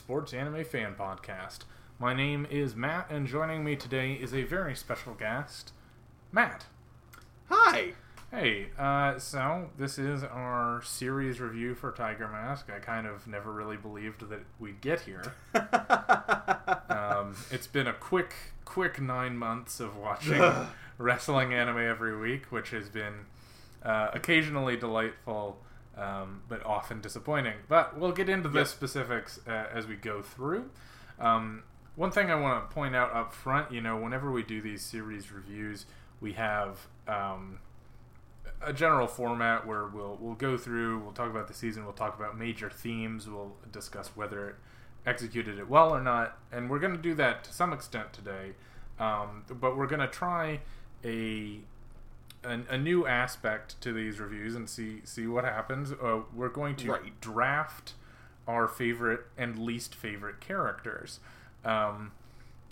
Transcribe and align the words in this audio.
sports 0.00 0.32
anime 0.32 0.64
fan 0.64 0.94
podcast. 0.98 1.58
My 1.98 2.14
name 2.14 2.46
is 2.50 2.74
Matt, 2.74 3.10
and 3.10 3.26
joining 3.26 3.62
me 3.62 3.76
today 3.76 4.14
is 4.14 4.32
a 4.32 4.44
very 4.44 4.74
special 4.74 5.12
guest, 5.12 5.74
Matt. 6.32 6.64
Hi. 7.50 7.92
Hey, 8.30 8.68
uh, 8.78 9.18
so 9.18 9.68
this 9.76 9.98
is 9.98 10.24
our 10.24 10.80
series 10.82 11.38
review 11.38 11.74
for 11.74 11.92
Tiger 11.92 12.28
Mask. 12.28 12.70
I 12.74 12.78
kind 12.78 13.06
of 13.06 13.26
never 13.26 13.52
really 13.52 13.76
believed 13.76 14.26
that 14.30 14.40
we'd 14.58 14.80
get 14.80 15.00
here. 15.00 15.34
um, 16.88 17.36
it's 17.50 17.66
been 17.66 17.86
a 17.86 17.92
quick, 17.92 18.32
quick 18.64 19.02
nine 19.02 19.36
months 19.36 19.80
of 19.80 19.98
watching 19.98 20.40
wrestling 20.96 21.52
anime 21.52 21.76
every 21.76 22.16
week, 22.18 22.46
which 22.50 22.70
has 22.70 22.88
been 22.88 23.26
uh, 23.84 24.08
occasionally 24.14 24.78
delightful, 24.78 25.58
um, 25.96 26.42
but 26.48 26.64
often 26.64 27.00
disappointing. 27.00 27.54
But 27.68 27.98
we'll 27.98 28.12
get 28.12 28.28
into 28.28 28.48
the 28.48 28.60
Yep. 28.60 28.68
specifics 28.68 29.40
uh, 29.46 29.66
as 29.72 29.86
we 29.86 29.96
go 29.96 30.22
through. 30.22 30.70
Um, 31.18 31.62
one 31.96 32.10
thing 32.10 32.30
I 32.30 32.34
want 32.36 32.68
to 32.68 32.74
point 32.74 32.94
out 32.96 33.12
up 33.12 33.32
front, 33.34 33.72
you 33.72 33.80
know, 33.80 33.96
whenever 33.96 34.30
we 34.30 34.42
do 34.42 34.62
these 34.62 34.82
series 34.82 35.30
reviews, 35.32 35.86
we 36.20 36.32
have 36.34 36.86
um, 37.08 37.58
a 38.62 38.72
general 38.72 39.06
format 39.06 39.66
where 39.66 39.86
we'll 39.86 40.16
we'll 40.20 40.34
go 40.34 40.56
through, 40.56 40.98
we'll 41.00 41.12
talk 41.12 41.30
about 41.30 41.48
the 41.48 41.54
season, 41.54 41.84
we'll 41.84 41.92
talk 41.92 42.18
about 42.18 42.38
major 42.38 42.70
themes, 42.70 43.28
we'll 43.28 43.54
discuss 43.72 44.08
whether 44.14 44.48
it 44.50 44.54
executed 45.06 45.58
it 45.58 45.68
well 45.68 45.90
or 45.94 46.00
not, 46.00 46.38
and 46.52 46.68
we're 46.70 46.78
going 46.78 46.94
to 46.94 47.02
do 47.02 47.14
that 47.14 47.42
to 47.44 47.52
some 47.52 47.72
extent 47.72 48.12
today. 48.12 48.52
Um, 48.98 49.44
but 49.48 49.76
we're 49.76 49.86
going 49.86 50.00
to 50.00 50.06
try 50.06 50.60
a, 51.04 51.60
a 52.44 52.60
a 52.70 52.78
new 52.78 53.06
aspect 53.06 53.80
to 53.82 53.92
these 53.92 54.18
reviews 54.20 54.54
and 54.54 54.68
see 54.68 55.00
see 55.04 55.26
what 55.26 55.44
happens. 55.44 55.92
Uh, 55.92 56.20
we're 56.34 56.48
going 56.48 56.76
to 56.76 56.92
Right. 56.92 57.20
draft 57.20 57.94
our 58.48 58.66
favorite 58.66 59.26
and 59.36 59.58
least 59.58 59.94
favorite 59.94 60.40
characters. 60.40 61.20
Um, 61.64 62.12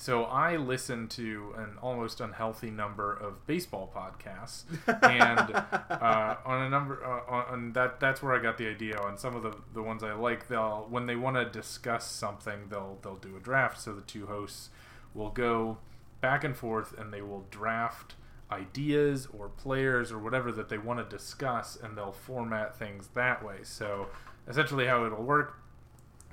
so 0.01 0.25
I 0.25 0.57
listen 0.57 1.09
to 1.09 1.55
an 1.57 1.77
almost 1.83 2.21
unhealthy 2.21 2.71
number 2.71 3.13
of 3.13 3.45
baseball 3.49 3.93
podcasts, 3.95 4.63
and 5.03 5.55
uh, 5.91 6.37
on 6.45 6.63
a 6.63 6.71
number 6.71 7.05
uh, 7.05 7.31
on, 7.31 7.45
on 7.47 7.73
that 7.73 7.99
that's 8.01 8.23
where 8.23 8.33
I 8.35 8.39
got 8.43 8.59
the 8.59 8.69
idea. 8.69 8.97
On 8.99 9.19
some 9.19 9.35
of 9.35 9.43
the, 9.43 9.55
the 9.75 9.83
ones 9.83 10.03
I 10.05 10.13
like, 10.13 10.47
they'll 10.49 10.87
when 10.89 11.07
they 11.07 11.17
want 11.17 11.37
to 11.37 11.45
discuss 11.45 12.09
something, 12.11 12.69
they'll 12.71 12.99
they'll 13.03 13.17
do 13.17 13.37
a 13.37 13.41
draft. 13.41 13.81
So 13.81 13.93
the 13.93 14.03
two 14.03 14.27
hosts 14.27 14.71
will 15.15 15.31
go 15.31 15.79
back 16.21 16.45
and 16.45 16.57
forth, 16.57 16.97
and 16.99 17.13
they 17.13 17.23
will 17.23 17.45
draft 17.51 18.15
ideas 18.51 19.29
or 19.37 19.49
players 19.49 20.11
or 20.11 20.19
whatever 20.19 20.51
that 20.53 20.69
they 20.69 20.79
want 20.79 20.99
to 20.99 21.17
discuss, 21.17 21.77
and 21.81 21.97
they'll 21.97 22.13
format 22.13 22.79
things 22.79 23.09
that 23.15 23.45
way. 23.45 23.59
So 23.63 24.09
essentially, 24.49 24.87
how 24.87 25.05
it'll 25.05 25.23
work 25.23 25.61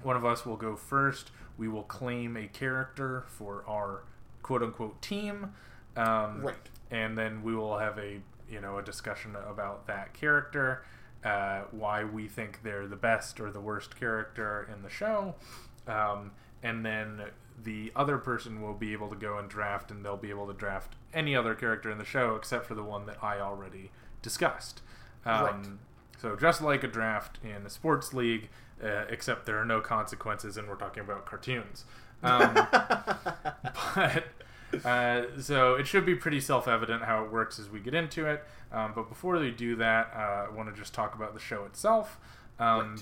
one 0.03 0.15
of 0.15 0.25
us 0.25 0.45
will 0.45 0.57
go 0.57 0.75
first. 0.75 1.31
We 1.57 1.67
will 1.67 1.83
claim 1.83 2.37
a 2.37 2.47
character 2.47 3.25
for 3.27 3.63
our 3.67 4.03
quote 4.43 4.61
unquote 4.61 5.01
team. 5.01 5.53
Um, 5.95 6.41
Right. 6.41 6.55
And 6.91 7.17
then 7.17 7.41
we 7.43 7.55
will 7.55 7.79
have 7.79 7.97
a 7.97 8.19
you 8.49 8.61
know 8.61 8.77
a 8.77 8.83
discussion 8.83 9.35
about 9.49 9.87
that 9.87 10.13
character, 10.13 10.83
uh, 11.23 11.61
why 11.71 12.03
we 12.03 12.27
think 12.27 12.61
they're 12.63 12.87
the 12.87 12.95
best 12.95 13.39
or 13.39 13.49
the 13.51 13.59
worst 13.59 13.99
character 13.99 14.69
in 14.73 14.83
the 14.83 14.89
show, 14.89 15.33
um, 15.87 16.31
and 16.61 16.85
then 16.85 17.21
the 17.63 17.91
other 17.95 18.17
person 18.19 18.61
will 18.61 18.73
be 18.75 18.93
able 18.93 19.09
to 19.09 19.15
go 19.15 19.39
and 19.39 19.49
draft, 19.49 19.89
and 19.89 20.05
they'll 20.05 20.15
be 20.17 20.29
able 20.29 20.45
to 20.45 20.53
draft 20.53 20.95
any 21.15 21.35
other 21.35 21.55
character 21.55 21.89
in 21.89 21.97
the 21.97 22.05
show 22.05 22.35
except 22.35 22.65
for 22.67 22.75
the 22.75 22.83
one 22.83 23.05
that 23.07 23.23
I 23.23 23.39
already 23.39 23.91
discussed. 24.21 24.81
Um, 25.25 25.43
Right. 25.43 25.65
so 26.21 26.35
just 26.35 26.61
like 26.61 26.83
a 26.83 26.87
draft 26.87 27.39
in 27.43 27.65
a 27.65 27.69
sports 27.69 28.13
league, 28.13 28.49
uh, 28.83 29.05
except 29.09 29.45
there 29.45 29.57
are 29.57 29.65
no 29.65 29.81
consequences, 29.81 30.57
and 30.57 30.67
we're 30.67 30.75
talking 30.75 31.01
about 31.01 31.25
cartoons. 31.25 31.85
Um, 32.21 32.53
but 33.95 34.23
uh, 34.83 35.23
so 35.39 35.75
it 35.75 35.87
should 35.87 36.05
be 36.05 36.15
pretty 36.15 36.39
self-evident 36.41 37.03
how 37.03 37.23
it 37.23 37.31
works 37.31 37.59
as 37.59 37.69
we 37.69 37.79
get 37.79 37.93
into 37.93 38.25
it. 38.25 38.43
Um, 38.71 38.91
but 38.95 39.07
before 39.09 39.37
we 39.39 39.51
do 39.51 39.75
that, 39.77 40.11
uh, 40.15 40.47
I 40.47 40.49
want 40.49 40.69
to 40.73 40.75
just 40.79 40.93
talk 40.93 41.15
about 41.15 41.33
the 41.33 41.39
show 41.39 41.63
itself. 41.65 42.19
Um, 42.59 42.97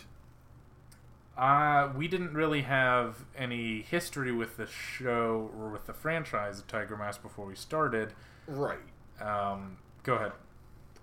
uh, 1.37 1.89
we 1.95 2.07
didn't 2.07 2.33
really 2.33 2.61
have 2.61 3.25
any 3.35 3.81
history 3.81 4.31
with 4.31 4.57
the 4.57 4.67
show 4.67 5.51
or 5.57 5.69
with 5.69 5.85
the 5.87 5.93
franchise 5.93 6.59
of 6.59 6.67
Tiger 6.67 6.95
Mask 6.95 7.21
before 7.21 7.45
we 7.45 7.55
started. 7.55 8.13
right. 8.47 8.77
Um, 9.21 9.77
go 10.03 10.15
ahead. 10.15 10.33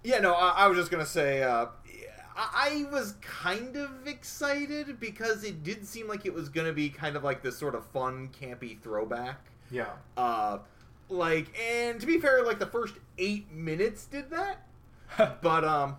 Yeah, 0.02 0.18
no, 0.20 0.34
I, 0.34 0.50
I 0.50 0.66
was 0.68 0.76
just 0.78 0.90
gonna 0.90 1.06
say, 1.06 1.42
uh, 1.42 1.66
I, 2.36 2.86
I 2.88 2.92
was 2.92 3.14
kind 3.20 3.76
of 3.76 4.06
excited 4.06 5.00
because 5.00 5.44
it 5.44 5.62
did 5.62 5.86
seem 5.86 6.06
like 6.08 6.24
it 6.26 6.32
was 6.32 6.48
gonna 6.48 6.72
be 6.72 6.88
kind 6.90 7.16
of 7.16 7.24
like 7.24 7.42
this 7.42 7.58
sort 7.58 7.74
of 7.74 7.84
fun, 7.86 8.30
campy 8.40 8.80
throwback. 8.80 9.40
Yeah. 9.70 9.90
Uh, 10.16 10.58
like, 11.08 11.48
and 11.60 12.00
to 12.00 12.06
be 12.06 12.20
fair, 12.20 12.44
like 12.44 12.58
the 12.58 12.66
first 12.66 12.94
eight 13.18 13.50
minutes 13.52 14.06
did 14.06 14.30
that, 14.30 14.66
but 15.42 15.64
um, 15.64 15.96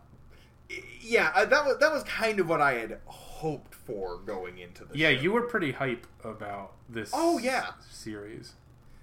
yeah, 1.02 1.46
that 1.46 1.66
was 1.66 1.78
that 1.80 1.91
was 1.91 2.03
kind 2.03 2.40
of 2.40 2.47
what 2.47 2.62
I 2.62 2.74
had 2.75 3.00
hoped 3.06 3.31
for 3.72 4.18
going 4.19 4.59
into 4.59 4.85
the 4.85 4.97
Yeah, 4.97 5.13
show. 5.13 5.22
you 5.22 5.31
were 5.31 5.41
pretty 5.44 5.72
hype 5.72 6.06
about 6.24 6.74
this. 6.90 7.09
Oh, 7.13 7.38
yeah. 7.40 7.72
series. 7.90 8.53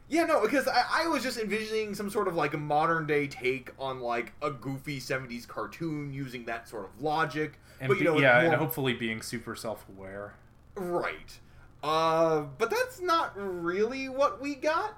Yeah, 0.09 0.25
no, 0.25 0.41
because 0.41 0.67
I, 0.69 0.85
I 1.05 1.07
was 1.09 1.23
just 1.23 1.39
envisioning 1.39 1.95
some 1.95 2.09
sort 2.09 2.29
of 2.29 2.35
like 2.35 2.55
a 2.55 2.59
modern 2.59 3.07
day 3.07 3.27
take 3.27 3.73
on 3.79 4.01
like 4.01 4.33
a 4.41 4.51
goofy 4.51 5.01
'70s 5.01 5.47
cartoon 5.47 6.13
using 6.15 6.47
that 6.47 6.67
sort 6.67 6.87
of 6.87 7.03
logic. 7.03 7.59
And 7.79 7.89
but 7.89 7.99
you 7.99 8.05
be- 8.05 8.05
know, 8.07 8.19
yeah, 8.19 8.35
more- 8.41 8.45
and 8.45 8.55
hopefully 8.55 8.95
being 8.95 9.21
super 9.21 9.55
self-aware. 9.55 10.33
right. 10.77 11.39
Uh, 11.83 12.41
but 12.57 12.71
that's 12.71 13.01
not 13.03 13.33
really 13.37 14.09
what 14.09 14.41
we 14.41 14.55
got. 14.55 14.95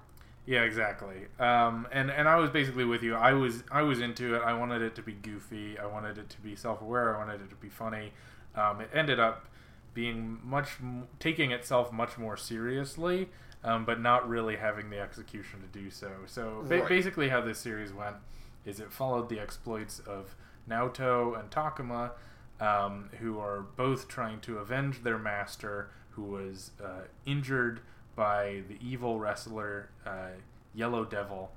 Yeah, 0.47 0.63
exactly. 0.63 1.27
Um, 1.41 1.87
and 1.93 2.11
and 2.11 2.29
I 2.29 2.37
was 2.37 2.49
basically 2.51 2.85
with 2.85 3.03
you. 3.03 3.15
I 3.17 3.33
was 3.33 3.65
I 3.71 3.83
was 3.83 4.01
into 4.01 4.35
it. 4.37 4.43
I 4.43 4.53
wanted 4.55 4.81
it 4.81 4.95
to 4.95 5.03
be 5.03 5.13
goofy. 5.13 5.77
I 5.79 5.87
wanted 5.87 6.19
it 6.19 6.31
to 6.31 6.41
be 6.41 6.55
self-aware. 6.57 7.17
I 7.17 7.19
wanted 7.19 7.41
it 7.43 7.51
to 7.51 7.57
be 7.57 7.69
funny. 7.69 8.13
Um, 8.55 8.81
it 8.81 8.91
ended 8.93 9.21
up 9.21 9.47
being 9.95 10.39
much 10.45 10.69
m- 10.81 11.09
taking 11.19 11.51
itself 11.53 11.93
much 11.93 12.17
more 12.19 12.37
seriously, 12.37 13.29
um, 13.65 13.85
but 13.85 14.01
not 14.01 14.29
really 14.29 14.57
having 14.57 14.91
the 14.91 14.99
execution 15.01 15.61
to 15.61 15.67
do 15.79 15.91
so. 15.91 16.11
So 16.27 16.63
ba- 16.69 16.81
Right. 16.81 16.89
basically, 16.89 17.29
how 17.29 17.41
this 17.41 17.59
series 17.59 17.93
went 17.93 18.17
is 18.65 18.81
it 18.81 18.93
followed 18.93 19.29
the 19.29 19.41
exploits 19.41 20.01
of 20.01 20.35
Naoto 20.69 21.39
and 21.39 21.51
Takuma, 21.51 22.13
um, 22.61 23.09
who 23.21 23.39
are 23.39 23.61
both 23.77 24.07
trying 24.09 24.41
to 24.43 24.59
avenge 24.59 25.03
their 25.03 25.19
master, 25.19 25.91
who 26.11 26.23
was 26.23 26.73
uh, 26.83 27.03
injured 27.25 27.81
by 28.15 28.63
the 28.69 28.77
evil 28.81 29.19
wrestler 29.19 29.89
uh, 30.07 30.29
Yellow 30.75 31.05
Devil. 31.05 31.53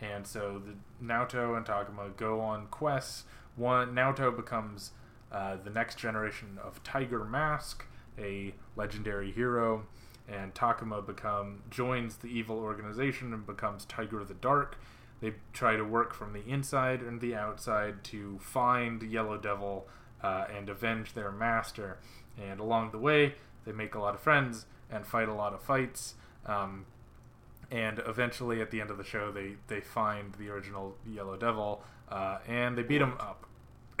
And 0.00 0.26
so 0.26 0.60
the 0.64 0.74
Naoto 1.04 1.56
and 1.56 1.64
Takuma 1.64 2.14
go 2.16 2.40
on 2.40 2.66
quests. 2.68 3.24
One 3.56 3.94
Naoto 3.94 4.34
becomes 4.34 4.92
uh, 5.30 5.56
the 5.62 5.70
next 5.70 5.98
generation 5.98 6.58
of 6.62 6.82
Tiger 6.82 7.24
Mask, 7.24 7.84
a 8.18 8.54
legendary 8.76 9.30
hero, 9.30 9.86
and 10.28 10.54
Takuma 10.54 11.04
become 11.04 11.62
joins 11.70 12.16
the 12.16 12.28
evil 12.28 12.58
organization 12.58 13.32
and 13.32 13.46
becomes 13.46 13.84
Tiger 13.84 14.24
the 14.24 14.34
Dark. 14.34 14.76
They 15.20 15.34
try 15.52 15.76
to 15.76 15.84
work 15.84 16.14
from 16.14 16.32
the 16.32 16.46
inside 16.46 17.00
and 17.00 17.20
the 17.20 17.34
outside 17.34 18.04
to 18.04 18.38
find 18.38 19.02
Yellow 19.02 19.36
Devil 19.36 19.88
uh, 20.22 20.44
and 20.54 20.68
avenge 20.68 21.14
their 21.14 21.32
master. 21.32 21.98
And 22.40 22.60
along 22.60 22.92
the 22.92 22.98
way, 22.98 23.34
they 23.64 23.72
make 23.72 23.94
a 23.94 23.98
lot 23.98 24.14
of 24.14 24.20
friends 24.20 24.66
and 24.90 25.06
fight 25.06 25.28
a 25.28 25.34
lot 25.34 25.54
of 25.54 25.62
fights. 25.62 26.14
Um, 26.46 26.86
and 27.70 28.00
eventually, 28.06 28.60
at 28.60 28.70
the 28.70 28.80
end 28.80 28.90
of 28.90 28.96
the 28.96 29.04
show, 29.04 29.30
they, 29.32 29.56
they 29.66 29.80
find 29.80 30.34
the 30.38 30.48
original 30.50 30.96
Yellow 31.06 31.36
Devil 31.36 31.82
uh, 32.10 32.38
and 32.46 32.78
they 32.78 32.82
beat 32.82 33.02
him 33.02 33.14
up. 33.18 33.47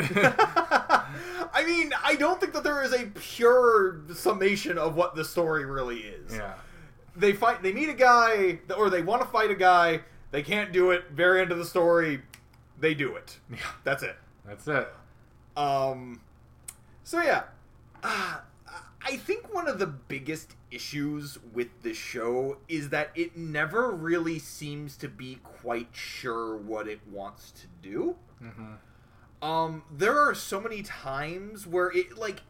I 0.00 1.64
mean, 1.66 1.92
I 2.04 2.14
don't 2.16 2.40
think 2.40 2.52
that 2.52 2.62
there 2.62 2.82
is 2.82 2.92
a 2.92 3.06
pure 3.06 4.00
summation 4.14 4.78
of 4.78 4.94
what 4.94 5.14
the 5.14 5.24
story 5.24 5.64
really 5.64 5.98
is. 6.00 6.34
yeah. 6.34 6.54
They 7.16 7.32
fight. 7.32 7.62
They 7.62 7.72
meet 7.72 7.88
a 7.88 7.94
guy, 7.94 8.60
or 8.76 8.90
they 8.90 9.02
want 9.02 9.22
to 9.22 9.28
fight 9.28 9.50
a 9.50 9.56
guy. 9.56 10.00
They 10.30 10.42
can't 10.42 10.72
do 10.72 10.92
it. 10.92 11.10
Very 11.10 11.40
end 11.40 11.50
of 11.50 11.58
the 11.58 11.64
story, 11.64 12.22
they 12.78 12.94
do 12.94 13.16
it. 13.16 13.38
Yeah. 13.50 13.58
That's 13.82 14.02
it. 14.04 14.16
That's 14.46 14.68
it. 14.68 14.88
Um, 15.56 16.20
so 17.02 17.20
yeah, 17.20 17.44
uh, 18.04 18.36
I 19.04 19.16
think 19.16 19.52
one 19.52 19.66
of 19.66 19.78
the 19.80 19.86
biggest 19.86 20.54
issues 20.70 21.38
with 21.52 21.68
the 21.82 21.94
show 21.94 22.58
is 22.68 22.90
that 22.90 23.10
it 23.16 23.36
never 23.36 23.90
really 23.90 24.38
seems 24.38 24.96
to 24.98 25.08
be 25.08 25.38
quite 25.42 25.88
sure 25.92 26.56
what 26.56 26.86
it 26.86 27.00
wants 27.10 27.50
to 27.52 27.66
do. 27.82 28.16
hmm 28.40 28.74
Um, 29.40 29.82
there 29.90 30.18
are 30.18 30.34
so 30.34 30.60
many 30.60 30.82
times 30.82 31.66
where 31.66 31.90
it 31.90 32.18
like. 32.18 32.42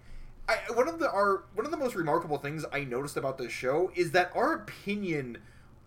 I, 0.49 0.57
one 0.73 0.89
of 0.89 0.99
the 0.99 1.11
our 1.11 1.43
one 1.55 1.67
of 1.67 1.71
the 1.71 1.77
most 1.77 1.95
remarkable 1.95 2.39
things 2.39 2.65
I 2.73 2.83
noticed 2.85 3.19
about 3.19 3.37
this 3.37 3.53
show 3.53 3.93
is 3.95 4.13
that 4.13 4.33
our 4.35 4.55
opinion 4.55 5.39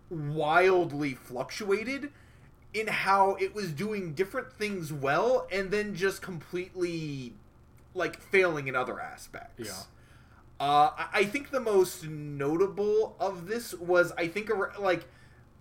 wildly 0.08 1.14
fluctuated 1.14 2.10
in 2.72 2.86
how 2.86 3.34
it 3.40 3.54
was 3.54 3.72
doing 3.72 4.14
different 4.14 4.52
things 4.52 4.92
well 4.92 5.48
and 5.50 5.70
then 5.72 5.94
just 5.96 6.22
completely 6.22 7.34
like 7.94 8.20
failing 8.20 8.68
in 8.68 8.76
other 8.76 9.00
aspects. 9.00 9.66
Yeah. 9.66 10.64
Uh, 10.64 10.90
I- 10.96 11.08
I 11.12 11.24
think 11.24 11.50
the 11.50 11.60
most 11.60 12.04
notable 12.04 13.16
of 13.18 13.46
this 13.48 13.74
was, 13.74 14.12
I 14.16 14.28
think, 14.28 14.48
like, 14.78 15.06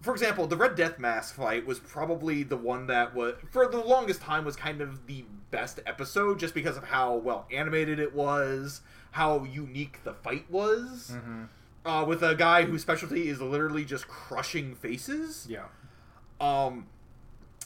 for 0.01 0.13
example, 0.13 0.47
the 0.47 0.57
Red 0.57 0.75
Death 0.75 0.99
Mask 0.99 1.35
fight 1.35 1.65
was 1.65 1.79
probably 1.79 2.43
the 2.43 2.57
one 2.57 2.87
that 2.87 3.13
was, 3.13 3.35
for 3.51 3.67
the 3.67 3.79
longest 3.79 4.21
time, 4.21 4.45
was 4.45 4.55
kind 4.55 4.81
of 4.81 5.05
the 5.05 5.25
best 5.51 5.79
episode 5.85 6.39
just 6.39 6.53
because 6.53 6.75
of 6.75 6.85
how 6.85 7.15
well 7.15 7.45
animated 7.51 7.99
it 7.99 8.15
was, 8.15 8.81
how 9.11 9.43
unique 9.43 10.03
the 10.03 10.13
fight 10.13 10.49
was. 10.49 11.11
Mm-hmm. 11.13 11.43
Uh, 11.83 12.05
with 12.05 12.21
a 12.21 12.35
guy 12.35 12.63
whose 12.63 12.83
specialty 12.83 13.27
is 13.27 13.41
literally 13.41 13.83
just 13.83 14.07
crushing 14.07 14.75
faces. 14.75 15.47
Yeah. 15.49 15.65
Um, 16.39 16.85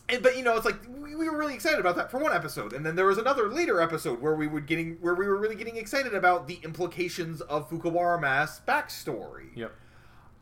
and 0.08 0.24
but 0.24 0.38
you 0.38 0.44
know, 0.44 0.56
it's 0.56 0.66
like 0.66 0.80
we, 0.88 1.16
we 1.16 1.28
were 1.28 1.38
really 1.38 1.54
excited 1.54 1.80
about 1.80 1.98
that 1.98 2.12
for 2.12 2.20
one 2.20 2.34
episode, 2.34 2.72
and 2.72 2.86
then 2.86 2.96
there 2.96 3.06
was 3.06 3.18
another 3.18 3.50
later 3.50 3.82
episode 3.82 4.22
where 4.22 4.36
we 4.36 4.48
were 4.48 4.62
getting 4.62 4.98
where 5.02 5.16
we 5.16 5.28
were 5.28 5.38
really 5.38 5.56
getting 5.56 5.76
excited 5.76 6.14
about 6.14 6.48
the 6.48 6.60
implications 6.64 7.42
of 7.42 7.70
Fukuwara 7.70 8.22
Mask's 8.22 8.62
backstory. 8.66 9.50
Yep. 9.56 9.74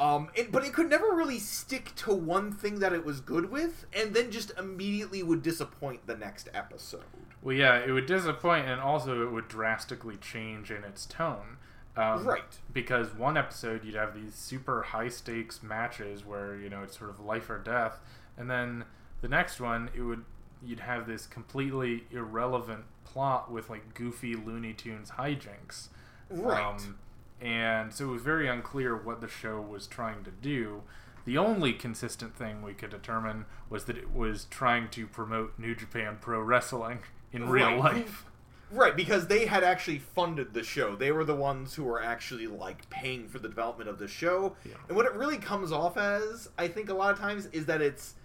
Um, 0.03 0.27
it, 0.35 0.51
but 0.51 0.65
it 0.65 0.73
could 0.73 0.89
never 0.89 1.13
really 1.13 1.39
stick 1.39 1.95
to 1.95 2.13
one 2.13 2.51
thing 2.51 2.79
that 2.79 2.91
it 2.91 3.05
was 3.05 3.21
good 3.21 3.49
with, 3.49 3.85
and 3.93 4.13
then 4.13 4.31
just 4.31 4.51
immediately 4.59 5.23
would 5.23 5.41
disappoint 5.41 6.07
the 6.07 6.17
next 6.17 6.49
episode. 6.53 7.05
Well, 7.41 7.55
yeah, 7.55 7.77
it 7.77 7.89
would 7.89 8.05
disappoint, 8.05 8.67
and 8.67 8.81
also 8.81 9.25
it 9.25 9.31
would 9.31 9.47
drastically 9.47 10.17
change 10.17 10.71
in 10.71 10.83
its 10.83 11.05
tone. 11.05 11.57
Um, 11.95 12.25
Right. 12.25 12.59
Because 12.73 13.13
one 13.13 13.37
episode 13.37 13.85
you'd 13.85 13.95
have 13.95 14.13
these 14.13 14.35
super 14.35 14.81
high 14.81 15.07
stakes 15.07 15.63
matches 15.63 16.25
where 16.25 16.57
you 16.57 16.69
know 16.69 16.83
it's 16.83 16.97
sort 16.97 17.09
of 17.09 17.21
life 17.21 17.49
or 17.49 17.59
death, 17.59 18.01
and 18.35 18.51
then 18.51 18.83
the 19.21 19.29
next 19.29 19.61
one 19.61 19.89
it 19.95 20.01
would 20.01 20.25
you'd 20.61 20.81
have 20.81 21.07
this 21.07 21.27
completely 21.27 22.03
irrelevant 22.11 22.83
plot 23.05 23.49
with 23.49 23.69
like 23.69 23.93
goofy 23.93 24.35
Looney 24.35 24.73
Tunes 24.73 25.11
hijinks. 25.11 25.87
Right. 26.29 26.61
Um, 26.61 26.97
and 27.43 27.93
so 27.93 28.05
it 28.05 28.11
was 28.11 28.21
very 28.21 28.47
unclear 28.47 28.95
what 28.95 29.19
the 29.21 29.27
show 29.27 29.59
was 29.61 29.85
trying 29.85 30.23
to 30.23 30.31
do. 30.31 30.81
The 31.25 31.37
only 31.37 31.73
consistent 31.73 32.35
thing 32.35 32.61
we 32.61 32.73
could 32.73 32.89
determine 32.89 33.45
was 33.69 33.85
that 33.85 33.97
it 33.97 34.13
was 34.13 34.45
trying 34.45 34.89
to 34.89 35.05
promote 35.07 35.53
New 35.59 35.75
Japan 35.75 36.17
Pro 36.19 36.39
Wrestling 36.41 36.99
in 37.31 37.49
real 37.49 37.65
Right. 37.67 37.79
life. 37.79 38.25
Right, 38.71 38.95
because 38.95 39.27
they 39.27 39.45
had 39.45 39.63
actually 39.63 39.99
funded 39.99 40.53
the 40.55 40.63
show. 40.63 40.95
They 40.95 41.11
were 41.11 41.23
the 41.23 41.35
ones 41.35 41.75
who 41.75 41.83
were 41.83 42.01
actually 42.01 42.47
like 42.47 42.89
paying 42.89 43.27
for 43.27 43.37
the 43.39 43.47
development 43.47 43.87
of 43.89 43.99
the 43.99 44.07
show. 44.07 44.55
Yeah. 44.65 44.73
And 44.87 44.97
what 44.97 45.05
it 45.05 45.13
really 45.13 45.37
comes 45.37 45.71
off 45.71 45.95
as, 45.95 46.49
I 46.57 46.67
think 46.69 46.89
a 46.89 46.93
lot 46.93 47.11
of 47.11 47.19
times, 47.19 47.45
is 47.47 47.65
that 47.67 47.81
it's 47.81 48.11
it- 48.11 48.15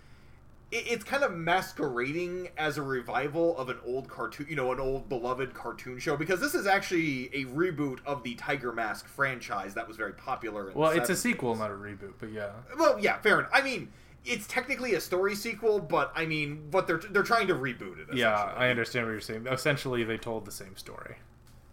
it's 0.71 1.05
kind 1.05 1.23
of 1.23 1.35
masquerading 1.35 2.49
as 2.59 2.77
a 2.77 2.83
revival 2.83 3.57
of 3.57 3.69
an 3.69 3.79
old 3.87 4.09
cartoon, 4.09 4.47
you 4.51 4.57
know, 4.57 4.71
an 4.73 4.81
old 4.81 5.09
beloved 5.09 5.55
cartoon 5.55 5.99
show. 5.99 6.17
Because 6.17 6.41
this 6.41 6.55
is 6.55 6.67
actually 6.67 7.27
a 7.33 7.45
reboot 7.47 7.99
of 8.05 8.23
the 8.23 8.35
Tiger 8.35 8.73
Mask 8.73 9.07
franchise 9.07 9.75
that 9.75 9.89
was 9.89 9.97
very 9.97 10.13
popular. 10.13 10.71
Well, 10.75 10.91
it's 10.91 11.11
a 11.11 11.17
sequel, 11.17 11.57
not 11.57 11.71
a 11.71 11.75
reboot, 11.75 12.15
but 12.19 12.33
yeah. 12.33 12.51
Well, 12.79 12.99
yeah, 13.01 13.19
fair 13.21 13.39
enough. 13.39 13.51
I 13.53 13.63
mean, 13.63 13.89
it's 14.25 14.47
technically 14.47 14.95
a 14.95 15.01
story 15.01 15.35
sequel, 15.35 15.81
but 15.81 16.13
I 16.15 16.27
mean, 16.27 16.69
what 16.71 16.87
they're 16.87 16.99
they're 16.99 17.23
trying 17.23 17.47
to 17.49 17.55
reboot 17.55 17.99
it. 18.01 18.15
Yeah. 18.15 18.35
I 18.35 18.69
understand 18.69 19.07
what 19.07 19.13
you're 19.13 19.21
saying. 19.21 19.47
Essentially, 19.47 20.05
they 20.05 20.19
told 20.19 20.45
the 20.45 20.53
same 20.53 20.77
story. 20.77 21.17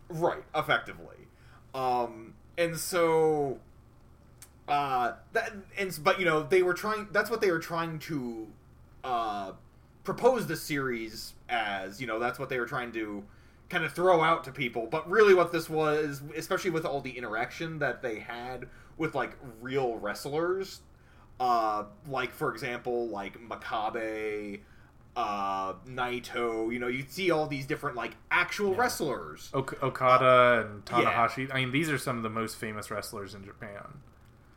Right, 0.07 0.43
effectively. 0.55 1.27
Um, 1.73 2.35
and 2.57 2.77
so, 2.77 3.59
uh, 4.67 5.13
that 5.33 5.51
and 5.77 5.99
but 6.03 6.19
you 6.19 6.25
know 6.25 6.43
they 6.43 6.63
were 6.63 6.73
trying. 6.73 7.07
That's 7.11 7.29
what 7.29 7.41
they 7.41 7.51
were 7.51 7.59
trying 7.59 7.99
to, 7.99 8.47
uh, 9.05 9.51
propose 10.03 10.47
the 10.47 10.55
series 10.57 11.33
as. 11.47 12.01
You 12.01 12.07
know, 12.07 12.19
that's 12.19 12.39
what 12.39 12.49
they 12.49 12.59
were 12.59 12.65
trying 12.65 12.91
to 12.93 13.23
kind 13.69 13.83
of 13.85 13.93
throw 13.93 14.21
out 14.21 14.43
to 14.45 14.51
people. 14.51 14.87
But 14.87 15.09
really, 15.09 15.33
what 15.33 15.51
this 15.51 15.69
was, 15.69 16.21
especially 16.35 16.71
with 16.71 16.85
all 16.85 16.99
the 17.01 17.11
interaction 17.17 17.79
that 17.79 18.01
they 18.01 18.19
had 18.19 18.67
with 18.97 19.15
like 19.15 19.37
real 19.61 19.95
wrestlers, 19.97 20.81
uh, 21.39 21.83
like 22.07 22.33
for 22.33 22.51
example, 22.51 23.07
like 23.07 23.39
Makabe. 23.39 24.59
Uh, 25.17 25.75
Naito, 25.87 26.73
you 26.73 26.77
know, 26.77 26.87
you 26.87 27.05
see 27.07 27.31
all 27.31 27.47
these 27.47 27.65
different 27.65 27.95
like 27.95 28.17
actual 28.29 28.71
Yeah. 28.73 28.81
wrestlers. 28.81 29.49
Ok- 29.53 29.77
Okada 29.81 30.67
and 30.67 30.83
yeah. 30.89 31.03
Tanahashi. 31.13 31.49
I 31.53 31.59
mean, 31.61 31.71
these 31.71 31.89
are 31.89 31.97
some 31.97 32.17
of 32.17 32.23
the 32.23 32.29
most 32.29 32.57
famous 32.57 32.91
wrestlers 32.91 33.33
in 33.33 33.45
Japan. 33.45 33.99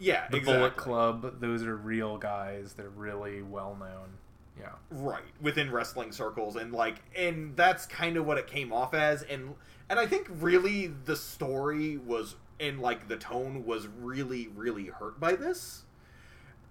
Yeah, 0.00 0.26
The 0.30 0.38
exactly. 0.38 0.58
Bullet 0.58 0.76
Club, 0.76 1.40
those 1.40 1.62
are 1.62 1.76
real 1.76 2.18
guys. 2.18 2.72
They're 2.72 2.88
really 2.88 3.40
well 3.40 3.76
known. 3.78 4.14
Yeah. 4.58 4.72
right 4.90 5.22
within 5.40 5.70
wrestling 5.70 6.12
circles, 6.12 6.56
and 6.56 6.72
like, 6.72 6.96
and 7.16 7.56
that's 7.56 7.86
kind 7.86 8.16
of 8.16 8.26
what 8.26 8.38
it 8.38 8.46
came 8.46 8.72
off 8.72 8.94
as, 8.94 9.22
and 9.22 9.54
and 9.88 9.98
I 9.98 10.06
think 10.06 10.28
really 10.30 10.88
the 10.88 11.16
story 11.16 11.96
was 11.96 12.36
and 12.60 12.80
like 12.80 13.08
the 13.08 13.16
tone 13.16 13.64
was 13.64 13.86
really 13.86 14.48
really 14.48 14.86
hurt 14.86 15.20
by 15.20 15.32
this 15.32 15.84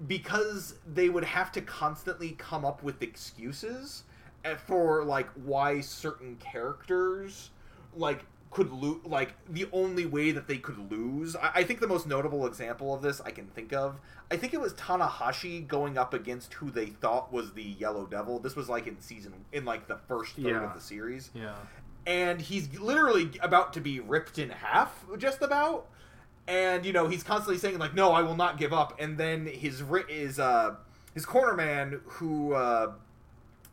because 0.05 0.75
they 0.85 1.09
would 1.09 1.23
have 1.23 1.51
to 1.53 1.61
constantly 1.61 2.31
come 2.37 2.63
up 2.63 2.83
with 2.83 3.01
excuses 3.01 4.03
eh, 4.45 4.55
for 4.55 5.03
like 5.03 5.27
why 5.43 5.81
certain 5.81 6.35
characters 6.35 7.49
like 7.95 8.25
could 8.49 8.71
lose 8.71 9.03
like 9.05 9.33
the 9.49 9.67
only 9.73 10.05
way 10.05 10.31
that 10.31 10.47
they 10.47 10.57
could 10.57 10.91
lose 10.91 11.35
I-, 11.35 11.51
I 11.55 11.63
think 11.63 11.79
the 11.79 11.87
most 11.87 12.07
notable 12.07 12.45
example 12.47 12.93
of 12.93 13.01
this 13.01 13.19
i 13.21 13.31
can 13.31 13.47
think 13.47 13.73
of 13.73 13.99
i 14.31 14.37
think 14.37 14.53
it 14.53 14.61
was 14.61 14.73
tanahashi 14.73 15.67
going 15.67 15.97
up 15.97 16.13
against 16.13 16.53
who 16.55 16.71
they 16.71 16.87
thought 16.87 17.31
was 17.33 17.53
the 17.53 17.63
yellow 17.63 18.05
devil 18.05 18.39
this 18.39 18.55
was 18.55 18.69
like 18.69 18.87
in 18.87 18.99
season 19.01 19.33
in 19.51 19.65
like 19.65 19.87
the 19.87 19.97
first 20.07 20.35
third 20.35 20.45
Yeah. 20.45 20.63
of 20.63 20.73
the 20.73 20.81
series 20.81 21.29
Yeah. 21.33 21.55
and 22.05 22.39
he's 22.41 22.79
literally 22.79 23.31
about 23.41 23.73
to 23.73 23.81
be 23.81 23.99
ripped 23.99 24.39
in 24.39 24.49
half 24.49 25.03
just 25.17 25.41
about 25.41 25.87
and 26.47 26.85
you 26.85 26.93
know 26.93 27.07
he's 27.07 27.23
constantly 27.23 27.57
saying 27.57 27.77
like 27.77 27.93
no 27.93 28.11
i 28.13 28.21
will 28.21 28.35
not 28.37 28.57
give 28.57 28.71
up 28.71 28.97
and 28.99 29.17
then 29.17 29.45
his 29.45 29.83
ri- 29.83 30.05
is 30.09 30.39
uh 30.39 30.75
his 31.13 31.25
corner 31.25 31.53
man 31.53 31.99
who 32.05 32.53
uh 32.53 32.93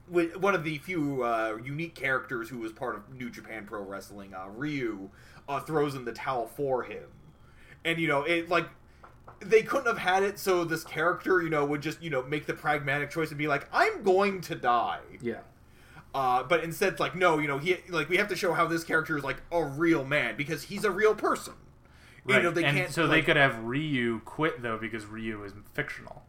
one 0.09 0.55
of 0.55 0.65
the 0.65 0.79
few 0.79 1.23
uh, 1.23 1.57
unique 1.65 1.95
characters 1.95 2.49
who 2.51 2.59
was 2.59 2.73
part 2.73 2.95
of 2.97 3.15
New 3.15 3.31
Japan 3.31 3.65
Pro 3.67 3.83
Wrestling, 3.83 4.35
uh, 4.35 4.47
Ryu, 4.49 5.11
uh, 5.49 5.61
throws 5.61 5.95
in 5.95 6.05
the 6.05 6.13
towel 6.13 6.47
for 6.47 6.83
him, 6.85 7.05
and 7.85 7.99
you 7.99 8.07
know 8.09 8.23
it 8.23 8.49
like 8.49 8.69
they 9.41 9.63
couldn't 9.63 9.87
have 9.87 9.99
had 9.99 10.23
it 10.23 10.39
so 10.39 10.65
this 10.65 10.85
character 10.85 11.43
you 11.43 11.51
know 11.51 11.65
would 11.65 11.81
just 11.83 12.03
you 12.03 12.11
know 12.11 12.23
make 12.23 12.47
the 12.47 12.55
pragmatic 12.55 13.11
choice 13.11 13.29
and 13.31 13.39
be 13.39 13.49
like 13.49 13.67
I'm 13.73 14.03
going 14.03 14.41
to 14.43 14.55
die, 14.55 15.01
Yeah. 15.21 15.41
uh, 16.15 16.43
but 16.45 16.63
instead, 16.65 16.93
it's 16.93 17.01
like, 17.01 17.15
no, 17.17 17.39
you 17.39 17.49
know, 17.49 17.59
he 17.59 17.77
like 17.89 18.09
we 18.09 18.17
have 18.19 18.29
to 18.29 18.37
show 18.37 18.53
how 18.53 18.67
this 18.67 18.85
character 18.85 19.17
is 19.17 19.25
like 19.25 19.43
a 19.51 19.65
real 19.65 20.05
man 20.05 20.37
because 20.37 20.65
he's 20.65 20.85
a 20.85 20.91
real 20.91 21.15
person. 21.15 21.55
Right. 22.27 22.37
You 22.39 22.43
know, 22.45 22.51
they 22.53 22.65
and 22.65 22.77
can't. 22.77 22.91
so 22.91 23.07
they 23.07 23.21
could 23.23 23.37
have 23.37 23.59
Ryu 23.65 24.21
quit 24.25 24.63
though 24.63 24.79
because 24.79 25.05
Ryu 25.07 25.45
is 25.45 25.53
fictional. 25.75 26.23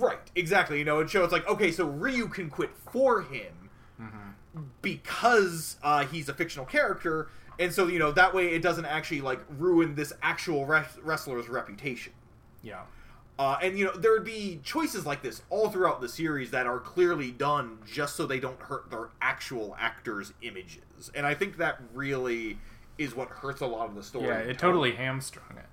Right, 0.00 0.30
exactly. 0.34 0.78
You 0.78 0.84
know, 0.84 0.98
and 1.00 1.08
it 1.08 1.10
shows 1.10 1.32
like, 1.32 1.46
okay, 1.48 1.70
so 1.72 1.86
Ryu 1.86 2.28
can 2.28 2.50
quit 2.50 2.70
for 2.90 3.22
him 3.22 3.52
Mm-hmm. 4.00 4.62
because 4.82 5.76
uh, 5.82 6.04
he's 6.04 6.28
a 6.28 6.34
fictional 6.34 6.66
character, 6.66 7.28
and 7.60 7.72
so 7.72 7.86
you 7.86 8.00
know 8.00 8.10
that 8.10 8.34
way 8.34 8.48
it 8.48 8.60
doesn't 8.60 8.86
actually 8.86 9.20
like 9.20 9.40
ruin 9.56 9.94
this 9.94 10.12
actual 10.20 10.66
res- 10.66 10.98
wrestler's 11.02 11.48
reputation. 11.48 12.12
Yeah. 12.62 12.80
Uh, 13.38 13.56
and 13.62 13.78
you 13.78 13.84
know 13.84 13.92
there 13.92 14.10
would 14.12 14.24
be 14.24 14.60
choices 14.64 15.06
like 15.06 15.22
this 15.22 15.42
all 15.48 15.68
throughout 15.70 16.00
the 16.00 16.08
series 16.08 16.50
that 16.50 16.66
are 16.66 16.80
clearly 16.80 17.30
done 17.30 17.78
just 17.86 18.16
so 18.16 18.26
they 18.26 18.40
don't 18.40 18.60
hurt 18.62 18.90
their 18.90 19.10
actual 19.22 19.76
actors' 19.78 20.32
images, 20.42 21.10
and 21.14 21.24
I 21.24 21.34
think 21.34 21.56
that 21.58 21.80
really 21.92 22.58
is 22.98 23.14
what 23.14 23.28
hurts 23.28 23.60
a 23.60 23.66
lot 23.66 23.88
of 23.88 23.94
the 23.94 24.02
story. 24.02 24.26
Yeah, 24.26 24.38
it 24.38 24.58
totally 24.58 24.92
hamstrung 24.92 25.56
it. 25.56 25.66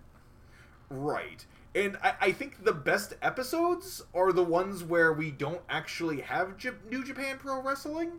Right. 0.91 1.45
And 1.73 1.97
I, 2.03 2.13
I 2.19 2.31
think 2.31 2.63
the 2.63 2.73
best 2.73 3.13
episodes 3.21 4.01
are 4.13 4.33
the 4.33 4.43
ones 4.43 4.83
where 4.83 5.13
we 5.13 5.31
don't 5.31 5.61
actually 5.69 6.21
have 6.21 6.57
J- 6.57 6.71
New 6.89 7.03
Japan 7.03 7.37
Pro 7.39 7.61
Wrestling, 7.61 8.11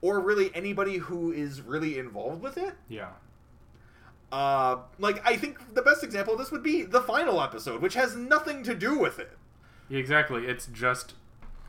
or 0.00 0.20
really 0.20 0.50
anybody 0.54 0.98
who 0.98 1.32
is 1.32 1.62
really 1.62 1.98
involved 1.98 2.42
with 2.42 2.56
it. 2.56 2.74
Yeah. 2.88 3.10
Uh, 4.32 4.78
like, 4.98 5.26
I 5.26 5.36
think 5.36 5.74
the 5.74 5.82
best 5.82 6.04
example 6.04 6.34
of 6.34 6.38
this 6.38 6.50
would 6.50 6.62
be 6.62 6.82
the 6.82 7.00
final 7.00 7.40
episode, 7.40 7.82
which 7.82 7.94
has 7.94 8.16
nothing 8.16 8.62
to 8.64 8.74
do 8.74 8.98
with 8.98 9.18
it. 9.18 9.36
Yeah, 9.88 9.98
Exactly. 9.98 10.46
It's 10.46 10.66
just 10.66 11.14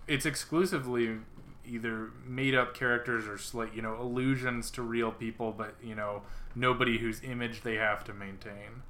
it's 0.08 0.26
exclusively 0.26 1.18
either 1.66 2.10
made 2.26 2.56
up 2.56 2.74
characters 2.74 3.28
or 3.28 3.38
slight, 3.38 3.74
you 3.74 3.82
know, 3.82 3.96
allusions 4.00 4.70
to 4.72 4.82
real 4.82 5.12
people, 5.12 5.52
but 5.52 5.76
you 5.84 5.96
know, 5.96 6.24
nobody 6.56 6.98
whose 6.98 7.24
image 7.24 7.62
they 7.62 7.76
have 7.76 8.04
to 8.06 8.14
maintain. 8.14 8.84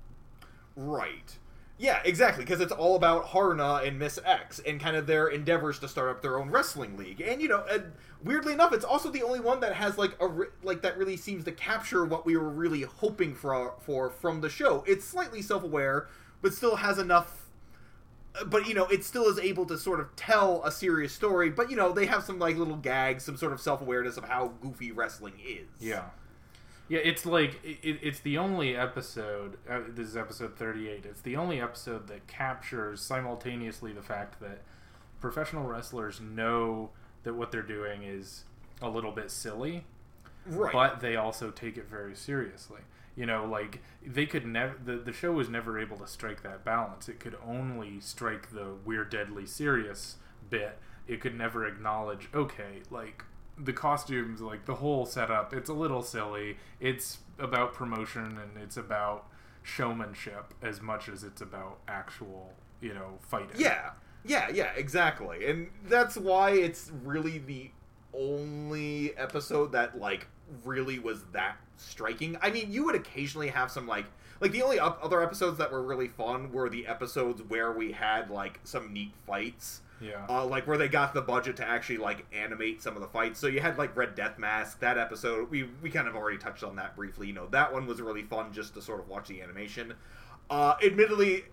Right. 0.76 1.38
Yeah, 1.82 2.00
exactly, 2.06 2.44
because 2.44 2.62
it's 2.62 2.72
all 2.72 2.96
about 2.96 3.26
Haruna 3.26 3.88
and 3.88 3.98
Miss 3.98 4.20
X 4.24 4.60
and 4.60 4.80
kind 4.80 4.96
of 4.96 5.08
their 5.08 5.30
endeavors 5.30 5.80
to 5.80 5.88
start 5.88 6.12
up 6.12 6.22
their 6.22 6.38
own 6.38 6.52
wrestling 6.52 6.96
league. 6.96 7.22
And 7.22 7.42
you 7.42 7.48
know, 7.48 7.66
uh, 7.72 7.80
weirdly 8.24 8.54
enough, 8.54 8.72
it's 8.72 8.86
also 8.86 9.10
the 9.10 9.24
only 9.24 9.40
one 9.40 9.62
that 9.62 9.74
has 9.74 9.98
like 9.98 10.16
a 10.20 10.28
re- 10.28 10.48
like 10.62 10.84
that 10.84 10.96
really 10.96 11.18
seems 11.18 11.44
to 11.46 11.52
capture 11.52 12.06
what 12.06 12.24
we 12.24 12.38
were 12.38 12.52
really 12.52 12.84
hoping 12.84 13.34
for 13.34 13.74
for 13.80 14.12
from 14.12 14.42
the 14.42 14.50
show. 14.50 14.84
It's 14.86 15.04
slightly 15.04 15.42
self-aware, 15.42 16.08
but 16.44 16.54
still 16.54 16.76
has 16.76 17.00
enough 17.00 17.48
uh, 18.40 18.46
but 18.46 18.68
you 18.68 18.76
know, 18.76 18.86
it 18.86 19.04
still 19.04 19.26
is 19.26 19.40
able 19.40 19.66
to 19.66 19.76
sort 19.76 20.00
of 20.00 20.16
tell 20.16 20.64
a 20.64 20.72
serious 20.72 21.14
story, 21.14 21.50
but 21.50 21.72
you 21.72 21.76
know, 21.76 21.92
they 21.92 22.06
have 22.06 22.24
some 22.24 22.38
like 22.38 22.58
little 22.58 22.78
gags, 22.78 23.24
some 23.24 23.38
sort 23.38 23.54
of 23.54 23.60
self-awareness 23.60 24.18
of 24.18 24.26
how 24.26 24.50
goofy 24.62 24.92
wrestling 24.92 25.34
is. 25.44 25.68
Yeah. 25.80 26.04
Yeah, 26.92 27.00
it's 27.06 27.26
like 27.26 27.58
it, 27.64 28.00
it's 28.02 28.20
the 28.20 28.38
only 28.38 28.76
episode. 28.76 29.58
Uh, 29.70 29.80
this 29.88 30.08
is 30.08 30.18
episode 30.18 30.58
thirty-eight. 30.58 31.06
It's 31.06 31.22
the 31.22 31.38
only 31.38 31.62
episode 31.62 32.10
that 32.10 32.28
captures 32.28 33.00
simultaneously 33.00 33.94
the 33.94 34.02
fact 34.02 34.42
that 34.42 34.64
professional 35.22 35.64
wrestlers 35.64 36.20
know 36.20 36.90
that 37.24 37.34
what 37.34 37.50
they're 37.50 37.62
doing 37.62 38.04
is 38.04 38.44
a 38.82 38.90
little 38.90 39.14
bit 39.14 39.32
silly, 39.32 39.86
Right. 40.46 40.74
but 40.74 41.00
they 41.00 41.16
also 41.16 41.50
take 41.50 41.78
it 41.78 41.88
very 41.90 42.14
seriously. 42.14 42.82
You 43.16 43.26
know, 43.26 43.46
like 43.46 43.82
they 44.06 44.26
could 44.26 44.46
never. 44.46 44.76
The, 44.84 44.98
the 44.98 45.14
show 45.14 45.32
was 45.32 45.48
never 45.48 45.80
able 45.80 45.96
to 45.96 46.08
strike 46.08 46.44
that 46.44 46.66
balance. 46.66 47.08
It 47.08 47.22
could 47.22 47.38
only 47.48 48.02
strike 48.02 48.52
the 48.52 48.74
we're 48.84 49.06
deadly 49.06 49.46
serious 49.46 50.18
bit. 50.50 50.78
It 51.08 51.22
could 51.22 51.38
never 51.38 51.66
acknowledge, 51.66 52.28
okay, 52.34 52.82
like 52.90 53.24
the 53.58 53.74
costumes, 53.74 54.42
like 54.42 54.66
the 54.66 54.76
whole 54.76 55.06
setup. 55.06 55.54
It's 55.54 55.70
a 55.70 55.74
little 55.74 56.02
silly. 56.02 56.58
It's 56.80 57.20
about 57.40 57.74
promotion 57.74 58.40
and 58.42 58.62
it's 58.62 58.78
about 58.78 59.26
showmanship 59.64 60.54
as 60.62 60.82
much 60.82 61.10
as 61.10 61.24
it's 61.24 61.42
about 61.42 61.80
actual, 61.88 62.54
you 62.80 62.94
know, 62.94 63.20
fighting. 63.22 63.56
Yeah, 63.58 63.92
yeah, 64.26 64.50
yeah, 64.50 64.72
exactly, 64.76 65.46
and 65.48 65.70
that's 65.86 66.18
why 66.18 66.52
it's 66.52 66.92
really 67.04 67.40
the 67.40 67.72
only 68.14 69.18
episode 69.18 69.72
that 69.72 70.00
like 70.00 70.28
really 70.64 71.00
was 71.00 71.24
that 71.34 71.58
striking. 71.78 72.38
I 72.42 72.52
mean, 72.52 72.72
you 72.72 72.86
would 72.86 72.96
occasionally 72.96 73.50
have 73.50 73.72
some 73.72 73.88
like 73.88 74.06
like 74.40 74.52
the 74.52 74.64
only 74.64 74.80
other 74.80 75.22
episodes 75.22 75.58
that 75.60 75.72
were 75.72 75.84
really 75.84 76.08
fun 76.08 76.52
were 76.52 76.70
the 76.70 76.88
episodes 76.88 77.42
where 77.44 77.72
we 77.72 77.92
had 77.92 78.30
like 78.30 78.60
some 78.64 78.92
neat 78.92 79.14
fights. 79.26 79.82
Yeah. 80.02 80.26
Uh, 80.28 80.46
like 80.46 80.68
where 80.68 80.78
they 80.78 80.88
got 80.88 81.14
the 81.14 81.22
budget 81.22 81.56
to 81.58 81.68
actually 81.68 81.98
like 81.98 82.26
animate 82.34 82.82
some 82.82 82.96
of 82.96 83.02
the 83.02 83.08
fights. 83.08 83.40
So 83.40 83.48
you 83.48 83.60
had 83.60 83.78
like 83.78 83.96
Red 83.96 84.16
Death 84.16 84.38
Mask. 84.40 84.80
That 84.80 84.98
episode 84.98 85.50
we 85.50 85.70
we 85.82 85.90
kind 85.90 86.08
of 86.08 86.16
already 86.16 86.38
touched 86.38 86.64
on 86.64 86.76
that 86.78 86.96
briefly. 86.96 87.28
You 87.28 87.34
know 87.34 87.48
that 87.52 87.72
one 87.72 87.86
was 87.86 88.02
really 88.02 88.24
fun 88.24 88.52
just 88.52 88.74
to 88.74 88.82
sort 88.82 89.00
of 89.00 89.08
watch 89.08 89.28
the 89.28 89.42
animation. 89.42 89.94
Uh, 90.50 90.76
admittedly, 90.84 91.46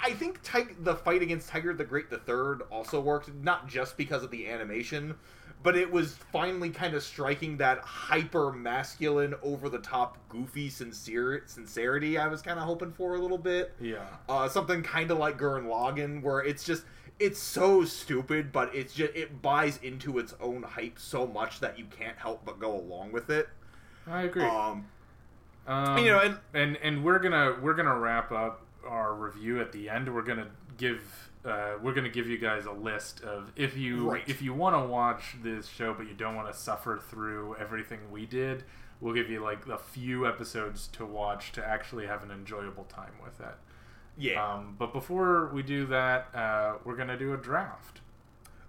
I 0.00 0.12
think 0.12 0.40
the 0.78 0.94
fight 0.94 1.22
against 1.22 1.48
Tiger 1.48 1.74
the 1.74 1.84
Great 1.84 2.08
the 2.08 2.18
Third 2.18 2.62
also 2.70 3.00
worked, 3.00 3.34
not 3.34 3.66
just 3.66 3.96
because 3.96 4.22
of 4.22 4.30
the 4.30 4.48
animation, 4.48 5.16
but 5.64 5.76
it 5.76 5.90
was 5.90 6.14
finally 6.30 6.70
kind 6.70 6.94
of 6.94 7.02
striking 7.02 7.56
that 7.56 7.78
hyper 7.78 8.52
masculine, 8.52 9.34
over 9.42 9.68
the 9.68 9.78
top, 9.80 10.18
goofy 10.28 10.70
sincere 10.70 11.42
sincerity 11.46 12.16
I 12.16 12.28
was 12.28 12.42
kind 12.42 12.60
of 12.60 12.64
hoping 12.66 12.92
for 12.92 13.16
a 13.16 13.18
little 13.18 13.38
bit. 13.38 13.74
yeah. 13.80 14.04
Uh, 14.28 14.48
something 14.48 14.84
kind 14.84 15.10
of 15.10 15.18
like 15.18 15.36
Gurren 15.36 15.64
Lagann, 15.66 16.22
where 16.22 16.40
it's 16.40 16.62
just 16.62 16.84
it's 17.20 17.38
so 17.40 17.84
stupid, 17.84 18.52
but 18.52 18.74
it's 18.74 18.94
just 18.94 19.14
it 19.14 19.40
buys 19.42 19.78
into 19.82 20.18
its 20.18 20.34
own 20.40 20.62
hype 20.62 20.98
so 20.98 21.26
much 21.26 21.60
that 21.60 21.78
you 21.78 21.84
can't 21.86 22.18
help 22.18 22.44
but 22.44 22.58
go 22.58 22.74
along 22.76 23.12
with 23.12 23.30
it. 23.30 23.48
I 24.06 24.22
agree. 24.22 24.44
Um, 24.44 24.86
Um, 25.66 25.98
you 25.98 26.06
know, 26.10 26.20
and 26.20 26.38
and 26.52 26.76
and 26.82 27.04
we're 27.04 27.18
gonna 27.18 27.56
we're 27.62 27.74
gonna 27.74 27.98
wrap 27.98 28.30
up 28.32 28.60
our 28.86 29.14
review 29.14 29.60
at 29.60 29.72
the 29.72 29.88
end. 29.88 30.12
We're 30.14 30.22
gonna 30.22 30.48
give 30.76 31.30
uh, 31.44 31.74
we're 31.82 31.94
gonna 31.94 32.08
give 32.10 32.26
you 32.26 32.36
guys 32.38 32.66
a 32.66 32.72
list 32.72 33.22
of 33.22 33.50
if 33.56 33.76
you 33.76 34.10
Right. 34.10 34.24
if 34.28 34.42
you 34.42 34.52
want 34.52 34.76
to 34.76 34.86
watch 34.86 35.36
this 35.42 35.66
show 35.68 35.94
but 35.94 36.06
you 36.06 36.14
don't 36.14 36.34
want 36.34 36.52
to 36.52 36.58
suffer 36.58 36.98
through 36.98 37.56
everything 37.56 38.10
we 38.10 38.26
did. 38.26 38.64
We'll 39.00 39.14
give 39.14 39.28
you 39.30 39.40
like 39.42 39.66
a 39.66 39.78
few 39.78 40.26
episodes 40.26 40.86
to 40.88 41.04
watch 41.06 41.52
to 41.52 41.66
actually 41.66 42.06
have 42.06 42.22
an 42.22 42.30
enjoyable 42.30 42.84
time 42.84 43.12
with 43.22 43.40
it. 43.40 43.54
Yeah, 44.16 44.54
Um, 44.54 44.76
but 44.78 44.92
before 44.92 45.50
we 45.52 45.62
do 45.62 45.86
that, 45.86 46.28
uh, 46.34 46.74
we're 46.84 46.96
gonna 46.96 47.18
do 47.18 47.32
a 47.34 47.36
draft. 47.36 48.00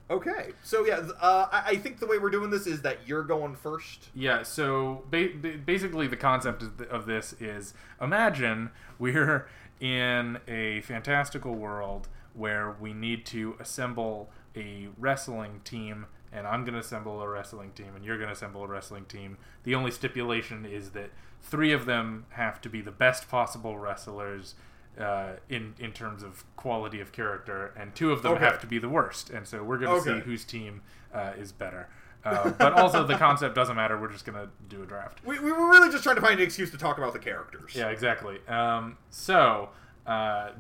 okay. 0.10 0.52
So 0.64 0.86
yeah, 0.86 1.02
uh, 1.20 1.48
I, 1.52 1.64
I 1.72 1.76
think 1.78 2.00
the 2.00 2.06
way 2.08 2.18
we're 2.20 2.30
doing 2.30 2.50
this 2.52 2.68
is 2.68 2.82
that 2.84 3.08
you're 3.08 3.24
going 3.24 3.56
first. 3.56 4.10
Yeah, 4.14 4.44
so 4.44 5.04
ba- 5.10 5.30
ba- 5.36 5.58
basically, 5.64 6.08
the 6.08 6.18
concept 6.18 6.62
of, 6.64 6.78
th- 6.78 6.90
of 6.90 7.06
this 7.06 7.34
is 7.40 7.74
imagine 8.02 8.72
we're 9.00 9.48
in 9.80 10.40
a 10.48 10.82
fantastical 10.82 11.56
world 11.56 12.08
where 12.34 12.76
we 12.80 12.94
need 12.94 13.26
to 13.28 13.56
assemble 13.60 14.30
a 14.56 14.88
wrestling 14.98 15.62
team, 15.64 16.06
and 16.32 16.46
I'm 16.48 16.64
going 16.64 16.74
to 16.74 16.80
assemble 16.80 17.22
a 17.22 17.28
wrestling 17.30 17.72
team, 17.72 17.94
and 17.96 18.04
you're 18.06 18.18
going 18.18 18.28
to 18.28 18.34
assemble 18.34 18.64
a 18.64 18.68
wrestling 18.68 19.06
team. 19.06 19.38
The 19.64 19.74
only 19.76 19.92
stipulation 19.92 20.66
is 20.66 20.92
that 20.92 21.12
three 21.42 21.72
of 21.72 21.86
them 21.86 22.26
have 22.32 22.60
to 22.62 22.70
be 22.70 22.82
the 22.82 22.92
best 22.92 23.30
possible 23.30 23.78
wrestlers. 23.78 24.56
Uh, 25.00 25.34
in 25.50 25.74
in 25.78 25.92
terms 25.92 26.24
of 26.24 26.46
quality 26.56 27.02
of 27.02 27.12
character, 27.12 27.74
and 27.78 27.94
two 27.96 28.12
of 28.14 28.22
them 28.24 28.32
Okay. 28.34 28.46
have 28.46 28.62
to 28.62 28.68
be 28.68 28.80
the 28.80 28.88
worst, 28.88 29.30
and 29.30 29.46
so 29.46 29.62
we're 29.62 29.78
going 29.78 29.90
to 30.04 30.10
Okay. 30.12 30.20
see 30.22 30.26
whose 30.26 30.46
team 30.46 30.82
uh, 31.14 31.32
is 31.38 31.52
better. 31.52 31.90
Uh, 32.24 32.50
but 32.52 32.74
also 32.74 33.04
the 33.06 33.16
concept 33.18 33.54
doesn't 33.54 33.76
matter. 33.76 34.00
We're 34.00 34.12
just 34.12 34.26
gonna 34.26 34.48
do 34.70 34.82
a 34.82 34.86
draft. 34.86 35.20
We, 35.26 35.38
we 35.40 35.52
were 35.52 35.70
really 35.70 35.92
just 35.92 36.04
trying 36.04 36.16
to 36.16 36.22
find 36.22 36.40
an 36.40 36.46
excuse 36.46 36.72
to 36.72 36.78
talk 36.78 36.98
about 36.98 37.14
the 37.14 37.20
characters. 37.20 37.74
Yeah, 37.76 37.90
exactly. 37.90 38.40
Um, 38.48 38.98
so, 39.12 39.70
uh, 40.08 40.52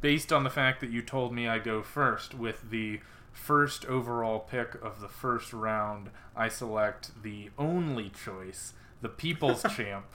based 0.00 0.32
on 0.32 0.42
the 0.42 0.50
fact 0.50 0.80
that 0.80 0.90
you 0.90 1.00
told 1.02 1.32
me 1.34 1.46
I 1.46 1.58
go 1.58 1.82
first 1.82 2.34
with 2.34 2.70
the 2.70 3.00
first 3.30 3.84
overall 3.86 4.40
pick 4.40 4.74
of 4.82 5.00
the 5.00 5.08
first 5.08 5.52
round, 5.52 6.10
I 6.34 6.48
select 6.48 7.22
the 7.22 7.50
only 7.58 8.08
choice, 8.10 8.72
the 9.00 9.08
People's 9.08 9.62
Champ, 9.76 10.06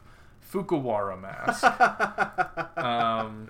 Fukuwara 0.51 1.19
Mask. 1.19 1.63
Um, 2.77 3.49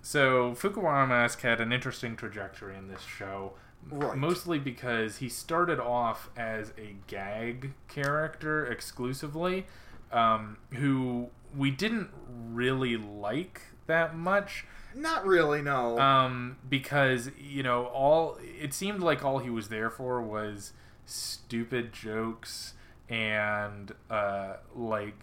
so 0.00 0.52
Fukuwara 0.52 1.06
Mask 1.06 1.40
had 1.42 1.60
an 1.60 1.72
interesting 1.72 2.16
trajectory 2.16 2.76
in 2.76 2.88
this 2.88 3.02
show. 3.02 3.54
Right. 3.90 4.16
Mostly 4.16 4.58
because 4.58 5.16
he 5.16 5.28
started 5.28 5.80
off 5.80 6.30
as 6.36 6.72
a 6.78 6.94
gag 7.08 7.72
character 7.88 8.64
exclusively, 8.64 9.66
um, 10.12 10.58
who 10.74 11.30
we 11.56 11.70
didn't 11.70 12.10
really 12.28 12.96
like 12.96 13.62
that 13.86 14.16
much. 14.16 14.66
Not 14.94 15.26
really, 15.26 15.62
no. 15.62 15.98
Um, 15.98 16.56
because 16.68 17.30
you 17.38 17.62
know, 17.62 17.86
all 17.86 18.38
it 18.40 18.72
seemed 18.74 19.00
like 19.00 19.24
all 19.24 19.38
he 19.38 19.50
was 19.50 19.68
there 19.68 19.90
for 19.90 20.20
was 20.20 20.72
stupid 21.06 21.92
jokes 21.92 22.74
and 23.08 23.92
uh, 24.10 24.56
like 24.74 25.14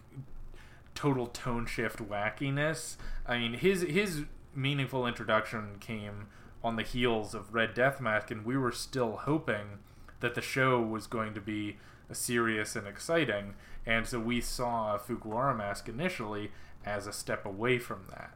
total 0.97 1.27
tone 1.27 1.67
shift 1.67 1.99
wackiness. 1.99 2.97
I 3.27 3.37
mean, 3.37 3.53
his 3.53 3.83
his 3.83 4.23
meaningful 4.55 5.05
introduction 5.05 5.75
came 5.79 6.25
on 6.63 6.75
the 6.75 6.81
heels 6.81 7.35
of 7.35 7.53
Red 7.53 7.75
Death 7.75 8.01
Mask, 8.01 8.31
and 8.31 8.43
we 8.43 8.57
were 8.57 8.71
still 8.71 9.17
hoping 9.17 9.77
that 10.21 10.33
the 10.33 10.41
show 10.41 10.81
was 10.81 11.05
going 11.05 11.35
to 11.35 11.39
be 11.39 11.77
serious 12.11 12.75
and 12.75 12.87
exciting, 12.87 13.53
and 13.85 14.07
so 14.07 14.19
we 14.19 14.41
saw 14.41 14.97
Fukuwara 14.97 15.55
Mask 15.55 15.87
initially 15.87 16.49
as 16.83 17.05
a 17.05 17.13
step 17.13 17.45
away 17.45 17.77
from 17.77 18.07
that. 18.09 18.35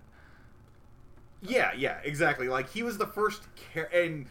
Yeah, 1.41 1.71
yeah, 1.75 1.97
exactly. 2.03 2.47
Like 2.47 2.69
he 2.69 2.83
was 2.83 2.99
the 2.99 3.07
first 3.07 3.41
char- 3.73 3.89
and 3.91 4.27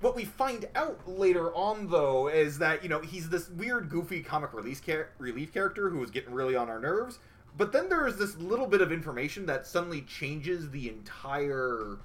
what 0.00 0.16
we 0.16 0.24
find 0.24 0.66
out 0.74 1.06
later 1.06 1.54
on 1.54 1.90
though 1.90 2.28
is 2.28 2.56
that 2.58 2.82
you 2.82 2.88
know 2.88 3.00
he's 3.00 3.28
this 3.28 3.50
weird 3.50 3.90
goofy 3.90 4.22
comic 4.22 4.54
release 4.54 4.80
relief 5.18 5.52
character 5.52 5.90
who 5.90 5.98
was 5.98 6.10
getting 6.10 6.32
really 6.32 6.56
on 6.56 6.70
our 6.70 6.80
nerves. 6.80 7.18
But 7.56 7.72
then 7.72 7.88
there 7.88 8.06
is 8.06 8.16
this 8.16 8.36
little 8.36 8.66
bit 8.66 8.80
of 8.80 8.92
information 8.92 9.46
that 9.46 9.66
suddenly 9.66 10.02
changes 10.02 10.70
the 10.70 10.88
entire 10.88 11.98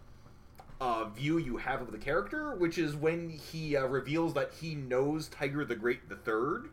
uh, 0.79 1.05
view 1.05 1.37
you 1.37 1.57
have 1.57 1.81
of 1.81 1.91
the 1.91 1.97
character, 1.97 2.55
which 2.55 2.77
is 2.77 2.95
when 2.95 3.29
he 3.29 3.75
uh, 3.75 3.85
reveals 3.85 4.33
that 4.33 4.51
he 4.59 4.75
knows 4.75 5.27
Tiger 5.27 5.65
the 5.65 5.75
Great 5.75 6.07
the 6.09 6.15
3rd 6.15 6.69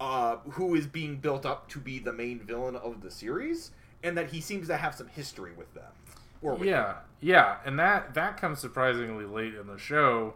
uh, 0.00 0.36
who 0.50 0.74
is 0.74 0.86
being 0.86 1.16
built 1.16 1.46
up 1.46 1.68
to 1.70 1.78
be 1.78 1.98
the 1.98 2.12
main 2.12 2.40
villain 2.40 2.76
of 2.76 3.00
the 3.00 3.10
series, 3.10 3.70
and 4.02 4.16
that 4.16 4.30
he 4.30 4.40
seems 4.40 4.68
to 4.68 4.76
have 4.76 4.94
some 4.94 5.08
history 5.08 5.52
with 5.56 5.72
them. 5.74 5.90
Or 6.42 6.54
with 6.54 6.68
Yeah, 6.68 6.96
yeah, 7.20 7.56
and 7.64 7.78
that 7.78 8.14
that 8.14 8.36
comes 8.36 8.60
surprisingly 8.60 9.24
late 9.24 9.54
in 9.54 9.66
the 9.66 9.78
show. 9.78 10.34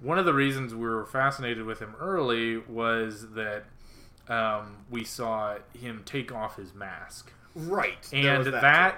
One 0.00 0.18
of 0.18 0.24
the 0.24 0.34
reasons 0.34 0.74
we 0.74 0.88
were 0.88 1.06
fascinated 1.06 1.64
with 1.64 1.78
him 1.78 1.94
early 2.00 2.56
was 2.56 3.30
that 3.32 3.64
um, 4.30 4.76
we 4.88 5.04
saw 5.04 5.56
him 5.78 6.02
take 6.06 6.32
off 6.32 6.56
his 6.56 6.72
mask, 6.74 7.32
Right. 7.54 8.08
and 8.12 8.38
was 8.38 8.50
that, 8.52 8.96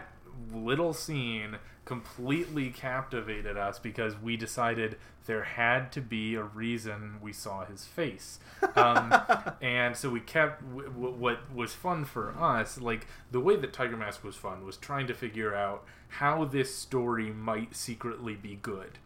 little 0.53 0.93
scene 0.93 1.57
completely 1.85 2.71
captivated 2.71 3.57
us 3.57 3.79
because 3.79 4.17
we 4.21 4.37
decided 4.37 4.97
there 5.27 5.43
had 5.45 5.91
to 5.93 6.01
be 6.01 6.35
a 6.37 6.43
reason 6.43 7.17
we 7.21 7.33
saw 7.33 7.65
his 7.65 7.85
face 7.85 8.39
um, 8.77 9.13
and 9.61 9.97
so 9.97 10.09
we 10.09 10.21
kept 10.21 10.63
w- 10.71 10.89
w- 10.89 11.15
what 11.15 11.53
was 11.55 11.75
fun 11.75 12.05
for 12.05 12.31
us 12.39 12.81
like 12.81 13.07
the 13.33 13.41
way 13.41 13.57
that 13.57 13.73
tiger 13.73 13.97
mask 13.97 14.23
was 14.25 14.37
fun 14.37 14.65
was 14.65 14.77
trying 14.77 15.07
to 15.09 15.15
figure 15.15 15.55
out 15.55 15.85
how 16.09 16.45
this 16.45 16.75
story 16.75 17.31
might 17.31 17.75
secretly 17.75 18.35
be 18.35 18.57
good 18.63 18.99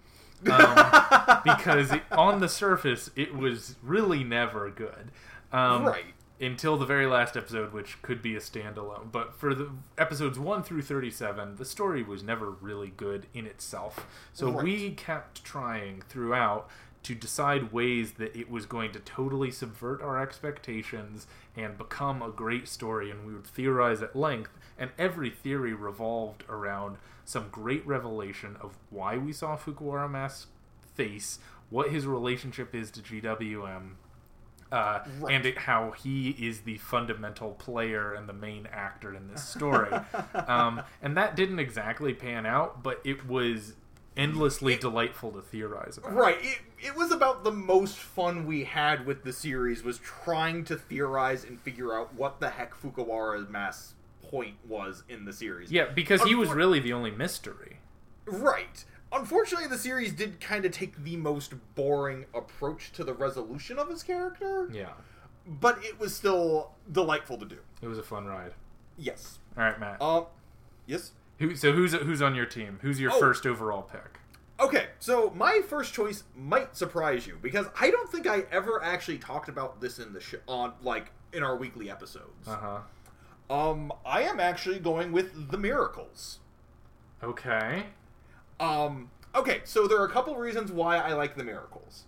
um, 0.50 1.40
because 1.44 1.92
it, 1.92 2.02
on 2.12 2.40
the 2.40 2.48
surface 2.48 3.10
it 3.16 3.34
was 3.34 3.76
really 3.82 4.22
never 4.22 4.70
good 4.70 5.10
um, 5.52 5.84
Right. 5.86 6.04
Until 6.40 6.76
the 6.76 6.84
very 6.86 7.06
last 7.06 7.36
episode, 7.36 7.72
which 7.72 8.00
could 8.02 8.20
be 8.20 8.36
a 8.36 8.40
standalone. 8.40 9.10
But 9.10 9.34
for 9.38 9.54
the 9.54 9.70
episodes 9.96 10.38
one 10.38 10.62
through 10.62 10.82
thirty-seven, 10.82 11.56
the 11.56 11.64
story 11.64 12.02
was 12.02 12.22
never 12.22 12.50
really 12.50 12.92
good 12.96 13.26
in 13.32 13.46
itself. 13.46 14.06
So 14.32 14.50
Right. 14.50 14.64
we 14.64 14.90
kept 14.92 15.44
trying 15.44 16.02
throughout 16.08 16.68
to 17.04 17.14
decide 17.14 17.72
ways 17.72 18.12
that 18.14 18.34
it 18.34 18.50
was 18.50 18.66
going 18.66 18.90
to 18.92 18.98
totally 18.98 19.50
subvert 19.50 20.02
our 20.02 20.20
expectations 20.20 21.26
and 21.56 21.78
become 21.78 22.20
a 22.20 22.30
great 22.30 22.66
story. 22.66 23.10
And 23.10 23.24
we 23.26 23.32
would 23.32 23.46
theorize 23.46 24.02
at 24.02 24.16
length, 24.16 24.50
and 24.76 24.90
every 24.98 25.30
theory 25.30 25.72
revolved 25.72 26.42
around 26.48 26.96
some 27.24 27.48
great 27.50 27.86
revelation 27.86 28.56
of 28.60 28.76
why 28.90 29.16
we 29.18 29.32
saw 29.32 29.56
Fukuwara 29.56 30.10
Mask's 30.10 30.48
face, 30.94 31.38
what 31.70 31.90
his 31.90 32.06
relationship 32.06 32.74
is 32.74 32.90
to 32.92 33.00
GWM, 33.02 33.92
uh, 34.72 35.00
Right. 35.20 35.34
and 35.34 35.46
it, 35.46 35.58
how 35.58 35.92
he 35.92 36.30
is 36.30 36.60
the 36.62 36.78
fundamental 36.78 37.52
player 37.52 38.14
and 38.14 38.28
the 38.28 38.32
main 38.32 38.66
actor 38.72 39.14
in 39.14 39.28
this 39.28 39.44
story. 39.44 39.90
um, 40.46 40.82
and 41.02 41.16
that 41.16 41.36
didn't 41.36 41.58
exactly 41.58 42.12
pan 42.14 42.46
out, 42.46 42.82
but 42.82 43.00
it 43.04 43.26
was 43.26 43.74
endlessly 44.16 44.76
delightful 44.76 45.30
to 45.32 45.42
theorize 45.42 45.98
about. 45.98 46.14
Right. 46.14 46.38
It, 46.40 46.58
it 46.86 46.96
was 46.96 47.10
about 47.10 47.44
the 47.44 47.52
most 47.52 47.96
fun 47.96 48.46
we 48.46 48.64
had 48.64 49.06
with 49.06 49.24
the 49.24 49.32
series 49.32 49.82
was 49.82 49.98
trying 49.98 50.64
to 50.64 50.76
theorize 50.76 51.44
and 51.44 51.60
figure 51.60 51.94
out 51.94 52.14
what 52.14 52.40
the 52.40 52.50
heck 52.50 52.74
Fukuwara's 52.74 53.48
mass 53.48 53.94
point 54.22 54.56
was 54.66 55.04
in 55.08 55.24
the 55.24 55.32
series. 55.32 55.70
Yeah, 55.70 55.86
because 55.86 56.22
he 56.22 56.34
was 56.34 56.50
really 56.50 56.80
the 56.80 56.92
only 56.92 57.10
mystery. 57.10 57.78
Right. 58.26 58.84
Unfortunately, 59.16 59.66
the 59.68 59.78
series 59.78 60.12
did 60.12 60.40
kind 60.40 60.64
of 60.64 60.72
take 60.72 61.02
the 61.04 61.16
most 61.16 61.54
boring 61.74 62.26
approach 62.34 62.92
to 62.92 63.04
the 63.04 63.14
resolution 63.14 63.78
of 63.78 63.88
his 63.88 64.02
character, 64.02 64.68
Yeah, 64.72 64.90
but 65.46 65.82
it 65.84 65.98
was 65.98 66.14
still 66.14 66.72
delightful 66.90 67.38
to 67.38 67.46
do. 67.46 67.58
it 67.82 67.88
was 67.88 67.98
a 67.98 68.02
fun 68.02 68.26
ride. 68.26 68.52
Yes. 68.98 69.38
All 69.56 69.64
right, 69.64 69.78
Matt. 69.80 70.00
Um. 70.02 70.26
Yes. 70.86 71.12
Who, 71.38 71.54
so 71.56 71.72
who's 71.72 71.92
who's 71.92 72.22
on 72.22 72.34
your 72.34 72.46
team? 72.46 72.78
Who's 72.82 72.98
your 73.00 73.12
Oh. 73.12 73.18
first 73.20 73.46
overall 73.46 73.82
pick? 73.82 74.18
Okay, 74.58 74.86
so 74.98 75.30
my 75.36 75.60
first 75.68 75.92
choice 75.92 76.24
might 76.34 76.76
surprise 76.76 77.26
you 77.26 77.38
because 77.42 77.66
I 77.78 77.90
don't 77.90 78.10
think 78.10 78.26
I 78.26 78.44
ever 78.50 78.82
actually 78.82 79.18
talked 79.18 79.50
about 79.50 79.80
this 79.82 79.98
in 79.98 80.14
the 80.14 80.20
show 80.20 80.38
on 80.48 80.72
like 80.82 81.12
in 81.34 81.42
our 81.42 81.56
weekly 81.56 81.90
episodes. 81.90 82.48
Uh 82.48 82.56
huh. 82.56 83.54
Um, 83.54 83.92
I 84.04 84.22
am 84.22 84.40
actually 84.40 84.78
going 84.78 85.12
with 85.12 85.50
the 85.50 85.58
Miracles. 85.58 86.38
Okay. 87.22 87.86
Um, 88.58 89.10
okay, 89.34 89.60
so 89.64 89.86
there 89.86 90.00
are 90.00 90.06
a 90.06 90.10
couple 90.10 90.34
reasons 90.36 90.72
why 90.72 90.98
I 90.98 91.12
like 91.12 91.36
the 91.36 91.44
Miracles. 91.44 92.04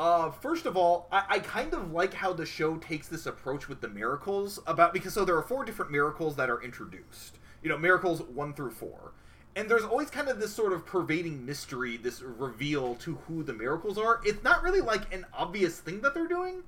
Uh, 0.00 0.30
first 0.30 0.64
of 0.64 0.78
all, 0.78 1.08
I, 1.12 1.24
I 1.28 1.38
kind 1.40 1.74
of 1.74 1.92
like 1.92 2.14
how 2.14 2.32
the 2.32 2.46
show 2.46 2.76
takes 2.78 3.06
this 3.06 3.26
approach 3.26 3.68
with 3.68 3.82
the 3.82 3.88
miracles 3.88 4.58
about 4.66 4.94
because 4.94 5.12
so 5.12 5.26
there 5.26 5.36
are 5.36 5.42
four 5.42 5.62
different 5.62 5.90
miracles 5.90 6.36
that 6.36 6.48
are 6.48 6.62
introduced. 6.62 7.36
You 7.62 7.68
know, 7.68 7.76
miracles 7.76 8.22
one 8.22 8.54
through 8.54 8.70
four, 8.70 9.12
and 9.56 9.68
there's 9.68 9.84
always 9.84 10.08
kind 10.08 10.28
of 10.28 10.40
this 10.40 10.54
sort 10.54 10.72
of 10.72 10.86
pervading 10.86 11.44
mystery, 11.44 11.98
this 11.98 12.22
reveal 12.22 12.94
to 12.94 13.16
who 13.26 13.42
the 13.42 13.52
miracles 13.52 13.98
are. 13.98 14.22
It's 14.24 14.42
not 14.42 14.62
really 14.62 14.80
like 14.80 15.12
an 15.12 15.26
obvious 15.34 15.78
thing 15.80 16.00
that 16.00 16.14
they're 16.14 16.26
doing, 16.26 16.62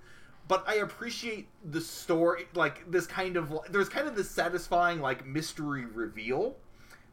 but 0.46 0.62
I 0.68 0.74
appreciate 0.74 1.48
the 1.64 1.80
story, 1.80 2.48
like 2.52 2.90
this 2.90 3.06
kind 3.06 3.38
of 3.38 3.58
there's 3.70 3.88
kind 3.88 4.06
of 4.06 4.14
this 4.14 4.30
satisfying 4.30 5.00
like 5.00 5.24
mystery 5.24 5.86
reveal 5.86 6.56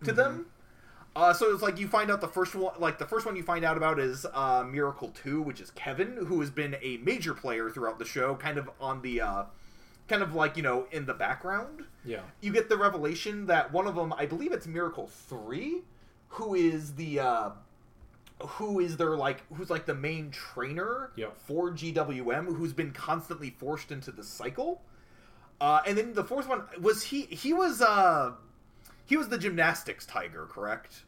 to 0.03 0.11
them. 0.11 0.47
Uh, 1.19 1.33
so 1.33 1.51
it's 1.53 1.61
like 1.61 1.77
you 1.77 1.85
find 1.85 2.09
out 2.09 2.21
the 2.21 2.27
first 2.29 2.55
one, 2.55 2.73
like 2.79 2.97
the 2.97 3.05
first 3.05 3.25
one 3.25 3.35
you 3.35 3.43
find 3.43 3.65
out 3.65 3.75
about 3.75 3.99
is 3.99 4.25
uh, 4.33 4.63
Miracle 4.63 5.09
Two, 5.09 5.41
which 5.41 5.59
is 5.59 5.69
Kevin, 5.71 6.15
who 6.15 6.39
has 6.39 6.49
been 6.49 6.77
a 6.81 6.95
major 6.97 7.33
player 7.33 7.69
throughout 7.69 7.99
the 7.99 8.05
show, 8.05 8.35
kind 8.35 8.57
of 8.57 8.69
on 8.79 9.01
the, 9.01 9.19
uh, 9.19 9.43
kind 10.07 10.23
of 10.23 10.33
like 10.33 10.55
you 10.55 10.63
know 10.63 10.87
in 10.93 11.05
the 11.05 11.13
background. 11.13 11.83
Yeah. 12.05 12.21
You 12.39 12.53
get 12.53 12.69
the 12.69 12.77
revelation 12.77 13.47
that 13.47 13.73
one 13.73 13.85
of 13.85 13.95
them, 13.95 14.13
I 14.13 14.27
believe 14.27 14.53
it's 14.53 14.65
Miracle 14.65 15.07
Three, 15.07 15.81
who 16.29 16.55
is 16.55 16.95
the, 16.95 17.19
uh, 17.19 17.49
who 18.41 18.79
is 18.79 18.95
their 18.95 19.17
like, 19.17 19.43
who's 19.53 19.69
like 19.69 19.85
the 19.85 19.95
main 19.95 20.31
trainer 20.31 21.11
Yep. 21.17 21.35
for 21.37 21.71
GWM, 21.71 22.55
who's 22.55 22.71
been 22.71 22.91
constantly 22.91 23.49
forced 23.49 23.91
into 23.91 24.13
the 24.13 24.23
cycle. 24.23 24.83
Uh, 25.59 25.81
and 25.85 25.97
then 25.97 26.13
the 26.13 26.23
fourth 26.23 26.47
one 26.47 26.63
was 26.79 27.03
he. 27.03 27.23
He 27.23 27.51
was 27.51 27.81
uh, 27.81 28.31
he 29.05 29.17
was 29.17 29.27
the 29.27 29.37
gymnastics 29.37 30.05
tiger, 30.05 30.45
correct? 30.49 31.03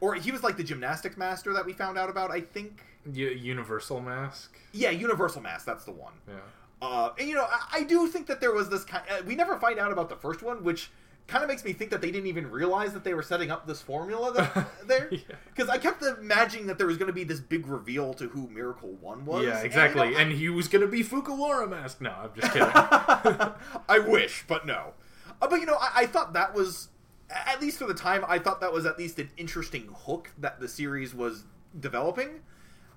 Or 0.00 0.14
he 0.14 0.30
was 0.32 0.42
like 0.42 0.56
the 0.56 0.64
gymnastics 0.64 1.16
master 1.16 1.52
that 1.52 1.64
we 1.66 1.72
found 1.72 1.98
out 1.98 2.08
about. 2.10 2.30
I 2.30 2.40
think. 2.40 2.82
Universal 3.12 4.00
Mask. 4.00 4.56
Yeah, 4.72 4.90
Universal 4.90 5.42
Mask. 5.42 5.64
That's 5.64 5.84
the 5.84 5.92
one. 5.92 6.12
Yeah. 6.28 6.34
Uh, 6.82 7.12
and 7.18 7.28
you 7.28 7.34
know, 7.34 7.44
I, 7.50 7.78
I 7.78 7.82
do 7.82 8.06
think 8.08 8.26
that 8.26 8.40
there 8.40 8.52
was 8.52 8.68
this 8.68 8.84
kind. 8.84 9.04
Uh, 9.10 9.22
we 9.26 9.34
never 9.34 9.58
find 9.58 9.78
out 9.78 9.92
about 9.92 10.08
the 10.08 10.16
first 10.16 10.42
one, 10.42 10.62
which 10.64 10.90
kind 11.26 11.44
of 11.44 11.48
makes 11.48 11.64
me 11.64 11.72
think 11.72 11.90
that 11.90 12.00
they 12.00 12.10
didn't 12.10 12.26
even 12.26 12.50
realize 12.50 12.92
that 12.92 13.04
they 13.04 13.14
were 13.14 13.22
setting 13.22 13.50
up 13.50 13.66
this 13.66 13.80
formula 13.80 14.32
that, 14.32 14.68
there. 14.86 15.08
Yeah. 15.12 15.18
Because 15.54 15.68
I 15.68 15.78
kept 15.78 16.02
imagining 16.02 16.66
that 16.66 16.76
there 16.78 16.86
was 16.86 16.96
going 16.96 17.06
to 17.06 17.12
be 17.12 17.22
this 17.24 17.38
big 17.40 17.66
reveal 17.68 18.12
to 18.14 18.28
who 18.28 18.48
Miracle 18.48 18.90
One 19.00 19.24
was. 19.24 19.44
Yeah, 19.44 19.50
And, 19.50 19.58
you 19.60 19.66
exactly. 19.66 20.10
know, 20.10 20.16
And, 20.16 20.32
he 20.32 20.48
was 20.48 20.66
gonna 20.68 20.86
be 20.88 21.04
Fukuwara 21.04 21.68
Mask. 21.70 22.00
No, 22.00 22.10
I'm 22.10 22.30
just 22.34 22.52
kidding. 22.52 22.68
I 23.88 23.98
wish, 23.98 24.44
but 24.48 24.66
no. 24.66 24.94
Uh, 25.40 25.46
but 25.48 25.60
you 25.60 25.66
know, 25.66 25.76
I, 25.80 25.90
I 26.02 26.06
thought 26.06 26.32
that 26.32 26.54
was, 26.54 26.88
at 27.30 27.60
least 27.60 27.78
for 27.78 27.86
the 27.86 27.94
time, 27.94 28.24
I 28.26 28.38
thought 28.38 28.60
that 28.60 28.72
was 28.72 28.86
at 28.86 28.98
least 28.98 29.18
an 29.18 29.30
interesting 29.36 29.88
hook 30.04 30.30
that 30.38 30.60
the 30.60 30.68
series 30.68 31.14
was 31.14 31.44
developing. 31.78 32.40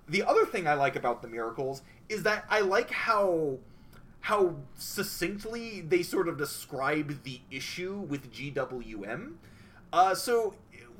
The 0.07 0.23
other 0.23 0.45
thing 0.45 0.67
I 0.67 0.73
like 0.73 0.95
about 0.95 1.21
the 1.21 1.27
Miracles 1.27 1.81
is 2.09 2.23
that 2.23 2.45
I 2.49 2.61
like 2.61 2.91
how 2.91 3.59
how 4.21 4.55
succinctly 4.75 5.81
they 5.81 6.01
sort 6.01 6.29
of 6.29 6.37
describe 6.37 7.23
the 7.23 7.41
issue 7.51 7.99
with 7.99 8.31
GWM. 8.31 9.33
Uh, 9.91 10.15
so 10.15 10.55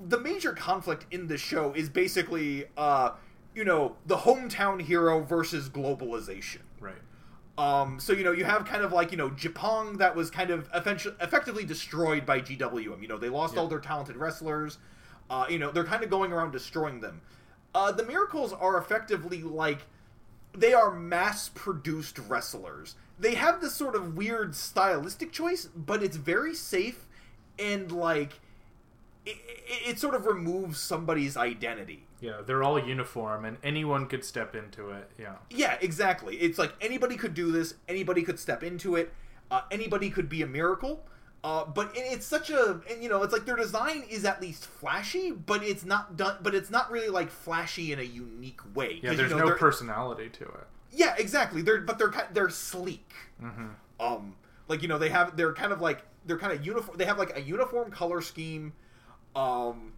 the 0.06 0.19
major 0.19 0.52
conflict 0.52 1.06
in 1.10 1.28
the 1.28 1.38
show 1.38 1.72
is 1.74 1.88
basically, 1.88 2.65
uh, 2.76 3.12
you 3.56 3.63
know, 3.63 3.96
the 4.06 4.17
hometown 4.17 4.82
hero 4.82 5.22
versus 5.24 5.69
globalization. 5.69 6.60
Um, 7.58 8.00
so 8.00 8.13
you 8.13 8.24
know 8.24 8.32
you 8.32 8.46
have 8.46 8.66
kind 8.66 8.84
of 8.84 8.92
like 8.92 9.12
you 9.12 9.18
know 9.18 9.30
Japan 9.30 9.98
that 9.98 10.16
was 10.16 10.30
kind 10.32 10.50
of 10.50 10.68
effectively 10.74 11.63
destroyed 11.66 12.26
by 12.26 12.39
GWM. 12.42 13.02
You 13.02 13.08
know 13.08 13.18
they 13.18 13.30
lost 13.30 13.54
Yeah. 13.54 13.62
all 13.62 13.68
their 13.68 13.80
talented 13.80 14.16
wrestlers. 14.18 14.80
Uh, 15.30 15.46
you 15.50 15.60
know 15.60 15.72
they're 15.72 15.84
kind 15.84 16.04
of 16.04 16.10
going 16.10 16.32
around 16.34 16.52
destroying 16.52 17.00
them. 17.02 17.22
Uh, 17.76 17.92
the 17.92 18.04
Miracles 18.04 18.54
are 18.54 18.78
effectively 18.78 19.42
like 19.44 19.80
they 20.56 20.74
are 20.74 20.92
mass-produced 20.92 22.20
wrestlers. 22.28 22.96
They 23.20 23.36
have 23.36 23.62
this 23.62 23.74
sort 23.76 23.96
of 23.96 24.16
weird 24.16 24.56
stylistic 24.56 25.32
choice, 25.32 25.66
but 25.76 26.04
it's 26.04 26.18
very 26.18 26.54
safe 26.54 27.08
and 27.58 27.92
like 27.92 28.39
it, 29.25 29.38
it, 29.88 29.99
sort 29.99 30.15
of 30.15 30.25
removes 30.25 30.79
somebody's 30.79 31.38
identity. 31.38 32.05
Yeah, 32.19 32.41
they're 32.45 32.63
all 32.63 32.79
uniform, 32.79 33.45
and 33.45 33.57
anyone 33.63 34.07
could 34.07 34.23
step 34.25 34.55
into 34.55 34.89
it. 34.89 35.09
Yeah. 35.19 35.36
Yeah, 35.49 35.77
exactly. 35.81 36.38
It's 36.38 36.57
like 36.57 36.73
anybody 36.81 37.15
could 37.15 37.33
do 37.33 37.51
this. 37.51 37.75
Anybody 37.88 38.23
could 38.23 38.39
step 38.39 38.63
into 38.63 38.95
it. 38.95 39.13
Uh, 39.51 39.62
anybody 39.71 40.09
could 40.09 40.29
be 40.29 40.41
a 40.41 40.47
miracle. 40.47 41.05
Uh, 41.43 41.65
but 41.65 41.91
it's 41.93 42.25
such 42.25 42.49
a, 42.49 42.79
and 42.89 43.03
you 43.03 43.09
know, 43.09 43.21
it's 43.21 43.33
like 43.33 43.45
their 43.45 43.57
design 43.57 44.05
is 44.09 44.23
at 44.23 44.41
least 44.41 44.65
flashy, 44.65 45.31
but 45.31 45.62
it's 45.62 45.83
not 45.83 46.15
done. 46.15 46.38
But 46.41 46.55
it's 46.55 46.69
not 46.69 46.89
really 46.89 47.09
like 47.09 47.29
flashy 47.29 47.91
in 47.91 47.99
a 47.99 48.03
unique 48.03 48.62
way. 48.73 48.99
Yeah, 49.03 49.13
there's 49.13 49.31
you 49.31 49.38
know, 49.38 49.49
no 49.49 49.55
personality 49.55 50.29
to 50.29 50.43
it. 50.45 50.67
Yeah, 50.91 51.15
exactly. 51.17 51.62
They're 51.62 51.81
but 51.81 51.99
they're 51.99 52.13
they're 52.31 52.49
sleek. 52.49 53.12
hmm 53.41 53.67
Um, 53.99 54.36
like 54.69 54.81
you 54.81 54.88
know, 54.88 54.97
they 54.97 55.09
have 55.09 55.36
they're 55.36 55.53
kind 55.53 55.73
of 55.73 55.81
like 55.81 56.03
they're 56.25 56.38
kind 56.38 56.53
of 56.53 56.65
uniform. 56.65 56.97
They 56.97 57.05
have 57.05 57.19
like 57.19 57.36
a 57.38 57.41
uniform 57.41 57.91
color 57.91 58.21
scheme. 58.21 58.71
Um, 59.36 59.93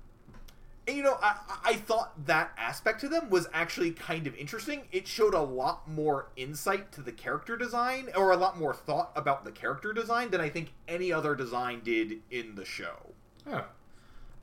and 0.88 0.98
you 0.98 1.04
know, 1.04 1.18
I 1.22 1.36
I 1.64 1.74
thought 1.76 2.26
that 2.28 2.52
aspect 2.58 3.02
to 3.02 3.10
them 3.10 3.30
was 3.30 3.48
actually 3.54 3.92
kind 3.92 4.28
of 4.28 4.36
interesting. 4.36 4.84
It 4.92 5.08
showed 5.08 5.34
a 5.34 5.42
lot 5.42 5.88
more 5.90 6.28
insight 6.36 6.92
to 6.94 7.02
the 7.02 7.12
character 7.12 7.58
design, 7.58 8.10
or 8.16 8.32
a 8.32 8.38
lot 8.38 8.60
more 8.60 8.74
thought 8.74 9.12
about 9.16 9.46
the 9.46 9.52
character 9.52 9.94
design 9.94 10.30
than 10.30 10.42
I 10.42 10.50
think 10.50 10.74
any 10.88 11.12
other 11.12 11.36
design 11.36 11.82
did 11.84 12.22
in 12.30 12.56
the 12.56 12.66
show. 12.66 13.14
Yeah, 13.48 13.64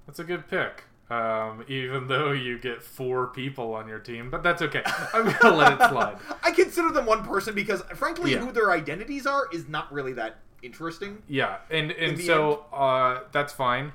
that's 0.07 0.19
a 0.19 0.25
good 0.25 0.49
pick. 0.49 0.85
Um, 1.11 1.63
even 1.69 2.09
though 2.09 2.33
you 2.33 2.59
get 2.59 2.83
four 2.83 3.27
people 3.27 3.75
on 3.75 3.87
your 3.87 3.99
team, 3.99 4.31
but 4.31 4.43
that's 4.43 4.63
okay. 4.63 4.83
I'm 5.13 5.35
gonna 5.41 5.55
let 5.57 5.73
it 5.75 5.89
slide. 5.91 6.17
I 6.43 6.53
consider 6.53 6.91
them 6.91 7.05
one 7.07 7.23
person 7.23 7.55
because, 7.55 7.83
frankly, 7.95 8.33
Yeah. 8.33 8.39
who 8.39 8.51
their 8.51 8.71
identities 8.71 9.27
are 9.27 9.47
is 9.53 9.69
not 9.69 9.93
really 9.93 10.15
that 10.15 10.39
interesting. 10.63 11.23
Yeah, 11.29 11.59
and 11.71 11.91
and 11.93 12.19
so 12.19 12.65
uh, 12.73 13.21
that's 13.31 13.53
fine. 13.53 13.93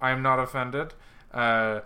I'm 0.00 0.22
not 0.22 0.38
offended. 0.38 0.94
Uh, 1.32 1.80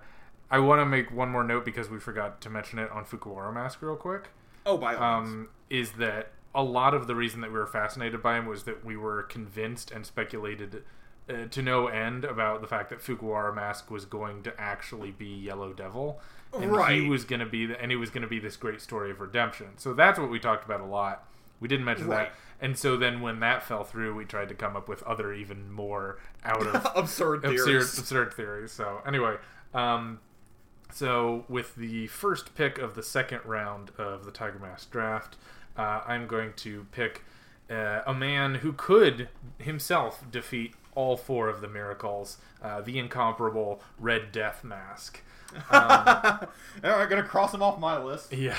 I 0.50 0.58
want 0.58 0.80
to 0.80 0.86
make 0.86 1.12
one 1.12 1.28
more 1.30 1.44
note 1.44 1.64
because 1.64 1.88
we 1.88 1.98
forgot 1.98 2.40
to 2.42 2.50
mention 2.50 2.78
it 2.78 2.90
on 2.90 3.04
Fukuwara 3.04 3.52
Mask 3.54 3.80
real 3.82 3.96
quick. 3.96 4.28
Oh, 4.66 4.76
by 4.76 4.94
all. 4.94 5.02
Um, 5.22 5.48
is 5.68 5.92
that 5.92 6.32
a 6.54 6.62
lot 6.62 6.92
of 6.94 7.06
the 7.06 7.14
reason 7.14 7.40
that 7.42 7.52
we 7.52 7.58
were 7.58 7.66
fascinated 7.66 8.22
by 8.22 8.36
him 8.36 8.46
was 8.46 8.64
that 8.64 8.84
we 8.84 8.96
were 8.96 9.22
convinced 9.22 9.90
and 9.92 10.04
speculated 10.04 10.82
uh, 11.28 11.46
to 11.50 11.62
no 11.62 11.86
end 11.86 12.24
about 12.24 12.60
the 12.60 12.66
fact 12.66 12.90
that 12.90 12.98
Fukuwara 13.00 13.54
Mask 13.54 13.90
was 13.90 14.04
going 14.04 14.42
to 14.42 14.60
actually 14.60 15.12
be 15.12 15.26
Yellow 15.26 15.72
Devil, 15.72 16.18
and 16.52 16.72
Right. 16.72 17.00
he 17.00 17.08
was 17.08 17.24
going 17.24 17.38
to 17.38 17.46
be, 17.46 17.66
the, 17.66 17.80
and 17.80 17.92
it 17.92 17.96
was 17.96 18.10
going 18.10 18.22
to 18.22 18.28
be 18.28 18.40
this 18.40 18.56
great 18.56 18.80
story 18.80 19.12
of 19.12 19.20
redemption. 19.20 19.68
So 19.76 19.94
that's 19.94 20.18
what 20.18 20.28
we 20.28 20.40
talked 20.40 20.64
about 20.64 20.80
a 20.80 20.84
lot. 20.84 21.24
We 21.60 21.68
didn't 21.68 21.84
mention 21.84 22.08
Right. 22.08 22.30
that, 22.32 22.64
and 22.66 22.76
so 22.78 22.96
then 22.96 23.20
when 23.20 23.40
that 23.40 23.62
fell 23.62 23.84
through, 23.84 24.14
we 24.14 24.24
tried 24.24 24.48
to 24.48 24.54
come 24.54 24.74
up 24.76 24.88
with 24.88 25.02
other 25.04 25.32
even 25.32 25.70
more 25.70 26.18
out 26.44 26.66
of 26.66 26.86
absurd 26.96 27.42
theories. 27.42 27.60
absurd, 27.66 27.98
absurd 28.00 28.34
theories. 28.34 28.72
So 28.72 29.02
anyway, 29.06 29.36
um, 29.74 30.20
So, 30.92 31.44
with 31.48 31.76
the 31.76 32.08
first 32.08 32.54
pick 32.56 32.78
of 32.78 32.96
the 32.96 33.02
second 33.04 33.42
round 33.44 33.90
of 33.96 34.24
the 34.24 34.32
Tiger 34.32 34.58
Mask 34.58 34.90
draft, 34.90 35.36
uh, 35.76 36.00
I'm 36.04 36.26
going 36.26 36.52
to 36.54 36.86
pick 36.90 37.22
uh, 37.70 38.00
a 38.04 38.12
man 38.12 38.56
who 38.56 38.72
could 38.72 39.28
himself 39.58 40.24
defeat 40.32 40.74
all 40.94 41.16
four 41.16 41.48
of 41.48 41.60
the 41.60 41.68
miracles, 41.68 42.38
uh, 42.62 42.80
the 42.80 42.98
incomparable 42.98 43.82
Red 43.98 44.32
Death 44.32 44.64
Mask. 44.64 45.22
Um, 45.54 45.60
all 45.70 46.48
right, 46.82 47.08
gonna 47.08 47.22
cross 47.22 47.52
him 47.52 47.62
off 47.62 47.78
my 47.78 48.02
list. 48.02 48.32
Yeah. 48.32 48.56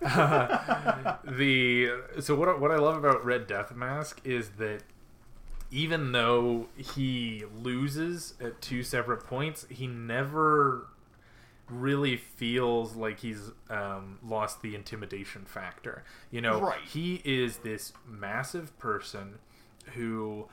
the 1.24 1.90
so 2.20 2.34
what 2.34 2.60
what 2.60 2.70
I 2.70 2.76
love 2.76 2.96
about 2.96 3.24
Red 3.24 3.46
Death 3.46 3.74
Mask 3.74 4.20
is 4.24 4.50
that 4.58 4.82
even 5.70 6.12
though 6.12 6.68
he 6.76 7.44
loses 7.62 8.34
at 8.40 8.60
two 8.60 8.82
separate 8.82 9.24
points, 9.24 9.66
he 9.70 9.86
never 9.86 10.86
really 11.68 12.16
feels 12.16 12.94
like 12.94 13.20
he's 13.20 13.50
um, 13.70 14.18
lost 14.22 14.60
the 14.60 14.74
intimidation 14.74 15.44
factor. 15.46 16.04
You 16.30 16.42
know, 16.42 16.60
right. 16.60 16.78
he 16.86 17.22
is 17.24 17.58
this 17.58 17.94
massive 18.06 18.78
person 18.78 19.38
who 19.94 20.48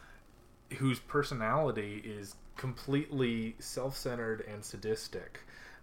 whose 0.77 0.99
personality 0.99 2.01
is 2.05 2.35
completely 2.57 3.55
self-centered 3.59 4.45
and 4.51 4.63
sadistic. 4.63 5.39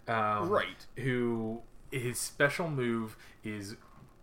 Um, 0.07 0.49
right. 0.49 0.85
Who 0.97 1.61
his 1.91 2.19
special 2.19 2.69
move 2.69 3.17
is 3.43 3.75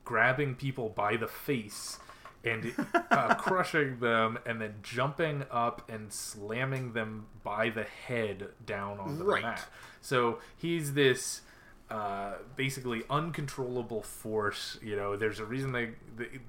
grabbing 0.05 0.55
people 0.55 0.88
by 0.90 1.16
the 1.16 1.27
face 1.27 1.98
and 2.44 2.72
uh, 3.11 3.35
crushing 3.38 3.98
them 4.00 4.38
and 4.46 4.61
then 4.61 4.74
jumping 4.83 5.44
up 5.50 5.90
and 5.90 6.12
slamming 6.12 6.92
them 6.92 7.27
by 7.42 7.70
the 7.70 7.85
head 7.85 8.48
down 8.64 8.98
on 8.98 9.18
the 9.18 9.24
right. 9.24 9.42
mat. 9.42 9.66
So 10.00 10.38
he's 10.57 10.94
this 10.94 11.40
uh, 11.90 12.34
basically 12.56 13.02
uncontrollable 13.10 14.02
force. 14.02 14.78
You 14.82 14.96
know, 14.96 15.16
there's 15.16 15.38
a 15.38 15.44
reason 15.44 15.72
they, 15.72 15.90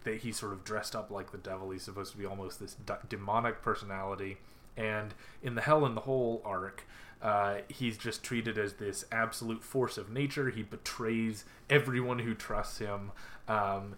that 0.04 0.18
he's 0.18 0.38
sort 0.38 0.54
of 0.54 0.64
dressed 0.64 0.96
up 0.96 1.12
like 1.12 1.32
the 1.32 1.38
devil. 1.38 1.72
He's 1.72 1.84
supposed 1.84 2.12
to 2.14 2.18
be 2.18 2.26
almost 2.26 2.60
this 2.60 2.76
demonic 3.10 3.62
personality. 3.62 4.38
And 4.78 5.14
in 5.42 5.56
the 5.56 5.62
Hell 5.62 5.86
in 5.86 5.96
the 5.96 6.02
Hole 6.02 6.42
arc, 6.46 6.86
uh, 7.22 7.58
he's 7.70 7.98
just 7.98 8.24
treated 8.24 8.58
as 8.58 8.74
this 8.74 9.06
absolute 9.12 9.64
force 9.64 9.98
of 9.98 10.10
nature. 10.10 10.50
He 10.50 10.64
betrays 10.64 11.46
everyone 11.70 12.20
who 12.20 12.34
trusts 12.34 12.80
him. 12.80 13.12
Um, 13.48 13.96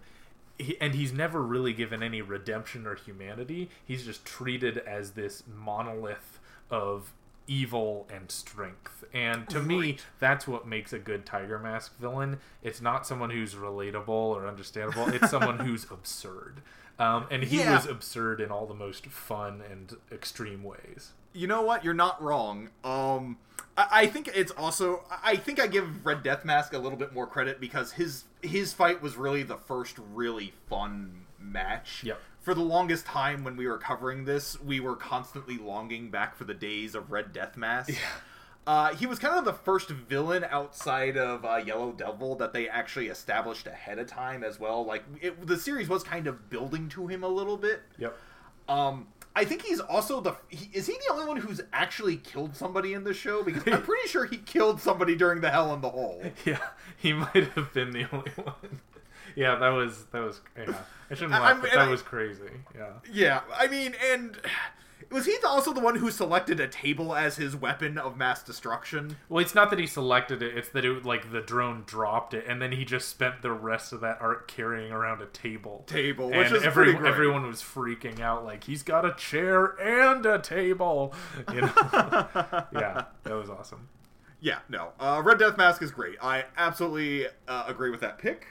he, 0.58 0.80
and 0.80 0.94
he's 0.94 1.12
never 1.12 1.42
really 1.42 1.72
given 1.72 2.02
any 2.02 2.20
redemption 2.20 2.86
or 2.86 2.94
humanity. 2.94 3.70
He's 3.84 4.04
just 4.04 4.24
treated 4.24 4.78
as 4.78 5.12
this 5.12 5.44
monolith 5.46 6.40
of 6.70 7.12
evil 7.48 8.06
and 8.14 8.30
strength. 8.30 9.04
And 9.12 9.48
to 9.48 9.58
right. 9.58 9.66
me, 9.66 9.96
that's 10.20 10.46
what 10.46 10.68
makes 10.68 10.92
a 10.92 10.98
good 10.98 11.26
Tiger 11.26 11.58
Mask 11.58 11.98
villain. 11.98 12.38
It's 12.62 12.80
not 12.80 13.06
someone 13.06 13.30
who's 13.30 13.54
relatable 13.54 14.08
or 14.08 14.46
understandable. 14.46 15.08
It's 15.08 15.30
someone 15.30 15.58
who's 15.58 15.90
absurd. 15.90 16.62
Um, 16.98 17.26
and 17.30 17.42
he 17.42 17.58
yeah. 17.58 17.74
was 17.74 17.86
absurd 17.86 18.40
in 18.40 18.50
all 18.50 18.66
the 18.66 18.74
most 18.74 19.06
fun 19.06 19.62
and 19.68 19.96
extreme 20.12 20.62
ways. 20.62 21.12
You 21.32 21.46
know 21.46 21.62
what? 21.62 21.84
You're 21.84 21.94
not 21.94 22.22
wrong. 22.22 22.70
Um, 22.84 23.38
I, 23.76 23.86
I 23.92 24.06
think 24.06 24.30
it's 24.34 24.50
also. 24.52 25.04
I 25.22 25.36
think 25.36 25.60
I 25.60 25.68
give 25.68 26.04
Red 26.04 26.22
Death 26.22 26.44
Mask 26.44 26.72
a 26.72 26.78
little 26.78 26.98
bit 26.98 27.14
more 27.14 27.26
credit 27.26 27.60
because 27.60 27.92
his 27.92 28.24
his 28.42 28.72
fight 28.72 29.00
was 29.00 29.16
really 29.16 29.44
the 29.44 29.56
first 29.56 29.96
really 30.12 30.52
fun 30.68 31.26
match. 31.38 32.02
Yep. 32.04 32.20
For 32.40 32.54
the 32.54 32.62
longest 32.62 33.04
time 33.04 33.44
when 33.44 33.56
we 33.56 33.66
were 33.66 33.78
covering 33.78 34.24
this, 34.24 34.60
we 34.60 34.80
were 34.80 34.96
constantly 34.96 35.58
longing 35.58 36.10
back 36.10 36.36
for 36.36 36.44
the 36.44 36.54
days 36.54 36.94
of 36.94 37.10
Red 37.10 37.32
Death 37.32 37.56
Mask. 37.56 37.90
Yeah. 37.90 37.96
Uh, 38.66 38.94
he 38.94 39.06
was 39.06 39.18
kind 39.18 39.34
of 39.38 39.46
the 39.46 39.52
first 39.52 39.88
villain 39.88 40.44
outside 40.50 41.16
of 41.16 41.42
uh, 41.44 41.56
Yellow 41.56 41.90
Devil 41.90 42.34
that 42.36 42.52
they 42.52 42.68
actually 42.68 43.08
established 43.08 43.66
ahead 43.66 43.98
of 43.98 44.06
time 44.06 44.44
as 44.44 44.60
well. 44.60 44.84
Like 44.84 45.04
it, 45.22 45.46
the 45.46 45.56
series 45.56 45.88
was 45.88 46.02
kind 46.02 46.26
of 46.26 46.50
building 46.50 46.90
to 46.90 47.06
him 47.06 47.24
a 47.24 47.28
little 47.28 47.56
bit. 47.56 47.80
Yep. 47.96 48.14
Um, 48.68 49.06
I 49.34 49.44
think 49.44 49.62
he's 49.62 49.80
also 49.80 50.20
the. 50.20 50.36
He, 50.48 50.68
is 50.72 50.86
he 50.86 50.94
the 51.06 51.14
only 51.14 51.24
one 51.24 51.36
who's 51.38 51.60
actually 51.72 52.16
killed 52.16 52.56
somebody 52.56 52.92
in 52.92 53.04
the 53.04 53.14
show? 53.14 53.42
Because 53.42 53.62
I'm 53.72 53.82
pretty 53.82 54.08
sure 54.08 54.26
he 54.26 54.36
killed 54.36 54.80
somebody 54.80 55.16
during 55.16 55.40
the 55.40 55.50
Hell 55.50 55.72
in 55.72 55.80
the 55.80 55.90
Hole. 55.90 56.22
Yeah, 56.44 56.58
he 56.96 57.12
might 57.12 57.52
have 57.54 57.72
been 57.72 57.92
the 57.92 58.06
only 58.12 58.32
one. 58.32 58.80
Yeah, 59.38 59.54
that 59.54 59.68
was 59.68 60.04
that 60.06 60.20
was. 60.20 60.40
Yeah, 60.56 60.74
I 61.10 61.14
shouldn't 61.14 61.30
laugh, 61.30 61.58
I, 61.58 61.60
but 61.60 61.70
that 61.70 61.78
I, 61.78 61.88
was 61.88 62.02
crazy. 62.02 62.50
Yeah. 62.74 62.88
Yeah, 63.10 63.40
I 63.56 63.68
mean, 63.68 63.94
and 64.10 64.36
was 65.12 65.26
he 65.26 65.36
also 65.46 65.72
the 65.72 65.80
one 65.80 65.94
who 65.94 66.10
selected 66.10 66.58
a 66.58 66.66
table 66.66 67.14
as 67.14 67.36
his 67.36 67.54
weapon 67.54 67.98
of 67.98 68.16
mass 68.16 68.42
destruction? 68.42 69.16
Well, 69.28 69.38
it's 69.40 69.54
not 69.54 69.70
that 69.70 69.78
he 69.78 69.86
selected 69.86 70.42
it; 70.42 70.58
it's 70.58 70.70
that 70.70 70.84
it 70.84 71.04
like 71.04 71.30
the 71.30 71.40
drone 71.40 71.84
dropped 71.86 72.34
it, 72.34 72.46
and 72.48 72.60
then 72.60 72.72
he 72.72 72.84
just 72.84 73.08
spent 73.08 73.42
the 73.42 73.52
rest 73.52 73.92
of 73.92 74.00
that 74.00 74.18
arc 74.20 74.48
carrying 74.48 74.90
around 74.90 75.22
a 75.22 75.26
table. 75.26 75.84
Table, 75.86 76.26
and 76.32 76.38
which 76.38 76.50
is 76.50 76.64
every, 76.64 76.86
pretty 76.86 76.98
great. 76.98 77.12
everyone 77.12 77.46
was 77.46 77.62
freaking 77.62 78.18
out, 78.18 78.44
like 78.44 78.64
he's 78.64 78.82
got 78.82 79.04
a 79.04 79.14
chair 79.14 79.66
and 79.80 80.26
a 80.26 80.40
table. 80.40 81.14
You 81.54 81.60
know? 81.60 81.72
yeah, 82.72 83.04
that 83.22 83.34
was 83.34 83.48
awesome. 83.48 83.88
Yeah, 84.40 84.58
no, 84.68 84.90
uh, 84.98 85.22
Red 85.24 85.38
Death 85.38 85.56
Mask 85.56 85.80
is 85.80 85.92
great. 85.92 86.16
I 86.20 86.44
absolutely 86.56 87.26
uh, 87.46 87.64
agree 87.68 87.90
with 87.90 88.00
that 88.00 88.18
pick. 88.18 88.48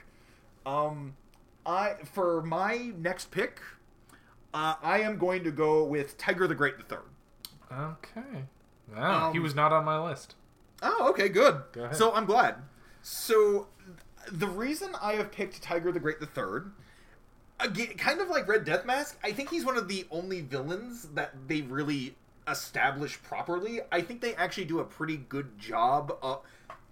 Um, 0.68 1.16
I 1.66 1.94
for 2.12 2.42
my 2.42 2.92
next 2.98 3.32
pick, 3.32 3.62
uh, 4.54 4.76
I 4.84 5.00
am 5.00 5.18
going 5.18 5.44
to 5.46 5.52
go 5.52 5.86
with 5.86 6.18
Tiger 6.18 6.46
the 6.46 6.56
Great 6.56 6.78
the 6.78 6.84
Third. 6.84 7.06
Okay. 7.72 8.44
Wow, 8.94 9.28
um, 9.28 9.34
he 9.34 9.40
was 9.40 9.56
not 9.56 9.72
on 9.72 9.86
my 9.86 9.98
list. 10.02 10.36
Oh, 10.82 11.10
okay, 11.10 11.30
good. 11.30 11.62
Go. 11.72 11.90
So 11.94 12.14
I'm 12.14 12.26
glad. 12.26 12.56
So 13.02 13.68
the 14.30 14.48
reason 14.48 14.90
I 15.02 15.14
have 15.14 15.32
picked 15.32 15.62
Tiger 15.62 15.92
the 15.92 16.00
Great 16.00 16.20
the 16.20 16.26
Third, 16.26 16.72
again, 17.62 17.96
kind 17.98 18.20
of 18.20 18.30
like 18.30 18.48
Red 18.48 18.66
Death 18.66 18.86
Mask, 18.86 19.18
I 19.24 19.32
think 19.32 19.50
he's 19.50 19.66
one 19.66 19.78
of 19.78 19.88
the 19.88 20.06
only 20.12 20.42
villains 20.42 21.04
that 21.14 21.34
they 21.48 21.62
really 21.62 22.16
establish 22.48 23.22
properly. 23.24 23.80
I 23.92 24.02
think 24.02 24.20
they 24.22 24.36
actually 24.36 24.66
do 24.66 24.80
a 24.80 24.86
pretty 24.86 25.18
good 25.18 25.58
job 25.58 26.18
of, 26.22 26.42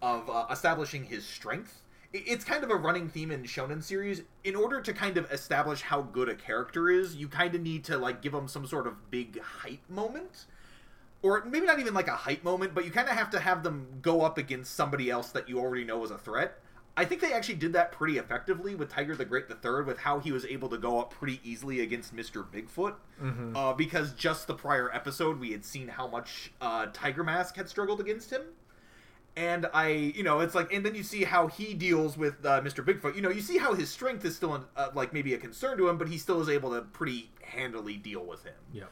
of 0.02 0.30
uh, 0.30 0.46
establishing 0.50 1.06
his 1.06 1.26
strength 1.26 1.82
it's 2.16 2.46
kind 2.46 2.64
of 2.64 2.70
a 2.70 2.76
running 2.76 3.10
theme 3.10 3.32
in 3.32 3.44
shonen 3.44 3.84
series. 3.84 4.22
In 4.44 4.56
order 4.56 4.82
to 4.82 4.94
kind 4.94 5.18
of 5.18 5.30
establish 5.32 5.82
how 5.82 6.02
good 6.02 6.30
a 6.30 6.36
character 6.36 6.90
is 6.90 7.16
you 7.16 7.28
kind 7.28 7.54
of 7.56 7.62
need 7.62 7.84
to 7.86 7.98
like 7.98 8.22
give 8.22 8.32
them 8.32 8.48
some 8.48 8.66
sort 8.66 8.88
of 8.88 9.12
big 9.12 9.42
hype 9.42 9.90
moment. 9.90 10.46
Or 11.22 11.44
maybe 11.44 11.66
not 11.66 11.80
even 11.80 11.94
like 11.94 12.08
a 12.08 12.16
hype 12.16 12.44
moment 12.44 12.74
but 12.74 12.86
you 12.86 12.92
kind 12.92 13.10
of 13.10 13.16
have 13.16 13.30
to 13.32 13.40
have 13.40 13.64
them 13.64 13.88
go 14.02 14.22
up 14.22 14.38
against 14.38 14.76
somebody 14.76 15.10
else 15.10 15.32
that 15.32 15.50
you 15.50 15.60
already 15.60 15.84
know 15.84 16.04
is 16.04 16.12
a 16.12 16.18
threat. 16.18 16.60
I 16.98 17.04
think 17.04 17.20
they 17.20 17.34
actually 17.34 17.56
did 17.56 17.74
that 17.74 17.92
pretty 17.92 18.18
effectively 18.18 18.74
with 18.74 18.90
tiger 18.90 19.16
the 19.16 19.26
great 19.26 19.50
the 19.50 19.56
third 19.56 19.86
with 19.86 19.98
how 19.98 20.20
he 20.20 20.32
was 20.32 20.46
able 20.46 20.70
to 20.70 20.78
go 20.78 21.00
up 21.00 21.12
pretty 21.12 21.42
easily 21.44 21.82
against 21.82 22.16
mr 22.16 22.46
bigfoot. 22.46 22.96
Mm-hmm. 23.22 23.56
uh, 23.56 23.74
because 23.74 24.14
just 24.14 24.48
the 24.48 24.54
prior 24.54 24.94
episode 24.94 25.40
we 25.40 25.52
had 25.52 25.66
seen 25.66 25.90
how 25.90 26.08
much 26.08 26.54
uh, 26.62 26.88
tiger 26.94 27.24
mask 27.24 27.58
had 27.58 27.68
struggled 27.68 28.00
against 28.00 28.32
him 28.32 28.44
and 29.38 29.68
I, 29.74 29.90
you 29.90 30.24
know, 30.24 30.40
it's 30.40 30.56
like, 30.56 30.72
and 30.72 30.86
then 30.86 30.96
you 30.96 31.04
see 31.04 31.24
how 31.24 31.48
he 31.48 31.74
deals 31.74 32.18
with 32.18 32.46
uh, 32.46 32.62
Mr. 32.62 32.86
Bigfoot. 32.86 33.16
You 33.16 33.22
know, 33.22 33.30
you 33.30 33.42
see 33.42 33.58
how 33.58 33.74
his 33.74 33.90
strength 33.90 34.24
is 34.24 34.36
still, 34.36 34.66
uh, 34.76 34.90
like, 34.94 35.12
maybe 35.12 35.34
a 35.34 35.38
concern 35.38 35.78
to 35.78 35.90
him, 35.90 35.98
but 35.98 36.08
he 36.08 36.18
still 36.18 36.42
is 36.42 36.48
able 36.48 36.72
to 36.72 36.82
pretty 36.82 37.30
handily 37.42 37.98
deal 37.98 38.26
with 38.26 38.44
him. 38.44 38.54
Yeah. 38.72 38.86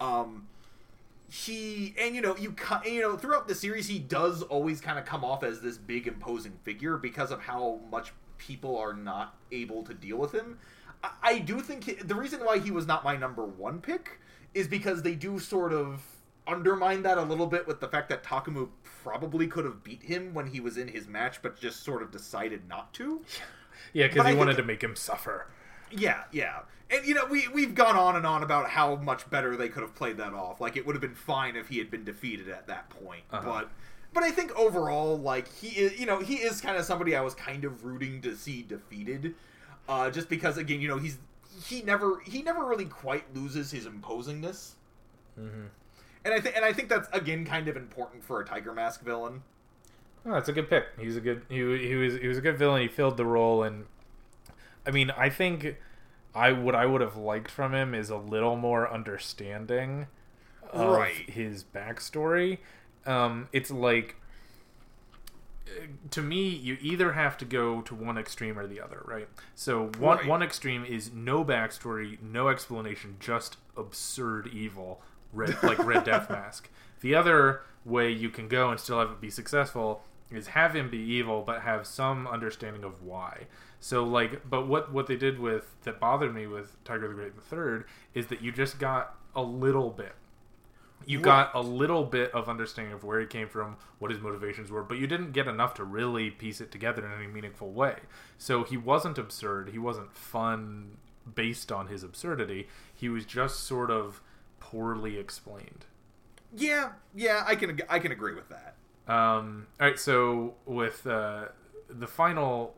Um, 0.00 0.46
he 1.30 1.94
and 2.00 2.14
you 2.14 2.22
know 2.22 2.36
you 2.36 2.52
cut, 2.52 2.90
you 2.90 3.02
know 3.02 3.16
throughout 3.16 3.46
the 3.48 3.54
series 3.54 3.86
he 3.86 3.98
does 3.98 4.42
always 4.42 4.80
kind 4.80 4.98
of 4.98 5.04
come 5.04 5.24
off 5.24 5.42
as 5.44 5.60
this 5.60 5.76
big 5.76 6.06
imposing 6.06 6.52
figure 6.62 6.96
because 6.96 7.30
of 7.30 7.40
how 7.40 7.80
much 7.90 8.12
people 8.38 8.78
are 8.78 8.94
not 8.94 9.36
able 9.52 9.82
to 9.82 9.92
deal 9.92 10.16
with 10.16 10.32
him. 10.32 10.58
I, 11.04 11.10
I 11.22 11.38
do 11.40 11.60
think 11.60 11.84
he, 11.84 11.94
the 11.94 12.14
reason 12.14 12.40
why 12.40 12.58
he 12.58 12.70
was 12.70 12.86
not 12.86 13.04
my 13.04 13.16
number 13.16 13.44
one 13.44 13.80
pick 13.80 14.20
is 14.54 14.66
because 14.66 15.02
they 15.02 15.14
do 15.14 15.38
sort 15.38 15.72
of 15.72 16.02
undermine 16.48 17.02
that 17.02 17.18
a 17.18 17.22
little 17.22 17.46
bit 17.46 17.66
with 17.66 17.80
the 17.80 17.88
fact 17.88 18.08
that 18.08 18.24
Takuma 18.24 18.68
probably 18.82 19.46
could 19.46 19.64
have 19.64 19.84
beat 19.84 20.02
him 20.02 20.34
when 20.34 20.46
he 20.46 20.60
was 20.60 20.76
in 20.76 20.88
his 20.88 21.06
match, 21.06 21.40
but 21.42 21.60
just 21.60 21.84
sort 21.84 22.02
of 22.02 22.10
decided 22.10 22.66
not 22.68 22.92
to. 22.94 23.22
Yeah, 23.92 24.08
because 24.08 24.26
he 24.26 24.32
I 24.32 24.34
wanted 24.34 24.56
think, 24.56 24.66
to 24.66 24.66
make 24.66 24.82
him 24.82 24.96
suffer. 24.96 25.46
Yeah, 25.90 26.24
yeah. 26.32 26.60
And 26.90 27.06
you 27.06 27.14
know, 27.14 27.24
we 27.26 27.46
we've 27.48 27.76
gone 27.76 27.96
on 27.96 28.16
and 28.16 28.26
on 28.26 28.42
about 28.42 28.68
how 28.68 28.96
much 28.96 29.30
better 29.30 29.56
they 29.56 29.68
could 29.68 29.82
have 29.82 29.94
played 29.94 30.16
that 30.18 30.34
off. 30.34 30.60
Like 30.60 30.76
it 30.76 30.84
would 30.84 30.94
have 30.94 31.00
been 31.00 31.14
fine 31.14 31.54
if 31.56 31.68
he 31.68 31.78
had 31.78 31.90
been 31.90 32.04
defeated 32.04 32.48
at 32.48 32.66
that 32.66 32.90
point. 32.90 33.22
Uh-huh. 33.30 33.42
But 33.44 33.70
but 34.12 34.24
I 34.24 34.30
think 34.30 34.54
overall, 34.56 35.16
like 35.16 35.50
he 35.54 35.68
is, 35.68 35.98
you 35.98 36.06
know, 36.06 36.18
he 36.18 36.34
is 36.34 36.60
kind 36.60 36.76
of 36.76 36.84
somebody 36.84 37.14
I 37.14 37.20
was 37.20 37.34
kind 37.34 37.64
of 37.64 37.84
rooting 37.84 38.20
to 38.22 38.34
see 38.36 38.62
defeated, 38.62 39.34
uh, 39.88 40.10
just 40.10 40.28
because 40.28 40.58
again, 40.58 40.80
you 40.80 40.88
know, 40.88 40.98
he's 40.98 41.18
he 41.64 41.80
never 41.82 42.20
he 42.26 42.42
never 42.42 42.64
really 42.64 42.86
quite 42.86 43.32
loses 43.34 43.70
his 43.70 43.86
imposingness. 43.86 44.72
Mm-hmm 45.38 45.66
and 46.24 46.34
I 46.34 46.40
think 46.40 46.56
and 46.56 46.64
I 46.64 46.72
think 46.72 46.88
that's 46.88 47.08
again 47.12 47.44
kind 47.44 47.68
of 47.68 47.76
important 47.76 48.24
for 48.24 48.40
a 48.40 48.44
Tiger 48.44 48.72
Mask 48.72 49.02
villain. 49.02 49.42
Oh, 50.26 50.32
that's 50.32 50.48
a 50.48 50.52
good 50.52 50.68
pick. 50.68 50.84
He's 50.98 51.16
a 51.16 51.20
good 51.20 51.42
he, 51.48 51.56
he 51.56 51.94
was 51.94 52.14
he 52.14 52.28
was 52.28 52.38
a 52.38 52.40
good 52.42 52.58
villain. 52.58 52.82
He 52.82 52.88
filled 52.88 53.16
the 53.16 53.24
role, 53.26 53.62
and 53.62 53.86
I 54.86 54.90
mean, 54.90 55.10
I 55.10 55.28
think 55.28 55.76
I 56.34 56.52
what 56.52 56.74
I 56.74 56.86
would 56.86 57.00
have 57.00 57.16
liked 57.16 57.50
from 57.50 57.74
him 57.74 57.94
is 57.94 58.10
a 58.10 58.16
little 58.16 58.56
more 58.56 58.92
understanding 58.92 60.06
of 60.70 60.96
right. 60.96 61.30
his 61.30 61.64
backstory. 61.64 62.58
Um, 63.06 63.48
it's 63.52 63.70
like 63.70 64.16
to 66.10 66.22
me, 66.22 66.48
you 66.48 66.78
either 66.80 67.12
have 67.12 67.36
to 67.38 67.44
go 67.44 67.80
to 67.82 67.94
one 67.94 68.18
extreme 68.18 68.58
or 68.58 68.66
the 68.66 68.80
other, 68.80 69.02
right? 69.04 69.28
So 69.54 69.90
one 69.98 70.18
Right. 70.18 70.26
one 70.26 70.42
extreme 70.42 70.84
is 70.84 71.12
no 71.12 71.44
backstory, 71.44 72.20
no 72.22 72.48
explanation, 72.48 73.16
just 73.20 73.56
absurd 73.76 74.48
evil, 74.48 75.02
red, 75.32 75.62
like 75.62 75.78
Red 75.78 76.04
Death 76.04 76.30
Mask. 76.30 76.68
The 77.00 77.14
other 77.14 77.62
way 77.84 78.10
you 78.10 78.30
can 78.30 78.48
go 78.48 78.70
and 78.70 78.78
still 78.78 78.98
have 78.98 79.10
it 79.10 79.20
be 79.20 79.30
successful 79.30 80.02
is 80.30 80.48
have 80.48 80.76
him 80.76 80.90
be 80.90 80.98
evil, 80.98 81.42
but 81.46 81.62
have 81.62 81.86
some 81.86 82.26
understanding 82.26 82.84
of 82.84 83.02
why. 83.02 83.46
So 83.80 84.04
like, 84.04 84.48
but 84.48 84.66
what 84.66 84.92
what 84.92 85.06
they 85.06 85.16
did 85.16 85.38
with 85.38 85.76
that 85.84 86.00
bothered 86.00 86.34
me 86.34 86.46
with 86.46 86.82
Tiger 86.84 87.08
the 87.08 87.14
Great 87.14 87.36
the 87.36 87.42
Third 87.42 87.84
is 88.14 88.26
that 88.26 88.42
you 88.42 88.52
just 88.52 88.78
got 88.78 89.14
a 89.34 89.42
little 89.42 89.90
bit 89.90 90.14
you 91.06 91.20
got 91.20 91.54
a 91.54 91.60
little 91.60 92.04
bit 92.04 92.30
of 92.32 92.48
understanding 92.48 92.92
of 92.92 93.02
where 93.02 93.18
he 93.20 93.26
came 93.26 93.48
from, 93.48 93.76
what 93.98 94.10
his 94.10 94.20
motivations 94.20 94.70
were, 94.70 94.82
but 94.82 94.98
you 94.98 95.06
didn't 95.06 95.32
get 95.32 95.46
enough 95.46 95.74
to 95.74 95.84
really 95.84 96.30
piece 96.30 96.60
it 96.60 96.70
together 96.70 97.06
in 97.06 97.12
any 97.12 97.26
meaningful 97.26 97.70
way. 97.70 97.96
So 98.36 98.62
he 98.62 98.76
wasn't 98.76 99.16
absurd, 99.16 99.70
he 99.70 99.78
wasn't 99.78 100.14
fun 100.14 100.98
based 101.34 101.72
on 101.72 101.86
his 101.86 102.02
absurdity. 102.02 102.68
He 102.94 103.08
was 103.08 103.24
just 103.24 103.60
sort 103.60 103.90
of 103.90 104.20
poorly 104.70 105.18
explained. 105.18 105.86
Yeah, 106.54 106.92
yeah, 107.14 107.44
I 107.46 107.54
can 107.56 107.80
I 107.88 107.98
can 107.98 108.12
agree 108.12 108.34
with 108.34 108.48
that. 108.48 108.74
Um, 109.12 109.66
all 109.80 109.86
right, 109.86 109.98
so 109.98 110.54
with 110.66 111.06
uh, 111.06 111.46
the 111.88 112.06
final 112.06 112.74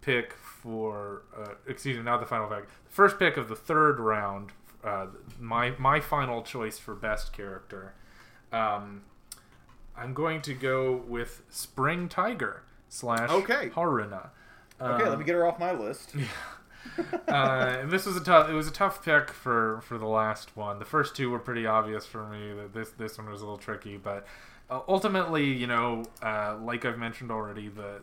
pick 0.00 0.32
for, 0.34 1.22
uh, 1.36 1.54
excuse 1.66 1.96
me, 1.96 2.02
not 2.02 2.20
the 2.20 2.26
final 2.26 2.46
pick, 2.48 2.66
the 2.66 2.90
first 2.90 3.18
pick 3.18 3.36
of 3.36 3.48
the 3.48 3.56
third 3.56 3.98
round, 3.98 4.50
uh, 4.84 5.06
my 5.40 5.70
my 5.78 5.98
final 6.00 6.42
choice 6.42 6.78
for 6.78 6.94
best 6.94 7.32
character, 7.32 7.94
um, 8.52 9.02
I'm 9.96 10.12
going 10.14 10.42
to 10.42 10.54
go 10.54 10.96
with 11.08 11.42
Spring 11.50 12.08
Tiger 12.08 12.62
slash 12.88 13.30
Okay. 13.30 13.70
Haruna. 13.74 14.28
Okay, 14.80 15.04
Um, 15.04 15.08
let 15.10 15.18
me 15.18 15.24
get 15.24 15.34
her 15.36 15.46
off 15.46 15.58
my 15.58 15.72
list. 15.72 16.14
uh, 17.28 17.76
and 17.80 17.90
this 17.90 18.06
was 18.06 18.16
a 18.16 18.20
tough. 18.24 18.48
It 18.48 18.54
was 18.54 18.68
a 18.68 18.72
tough 18.72 19.04
pick 19.04 19.30
for 19.30 19.80
for 19.82 19.98
the 19.98 20.06
last 20.06 20.56
one. 20.56 20.78
The 20.78 20.84
first 20.84 21.16
two 21.16 21.30
were 21.30 21.38
pretty 21.38 21.66
obvious 21.66 22.06
for 22.06 22.26
me. 22.28 22.52
That 22.54 22.72
this 22.74 22.90
this 22.90 23.18
one 23.18 23.28
was 23.30 23.40
a 23.40 23.44
little 23.44 23.58
tricky, 23.58 23.96
but 23.96 24.26
uh, 24.70 24.80
ultimately, 24.88 25.44
you 25.44 25.66
know, 25.66 26.04
uh, 26.22 26.56
like 26.62 26.84
I've 26.84 26.98
mentioned 26.98 27.30
already, 27.30 27.68
the, 27.68 28.00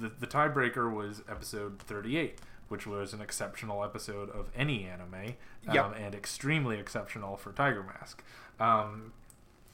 the 0.00 0.08
the 0.20 0.26
tiebreaker 0.26 0.92
was 0.92 1.22
episode 1.28 1.78
thirty 1.80 2.16
eight, 2.16 2.38
which 2.68 2.86
was 2.86 3.12
an 3.12 3.20
exceptional 3.20 3.82
episode 3.84 4.30
of 4.30 4.46
any 4.56 4.84
anime, 4.84 5.34
um, 5.68 5.74
Yep. 5.74 5.96
and 5.98 6.14
extremely 6.14 6.78
exceptional 6.78 7.36
for 7.36 7.52
Tiger 7.52 7.82
Mask. 7.82 8.22
Um, 8.60 9.12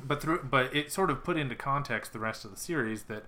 but 0.02 0.22
through 0.22 0.42
but 0.44 0.74
it 0.74 0.90
sort 0.90 1.10
of 1.10 1.22
put 1.24 1.36
into 1.36 1.54
context 1.54 2.12
the 2.12 2.18
rest 2.18 2.44
of 2.44 2.50
the 2.50 2.56
series 2.56 3.02
that 3.04 3.24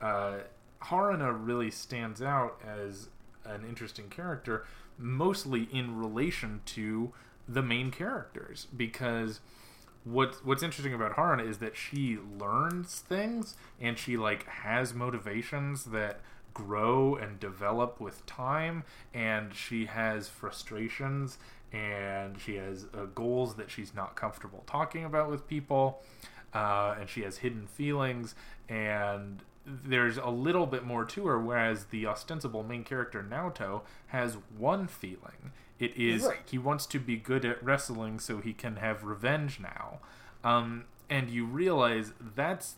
uh, 0.00 0.38
Haruna 0.84 1.32
really 1.38 1.70
stands 1.70 2.22
out 2.22 2.60
as 2.66 3.08
an 3.44 3.64
interesting 3.68 4.08
character, 4.08 4.64
mostly 4.98 5.68
in 5.72 5.98
relation 5.98 6.60
to 6.66 7.12
the 7.48 7.62
main 7.62 7.90
characters. 7.90 8.66
Because 8.76 9.40
what 10.04 10.36
what's 10.44 10.62
interesting 10.62 10.94
about 10.94 11.16
Haruna 11.16 11.48
is 11.48 11.58
that 11.58 11.76
she 11.76 12.18
learns 12.38 13.00
things 13.00 13.56
and 13.80 13.98
she 13.98 14.16
like 14.16 14.46
has 14.46 14.94
motivations 14.94 15.84
that 15.86 16.20
grow 16.52 17.16
and 17.16 17.40
develop 17.40 18.00
with 18.00 18.24
time 18.26 18.84
and 19.12 19.54
she 19.54 19.86
has 19.86 20.28
frustrations 20.28 21.38
and 21.72 22.38
she 22.40 22.54
has 22.54 22.86
uh, 22.96 23.06
goals 23.14 23.56
that 23.56 23.70
she's 23.70 23.94
not 23.94 24.14
comfortable 24.14 24.62
talking 24.66 25.04
about 25.04 25.30
with 25.30 25.48
people 25.48 26.02
uh, 26.52 26.94
and 27.00 27.08
she 27.08 27.22
has 27.22 27.38
hidden 27.38 27.66
feelings 27.66 28.34
and 28.68 29.42
there's 29.66 30.18
a 30.18 30.28
little 30.28 30.66
bit 30.66 30.84
more 30.84 31.04
to 31.06 31.26
her 31.26 31.38
whereas 31.40 31.86
the 31.86 32.06
ostensible 32.06 32.62
main 32.62 32.84
character 32.84 33.22
Naoto 33.28 33.82
has 34.08 34.36
one 34.56 34.86
feeling. 34.86 35.52
It 35.78 35.96
is 35.96 36.24
Right. 36.24 36.38
he 36.44 36.58
wants 36.58 36.86
to 36.86 36.98
be 36.98 37.16
good 37.16 37.44
at 37.44 37.62
wrestling 37.64 38.18
so 38.20 38.38
he 38.40 38.52
can 38.52 38.76
have 38.76 39.04
revenge 39.04 39.58
now. 39.60 40.00
Um, 40.44 40.84
and 41.10 41.30
you 41.30 41.44
realize 41.46 42.12
that's 42.34 42.76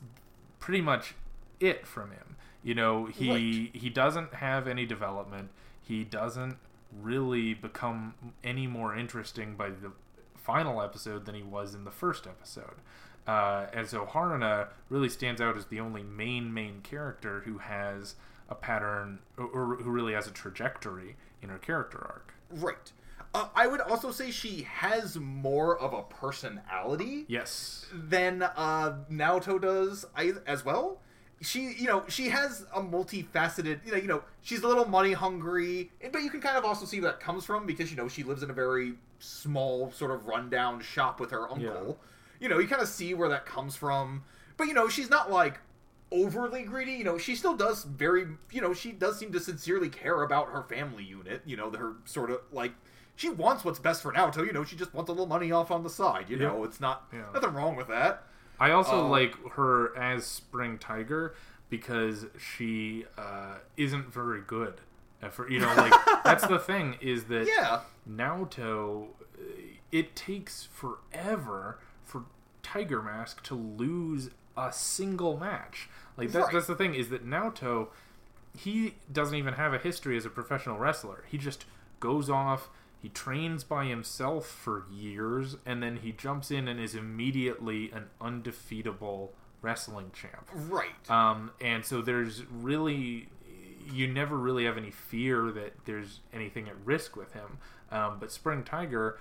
pretty 0.60 0.80
much 0.80 1.14
it 1.60 1.86
from 1.86 2.10
him. 2.12 2.36
You 2.62 2.74
know 2.74 3.06
he 3.06 3.70
he 3.74 3.90
doesn't 3.90 4.34
have 4.34 4.66
any 4.68 4.86
development. 4.86 5.50
He 5.82 6.02
doesn't 6.04 6.56
really 7.02 7.52
become 7.54 8.14
any 8.42 8.66
more 8.66 8.96
interesting 8.96 9.54
by 9.56 9.70
the 9.70 9.92
final 10.36 10.80
episode 10.80 11.26
than 11.26 11.34
he 11.34 11.42
was 11.42 11.74
in 11.74 11.84
the 11.84 11.90
first 11.90 12.26
episode 12.26 12.76
uh, 13.26 13.66
and 13.72 13.86
so 13.86 14.06
Haruna 14.06 14.68
really 14.88 15.08
stands 15.08 15.40
out 15.40 15.56
as 15.56 15.66
the 15.66 15.80
only 15.80 16.02
main 16.02 16.52
main 16.52 16.80
character 16.82 17.42
who 17.44 17.58
has 17.58 18.14
a 18.48 18.54
pattern 18.54 19.18
or, 19.36 19.46
or 19.46 19.76
who 19.76 19.90
really 19.90 20.12
has 20.12 20.26
a 20.26 20.30
trajectory 20.30 21.16
in 21.42 21.48
her 21.48 21.58
character 21.58 21.98
arc 21.98 22.32
Right. 22.50 22.92
Uh, 23.34 23.48
I 23.54 23.66
would 23.66 23.80
also 23.80 24.12
say 24.12 24.30
she 24.30 24.62
has 24.62 25.16
more 25.16 25.76
of 25.78 25.92
a 25.92 26.02
personality 26.02 27.24
yes 27.28 27.86
than 27.92 28.42
uh, 28.42 28.98
Naoto 29.10 29.60
does 29.60 30.06
as 30.46 30.64
well. 30.64 31.00
She, 31.42 31.74
you 31.76 31.86
know, 31.86 32.04
she 32.08 32.30
has 32.30 32.64
a 32.74 32.80
multifaceted, 32.80 33.84
you 33.84 33.92
know, 33.92 33.98
you 33.98 34.08
know, 34.08 34.22
she's 34.40 34.62
a 34.62 34.68
little 34.68 34.86
money 34.86 35.12
hungry, 35.12 35.90
but 36.10 36.22
you 36.22 36.30
can 36.30 36.40
kind 36.40 36.56
of 36.56 36.64
also 36.64 36.86
see 36.86 36.98
where 37.00 37.10
that 37.10 37.20
comes 37.20 37.44
from 37.44 37.66
because 37.66 37.90
you 37.90 37.96
know 37.96 38.08
she 38.08 38.22
lives 38.22 38.42
in 38.42 38.48
a 38.48 38.54
very 38.54 38.94
small 39.18 39.92
sort 39.92 40.12
of 40.12 40.26
rundown 40.26 40.80
shop 40.80 41.20
with 41.20 41.30
her 41.32 41.50
uncle. 41.50 41.98
You 42.40 42.48
know, 42.48 42.58
you 42.58 42.68
kind 42.68 42.82
of 42.82 42.88
see 42.88 43.14
where 43.14 43.28
that 43.28 43.46
comes 43.46 43.76
from, 43.76 44.24
but 44.56 44.64
you 44.66 44.74
know, 44.74 44.88
she's 44.88 45.10
not 45.10 45.30
like 45.30 45.58
overly 46.12 46.62
greedy. 46.64 46.92
You 46.92 47.04
know, 47.04 47.18
she 47.18 47.34
still 47.34 47.56
does 47.56 47.84
very, 47.84 48.26
you 48.52 48.60
know, 48.60 48.72
she 48.74 48.92
does 48.92 49.18
seem 49.18 49.32
to 49.32 49.40
sincerely 49.40 49.88
care 49.88 50.22
about 50.22 50.48
her 50.50 50.62
family 50.62 51.04
unit. 51.04 51.42
You 51.46 51.56
know, 51.56 51.70
her 51.70 51.94
sort 52.04 52.30
of 52.30 52.40
like 52.52 52.72
she 53.16 53.28
wants 53.30 53.64
what's 53.64 53.78
best 53.78 54.02
for 54.02 54.12
Naoto. 54.12 54.44
You 54.46 54.52
know, 54.52 54.64
she 54.64 54.76
just 54.76 54.92
wants 54.94 55.08
a 55.08 55.12
little 55.12 55.26
money 55.26 55.50
off 55.52 55.70
on 55.70 55.82
the 55.82 55.90
side. 55.90 56.28
You 56.28 56.36
Yeah. 56.36 56.48
know, 56.48 56.64
it's 56.64 56.80
not 56.80 57.06
Yeah. 57.12 57.24
nothing 57.32 57.54
wrong 57.54 57.76
with 57.76 57.88
that. 57.88 58.24
I 58.60 58.70
also 58.70 59.04
Uh, 59.04 59.08
like 59.08 59.34
her 59.52 59.96
as 59.96 60.24
Spring 60.24 60.78
Tiger 60.78 61.34
because 61.68 62.26
she 62.38 63.04
uh, 63.18 63.56
isn't 63.76 64.12
very 64.12 64.40
good. 64.40 64.80
at 65.22 65.32
For 65.34 65.50
you 65.50 65.58
know, 65.60 65.74
like 65.74 65.92
that's 66.24 66.46
the 66.46 66.58
thing 66.58 66.96
is 67.00 67.24
that 67.24 67.46
Yeah. 67.46 67.80
Naoto, 68.08 69.08
uh, 69.38 69.42
it 69.90 70.14
takes 70.14 70.64
forever 70.64 71.78
for 72.06 72.24
Tiger 72.62 73.02
Mask 73.02 73.42
to 73.44 73.54
lose 73.54 74.30
a 74.56 74.72
single 74.72 75.36
match. 75.36 75.88
Like 76.16 76.30
that, 76.32 76.44
Right. 76.44 76.52
that's 76.54 76.66
the 76.66 76.74
thing 76.74 76.94
is 76.94 77.10
that 77.10 77.26
Naoto, 77.26 77.88
he 78.56 78.94
doesn't 79.12 79.36
even 79.36 79.54
have 79.54 79.74
a 79.74 79.78
history 79.78 80.16
as 80.16 80.24
a 80.24 80.30
professional 80.30 80.78
wrestler. 80.78 81.24
He 81.28 81.36
just 81.36 81.66
goes 82.00 82.30
off. 82.30 82.70
He 83.02 83.10
trains 83.10 83.62
by 83.64 83.84
himself 83.84 84.46
for 84.46 84.84
years, 84.90 85.56
and 85.66 85.82
then 85.82 85.96
he 85.98 86.12
jumps 86.12 86.50
in 86.50 86.66
and 86.66 86.80
is 86.80 86.94
immediately 86.94 87.90
an 87.92 88.06
undefeatable 88.20 89.32
wrestling 89.60 90.10
champ. 90.14 90.48
Right. 90.54 91.08
Um, 91.10 91.50
and 91.60 91.84
so 91.84 92.00
there's 92.00 92.44
really, 92.46 93.28
you 93.92 94.06
never 94.08 94.36
really 94.36 94.64
have 94.64 94.76
any 94.78 94.90
fear 94.90 95.50
that 95.52 95.74
there's 95.84 96.20
anything 96.32 96.68
at 96.68 96.74
risk 96.84 97.14
with 97.16 97.32
him. 97.34 97.58
Um, 97.92 98.16
but 98.18 98.32
Spring 98.32 98.64
Tiger, 98.64 99.18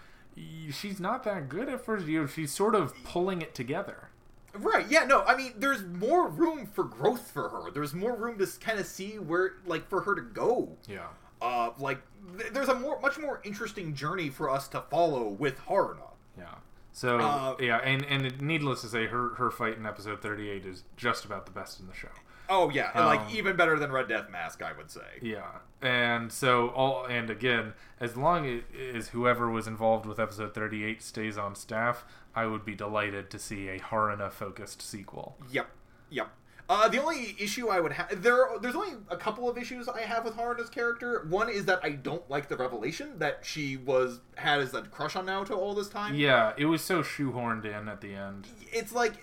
she's 0.72 1.00
not 1.00 1.24
that 1.24 1.50
good 1.50 1.70
at 1.70 1.84
first. 1.84 2.06
You 2.08 2.22
know, 2.22 2.28
she's 2.28 2.52
sort 2.52 2.76
of 2.76 2.94
pulling 3.04 3.42
it 3.42 3.54
together. 3.56 4.10
Right. 4.54 4.86
Yeah. 4.90 5.06
No. 5.06 5.24
I 5.24 5.36
mean, 5.36 5.54
there's 5.58 5.84
more 5.84 6.28
room 6.30 6.66
for 6.66 6.84
growth 6.84 7.32
for 7.32 7.50
her. 7.50 7.72
There's 7.72 7.94
more 7.94 8.16
room 8.16 8.38
to 8.40 8.48
kind 8.60 8.80
of 8.80 8.86
see 8.86 9.20
where, 9.20 9.54
like, 9.66 9.88
for 9.90 10.02
her 10.02 10.16
to 10.16 10.22
go. 10.22 10.78
Yeah. 10.88 11.08
Uh, 11.42 11.72
like, 11.78 12.00
th- 12.38 12.54
there's 12.54 12.70
a 12.70 12.76
more, 12.80 13.00
much 13.02 13.20
more 13.20 13.42
interesting 13.44 13.94
journey 13.94 14.30
for 14.30 14.50
us 14.50 14.68
to 14.70 14.82
follow 14.90 15.28
with 15.28 15.60
Haruna. 15.68 16.12
Yeah. 16.38 16.56
So 16.94 17.20
Uh, 17.20 17.56
yeah, 17.60 17.78
and 17.80 18.06
and 18.06 18.40
needless 18.42 18.80
to 18.82 18.88
say, 18.88 19.08
her 19.08 19.32
her 19.36 19.52
fight 19.52 19.76
in 19.76 19.86
episode 19.86 20.22
38 20.22 20.66
is 20.66 20.84
just 20.96 21.26
about 21.26 21.46
the 21.46 21.52
best 21.52 21.82
in 21.82 21.88
the 21.88 21.94
show. 21.94 22.08
Oh 22.50 22.70
yeah, 22.70 22.92
and, 22.94 23.02
Um, 23.02 23.06
like 23.08 23.34
even 23.34 23.56
better 23.56 23.78
than 23.80 23.92
Red 23.92 24.08
Death 24.08 24.30
Mask, 24.30 24.62
I 24.62 24.74
would 24.74 24.90
say. 24.92 25.20
Yeah, 25.22 25.60
and 25.82 26.32
so 26.32 26.70
all 26.70 27.06
and 27.06 27.30
again, 27.30 27.74
as 28.00 28.16
long 28.16 28.62
as 28.96 29.10
whoever 29.10 29.50
was 29.50 29.68
involved 29.68 30.06
with 30.06 30.20
episode 30.20 30.54
38 30.54 31.02
stays 31.02 31.38
on 31.38 31.56
staff, 31.56 32.06
I 32.36 32.46
would 32.46 32.66
be 32.66 32.76
delighted 32.76 33.30
to 33.32 33.40
see 33.40 33.68
a 33.70 33.80
Haruna 33.80 34.32
focused 34.32 34.82
sequel. 34.82 35.38
Yep. 35.52 35.68
Yep. 36.10 36.30
Uh, 36.68 36.90
the 36.90 37.00
only 37.00 37.36
issue 37.40 37.68
I 37.70 37.80
would 37.80 37.92
have 37.92 38.24
there, 38.24 38.48
there's 38.60 38.76
only 38.76 38.94
a 39.10 39.18
couple 39.18 39.48
of 39.48 39.56
issues 39.58 39.88
I 39.88 40.02
have 40.02 40.26
with 40.26 40.36
Haruna's 40.36 40.70
character. 40.70 41.26
One 41.30 41.48
is 41.48 41.66
that 41.66 41.80
I 41.84 41.92
don't 41.92 42.28
like 42.30 42.48
the 42.50 42.58
revelation 42.58 43.20
that 43.20 43.42
she 43.44 43.78
was 43.78 44.20
had 44.36 44.60
as 44.60 44.74
a 44.74 44.82
crush 44.82 45.16
on 45.16 45.28
Naoto 45.28 45.58
all 45.58 45.76
this 45.76 45.90
time. 45.90 46.16
Yeah, 46.16 46.54
it 46.58 46.66
was 46.66 46.82
so 46.82 47.04
shoehorned 47.04 47.66
in 47.66 47.88
at 47.88 48.02
the 48.02 48.16
end. 48.16 48.48
it's 48.74 48.92
like 48.92 49.14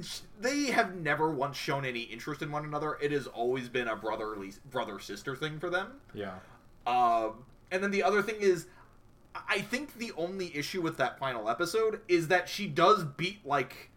they 0.40 0.66
have 0.66 0.94
never 0.94 1.30
once 1.30 1.56
shown 1.56 1.86
any 1.86 2.00
interest 2.02 2.42
in 2.42 2.52
one 2.52 2.64
another. 2.64 2.98
It 3.00 3.12
has 3.12 3.26
always 3.26 3.68
been 3.70 3.88
a 3.88 3.96
brotherly 3.96 4.52
brother 4.70 4.98
sister 4.98 5.34
thing 5.34 5.58
for 5.58 5.70
them. 5.70 5.92
Yeah. 6.12 6.34
Um, 6.86 7.44
and 7.70 7.82
then 7.82 7.90
the 7.92 8.02
other 8.02 8.20
thing 8.22 8.36
is, 8.40 8.66
I 9.48 9.60
think 9.60 9.94
the 9.96 10.12
only 10.16 10.54
issue 10.56 10.82
with 10.82 10.96
that 10.96 11.18
final 11.18 11.48
episode 11.48 12.00
is 12.08 12.28
that 12.28 12.48
she 12.48 12.66
does 12.66 13.04
beat 13.04 13.46
like, 13.46 13.89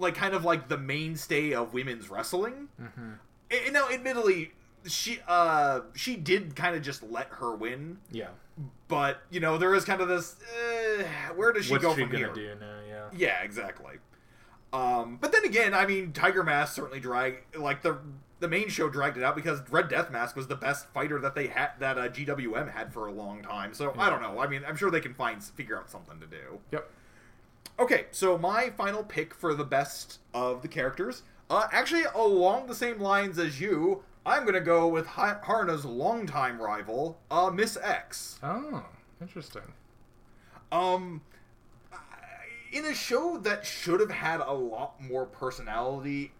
like 0.00 0.14
kind 0.14 0.34
of 0.34 0.44
like 0.44 0.68
the 0.68 0.78
mainstay 0.78 1.52
of 1.52 1.72
women's 1.74 2.10
wrestling. 2.10 2.68
And 2.78 3.72
now, 3.72 3.88
admittedly, 3.88 4.52
she 4.86 5.18
uh 5.28 5.80
she 5.94 6.16
did 6.16 6.56
kind 6.56 6.74
of 6.74 6.82
just 6.82 7.02
let 7.02 7.26
her 7.32 7.54
win, 7.54 7.98
Yeah. 8.10 8.28
but 8.88 9.18
you 9.30 9.40
know 9.40 9.58
there 9.58 9.74
is 9.74 9.84
kind 9.84 10.00
of 10.00 10.08
this. 10.08 10.36
Uh, 10.40 11.02
where 11.34 11.52
does 11.52 11.66
she 11.66 11.72
What's 11.72 11.84
go 11.84 11.94
she 11.94 12.02
from 12.02 12.10
gonna 12.12 12.24
here? 12.24 12.32
do 12.34 12.54
now? 12.60 12.76
Yeah. 12.88 13.08
Yeah, 13.12 13.42
exactly. 13.42 13.96
Um, 14.72 15.18
but 15.20 15.32
then 15.32 15.44
again, 15.44 15.74
I 15.74 15.84
mean, 15.84 16.12
Tiger 16.12 16.44
Mask 16.44 16.74
certainly 16.74 17.00
drag 17.00 17.42
like 17.56 17.82
the 17.82 17.98
the 18.38 18.48
main 18.48 18.68
show 18.68 18.88
dragged 18.88 19.18
it 19.18 19.22
out 19.24 19.34
because 19.36 19.60
Red 19.68 19.88
Death 19.88 20.10
Mask 20.10 20.34
was 20.36 20.46
the 20.46 20.54
best 20.56 20.86
fighter 20.94 21.18
that 21.18 21.34
they 21.34 21.48
had 21.48 21.72
that 21.80 21.98
uh, 21.98 22.08
GWM 22.08 22.72
had 22.72 22.92
for 22.92 23.06
a 23.06 23.12
long 23.12 23.42
time. 23.42 23.74
So 23.74 23.92
I 23.98 24.08
don't 24.08 24.22
know. 24.22 24.38
I 24.40 24.46
mean, 24.46 24.62
I'm 24.66 24.76
sure 24.76 24.90
they 24.90 25.00
can 25.00 25.12
find 25.12 25.42
figure 25.42 25.76
out 25.76 25.90
something 25.90 26.18
to 26.20 26.26
do. 26.26 26.58
Yep. 26.72 26.90
Okay, 27.80 28.04
so 28.10 28.36
my 28.36 28.68
final 28.68 29.02
pick 29.02 29.32
for 29.32 29.54
the 29.54 29.64
best 29.64 30.18
of 30.34 30.60
the 30.60 30.68
characters, 30.68 31.22
uh, 31.48 31.66
actually 31.72 32.04
along 32.14 32.66
the 32.66 32.74
same 32.74 33.00
lines 33.00 33.38
as 33.38 33.58
you, 33.58 34.04
I'm 34.26 34.44
gonna 34.44 34.60
go 34.60 34.86
with 34.86 35.06
ha- 35.06 35.40
Haruna's 35.42 35.86
longtime 35.86 36.60
rival, 36.60 37.18
uh, 37.30 37.50
Miss 37.50 37.78
X. 37.82 38.38
Oh, 38.42 38.84
interesting. 39.18 39.62
Um, 40.70 41.22
in 42.70 42.84
a 42.84 42.92
show 42.94 43.38
that 43.38 43.64
should 43.64 43.98
have 44.00 44.10
had 44.10 44.40
a 44.40 44.52
lot 44.52 45.00
more 45.00 45.24
personality, 45.24 46.32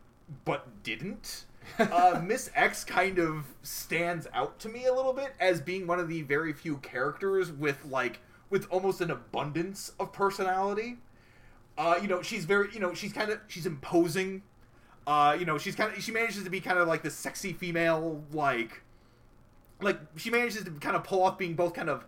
but 0.44 0.83
didn't, 0.83 1.46
uh, 1.79 2.20
Miss 2.22 2.50
X 2.55 2.85
kind 2.85 3.18
of 3.18 3.46
stands 3.62 4.26
out 4.35 4.59
to 4.59 4.68
me 4.68 4.85
a 4.85 4.92
little 4.92 5.14
bit 5.14 5.33
as 5.40 5.62
being 5.62 5.87
one 5.87 5.98
of 5.98 6.07
the 6.09 6.20
very 6.20 6.53
few 6.53 6.76
characters 6.79 7.50
with 7.50 7.83
like 7.87 8.18
with 8.50 8.66
almost 8.68 9.00
an 9.00 9.11
abundance 9.11 9.92
of 9.98 10.12
personality. 10.12 10.98
Uh, 11.81 11.99
you 12.03 12.09
know, 12.09 12.21
she's 12.21 12.45
very, 12.45 12.69
you 12.75 12.79
know, 12.79 12.93
she's 12.93 13.12
kind 13.12 13.31
of 13.31 13.40
she's 13.49 13.64
imposing. 13.64 14.43
Uh, 15.07 15.35
you 15.38 15.47
know, 15.47 15.57
she's 15.57 15.75
kind 15.75 15.90
of 15.97 16.03
she 16.05 16.12
manages 16.12 16.45
to 16.45 16.51
be 16.51 16.61
kind 16.61 16.79
of 16.79 16.87
like 16.87 17.03
the 17.03 17.11
sexy 17.11 17.55
female, 17.55 18.23
like, 18.33 18.83
like 19.81 19.99
she 20.16 20.29
manages 20.29 20.62
to 20.64 20.71
kind 20.73 20.95
of 20.95 21.05
pull 21.05 21.23
off 21.23 21.38
being 21.38 21.55
both 21.55 21.73
kind 21.73 21.88
of 21.88 22.05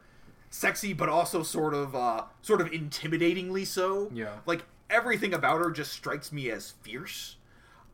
sexy 0.50 0.92
but 0.92 1.08
also 1.08 1.42
sort 1.42 1.72
of 1.72 1.94
uh 1.96 2.24
sort 2.42 2.60
of 2.60 2.70
intimidatingly 2.70 3.66
so 3.66 4.10
Yeah. 4.12 4.36
like 4.44 4.66
everything 4.90 5.32
about 5.32 5.58
her 5.60 5.70
just 5.70 5.90
strikes 5.92 6.30
me 6.30 6.50
as 6.50 6.72
fierce 6.82 7.36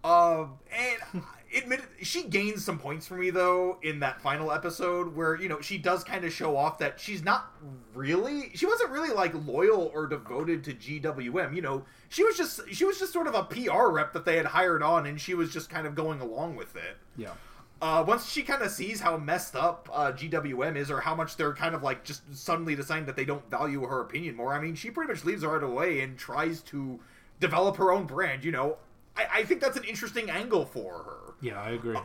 um 0.02 0.58
and 0.72 1.22
admit 1.56 1.80
she 2.02 2.24
gains 2.24 2.64
some 2.64 2.78
points 2.78 3.06
for 3.06 3.14
me 3.14 3.30
though 3.30 3.78
in 3.82 4.00
that 4.00 4.20
final 4.20 4.52
episode 4.52 5.14
where 5.16 5.34
you 5.36 5.48
know 5.48 5.60
she 5.60 5.78
does 5.78 6.04
kind 6.04 6.24
of 6.24 6.32
show 6.32 6.56
off 6.56 6.78
that 6.78 7.00
she's 7.00 7.22
not 7.24 7.52
really 7.94 8.50
she 8.54 8.66
wasn't 8.66 8.90
really 8.90 9.10
like 9.14 9.32
loyal 9.46 9.90
or 9.94 10.06
devoted 10.06 10.62
to 10.64 10.74
GWM 10.74 11.54
you 11.54 11.62
know 11.62 11.84
she 12.08 12.22
was 12.24 12.36
just 12.36 12.60
she 12.70 12.84
was 12.84 12.98
just 12.98 13.12
sort 13.12 13.26
of 13.26 13.34
a 13.34 13.44
PR 13.44 13.88
rep 13.88 14.12
that 14.12 14.24
they 14.24 14.36
had 14.36 14.46
hired 14.46 14.82
on 14.82 15.06
and 15.06 15.20
she 15.20 15.34
was 15.34 15.52
just 15.52 15.70
kind 15.70 15.86
of 15.86 15.94
going 15.94 16.20
along 16.20 16.56
with 16.56 16.76
it 16.76 16.96
Yeah. 17.16 17.32
uh, 17.80 18.04
once 18.06 18.28
she 18.30 18.42
kind 18.42 18.62
of 18.62 18.70
sees 18.70 19.00
how 19.00 19.16
messed 19.16 19.56
up 19.56 19.88
uh, 19.92 20.12
GWM 20.12 20.76
is, 20.76 20.90
or 20.90 21.00
how 21.00 21.14
much 21.14 21.36
they're 21.36 21.54
kind 21.54 21.74
of 21.74 21.82
like 21.82 22.04
just 22.04 22.22
suddenly 22.34 22.74
deciding 22.74 23.06
that 23.06 23.16
they 23.16 23.24
don't 23.24 23.48
value 23.50 23.82
her 23.86 24.00
opinion 24.00 24.34
more, 24.36 24.52
I 24.52 24.60
mean, 24.60 24.74
she 24.74 24.90
pretty 24.90 25.12
much 25.12 25.24
leaves 25.24 25.44
right 25.44 25.62
away 25.62 26.00
and 26.00 26.18
tries 26.18 26.60
to 26.64 26.98
develop 27.40 27.76
her 27.76 27.92
own 27.92 28.04
brand. 28.06 28.42
You 28.44 28.50
know, 28.52 28.76
I, 29.16 29.26
I 29.32 29.42
think 29.44 29.60
that's 29.60 29.76
an 29.76 29.84
interesting 29.84 30.28
angle 30.28 30.64
for 30.64 31.02
her, 31.04 31.27
Yeah, 31.40 31.60
I 31.60 31.70
agree. 31.70 31.96
Uh, 31.96 32.02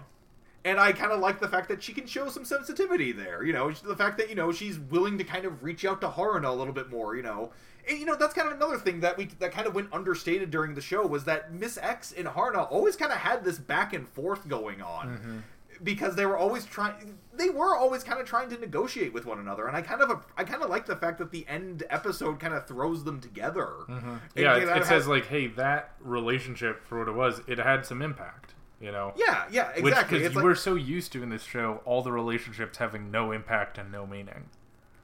and 0.65 0.79
I 0.79 0.93
kind 0.93 1.11
of 1.11 1.19
like 1.19 1.39
the 1.39 1.47
fact 1.47 1.67
that 1.69 1.83
she 1.83 1.93
can 1.93 2.07
show 2.07 2.29
some 2.29 2.45
sensitivity 2.45 3.11
there. 3.11 3.43
You 3.43 3.53
know, 3.53 3.71
the 3.71 3.95
fact 3.95 4.17
that 4.17 4.29
you 4.29 4.35
know 4.35 4.51
she's 4.51 4.79
willing 4.79 5.17
to 5.17 5.23
kind 5.23 5.45
of 5.45 5.63
reach 5.63 5.85
out 5.85 6.01
to 6.01 6.07
Haruna 6.07 6.47
a 6.47 6.51
little 6.51 6.73
bit 6.73 6.89
more. 6.89 7.15
You 7.15 7.23
know. 7.23 7.51
And, 7.87 7.99
you 7.99 8.05
know 8.05 8.15
that's 8.15 8.33
kind 8.33 8.47
of 8.47 8.55
another 8.55 8.77
thing 8.77 9.01
that 9.01 9.17
we 9.17 9.25
that 9.39 9.51
kind 9.51 9.67
of 9.67 9.75
went 9.75 9.91
understated 9.91 10.51
during 10.51 10.73
the 10.73 10.81
show 10.81 11.05
was 11.05 11.25
that 11.25 11.53
Miss 11.53 11.77
X 11.77 12.13
and 12.13 12.27
Haruna 12.27 12.71
always 12.71 12.95
kind 12.95 13.11
of 13.11 13.17
had 13.17 13.43
this 13.43 13.59
back 13.59 13.93
and 13.93 14.07
forth 14.07 14.47
going 14.47 14.81
on 14.81 15.07
mm-hmm. 15.09 15.37
because 15.83 16.15
they 16.15 16.25
were 16.25 16.37
always 16.37 16.65
trying 16.65 17.17
they 17.33 17.49
were 17.49 17.75
always 17.75 18.01
kind 18.01 18.21
of 18.21 18.25
trying 18.25 18.49
to 18.51 18.57
negotiate 18.57 19.13
with 19.13 19.25
one 19.25 19.39
another 19.39 19.67
and 19.67 19.75
i 19.75 19.81
kind 19.81 20.01
of 20.01 20.23
i 20.37 20.43
kind 20.43 20.61
of 20.61 20.69
like 20.69 20.85
the 20.85 20.95
fact 20.95 21.17
that 21.17 21.31
the 21.31 21.45
end 21.47 21.83
episode 21.89 22.39
kind 22.39 22.53
of 22.53 22.65
throws 22.67 23.03
them 23.03 23.19
together 23.19 23.67
mm-hmm. 23.89 24.09
And, 24.09 24.19
Yeah, 24.35 24.55
you 24.55 24.61
it, 24.61 24.69
it 24.69 24.77
has- 24.77 24.87
says 24.87 25.07
like, 25.07 25.25
hey, 25.25 25.47
that 25.47 25.93
relationship 25.99 26.85
for 26.87 26.99
what 26.99 27.07
it 27.07 27.15
was, 27.15 27.41
it 27.47 27.57
had 27.57 27.85
some 27.85 28.01
impact. 28.01 28.53
You 28.83 28.91
know. 28.91 29.13
yeah 29.15 29.45
yeah 29.49 29.71
exactly 29.75 30.19
because 30.19 30.35
like, 30.35 30.43
were 30.43 30.55
so 30.55 30.75
used 30.75 31.11
to 31.13 31.23
in 31.23 31.29
this 31.29 31.43
show, 31.43 31.81
all 31.85 32.01
the 32.01 32.11
relationships 32.11 32.77
having 32.77 33.09
no 33.11 33.31
impact 33.31 33.77
and 33.77 33.91
no 33.91 34.05
meaning. 34.05 34.49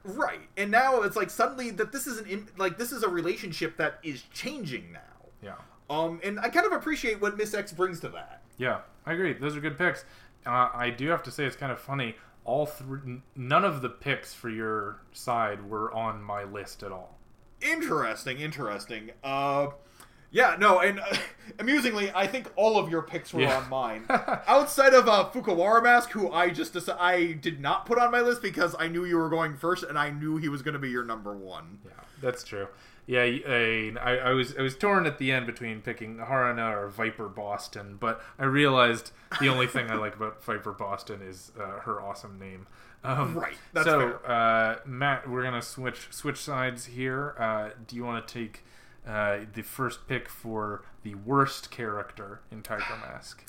right 0.04 0.42
and 0.58 0.70
now 0.72 1.02
it's 1.02 1.16
like 1.16 1.30
suddenly 1.30 1.70
that 1.72 1.92
this 1.92 2.06
is 2.06 2.20
an 2.20 2.26
im- 2.26 2.48
like 2.58 2.78
this 2.78 2.92
is 2.92 3.04
a 3.04 3.10
relationship 3.10 3.78
that 3.78 4.00
is 4.04 4.24
changing 4.34 4.92
now 4.92 5.00
Yeah. 5.42 5.56
um 5.90 6.20
and 6.24 6.40
i 6.40 6.50
kind 6.50 6.66
of 6.66 6.72
appreciate 6.74 7.22
what 7.22 7.38
miss 7.38 7.54
x 7.54 7.72
brings 7.72 8.00
to 8.02 8.10
that 8.10 8.42
Yeah, 8.58 8.80
I 9.06 9.14
agree. 9.14 9.34
Those 9.34 9.56
are 9.56 9.62
good 9.62 9.78
picks. 9.78 10.04
Uh, 10.46 10.70
I 10.74 10.90
do 10.90 11.08
have 11.10 11.24
to 11.24 11.32
say 11.32 11.46
it's 11.46 11.56
kind 11.56 11.72
of 11.72 11.80
funny. 11.80 12.16
All 12.46 12.66
three, 12.66 13.22
none 13.36 13.64
of 13.64 13.82
the 13.82 13.90
picks 13.90 14.34
for 14.34 14.50
your 14.50 15.00
side 15.14 15.70
were 15.70 15.94
on 15.94 16.22
my 16.22 16.44
list 16.44 16.84
at 16.84 16.92
all. 16.92 17.18
interesting 17.62 18.40
interesting 18.40 19.12
uh 19.24 19.68
yeah, 20.32 20.56
no, 20.60 20.80
and 20.80 21.00
uh, 21.00 21.16
amusingly, 21.60 22.12
I 22.14 22.28
think 22.28 22.52
all 22.56 22.78
of 22.78 22.90
your 22.90 23.02
picks 23.02 23.34
were 23.34 23.42
Yeah. 23.42 23.58
on 23.60 23.70
mine. 23.70 24.04
Outside 24.10 24.94
of 24.94 25.08
uh, 25.08 25.30
Fukuwarai 25.34 25.84
Mask, 25.84 26.12
who 26.12 26.32
I 26.32 26.50
just 26.50 26.78
I 27.00 27.34
did 27.34 27.60
not 27.60 27.86
put 27.86 27.98
on 27.98 28.12
my 28.12 28.22
list 28.22 28.42
because 28.42 28.76
I 28.80 28.88
knew 28.88 29.06
you 29.06 29.18
were 29.18 29.30
going 29.30 29.56
first, 29.56 29.84
and 29.84 29.98
I 29.98 30.10
knew 30.10 30.38
he 30.38 30.50
was 30.50 30.62
going 30.62 30.74
to 30.74 30.80
be 30.80 30.90
your 30.90 31.04
number 31.04 31.36
one. 31.36 31.80
Yeah, 31.86 31.92
that's 32.22 32.44
true. 32.44 32.68
Yeah, 33.08 33.22
I, 33.24 34.18
I 34.24 34.34
was 34.34 34.56
I 34.56 34.62
was 34.62 34.78
torn 34.78 35.08
at 35.08 35.18
the 35.18 35.32
end 35.32 35.48
between 35.48 35.82
picking 35.82 36.18
Haruna 36.18 36.72
or 36.78 36.90
Viper 36.90 37.28
Boston, 37.28 37.98
but 38.00 38.22
I 38.38 38.46
realized 38.46 39.12
the 39.40 39.50
only 39.50 39.66
thing 39.66 39.90
I 39.90 39.96
like 39.96 40.16
about 40.16 40.44
Viper 40.44 40.74
Boston 40.74 41.22
is 41.24 41.52
uh, 41.60 41.80
her 41.80 42.00
awesome 42.00 42.38
name. 42.38 42.68
Um, 43.04 43.34
Right, 43.36 43.56
that's 43.74 43.88
so, 43.88 44.10
uh, 44.28 44.78
Matt, 44.86 45.28
we're 45.28 45.42
gonna 45.42 45.62
switch 45.64 46.08
switch 46.12 46.38
sides 46.38 46.86
here. 46.86 47.34
Uh, 47.40 47.70
do 47.88 47.96
you 47.96 48.04
want 48.04 48.28
to 48.28 48.32
take 48.32 48.64
uh, 49.10 49.40
the 49.54 49.64
first 49.64 50.08
pick 50.08 50.30
for 50.30 50.84
the 51.04 51.16
worst 51.16 51.72
character 51.72 52.42
in 52.52 52.62
Tiger 52.62 52.84
Mask? 53.02 53.44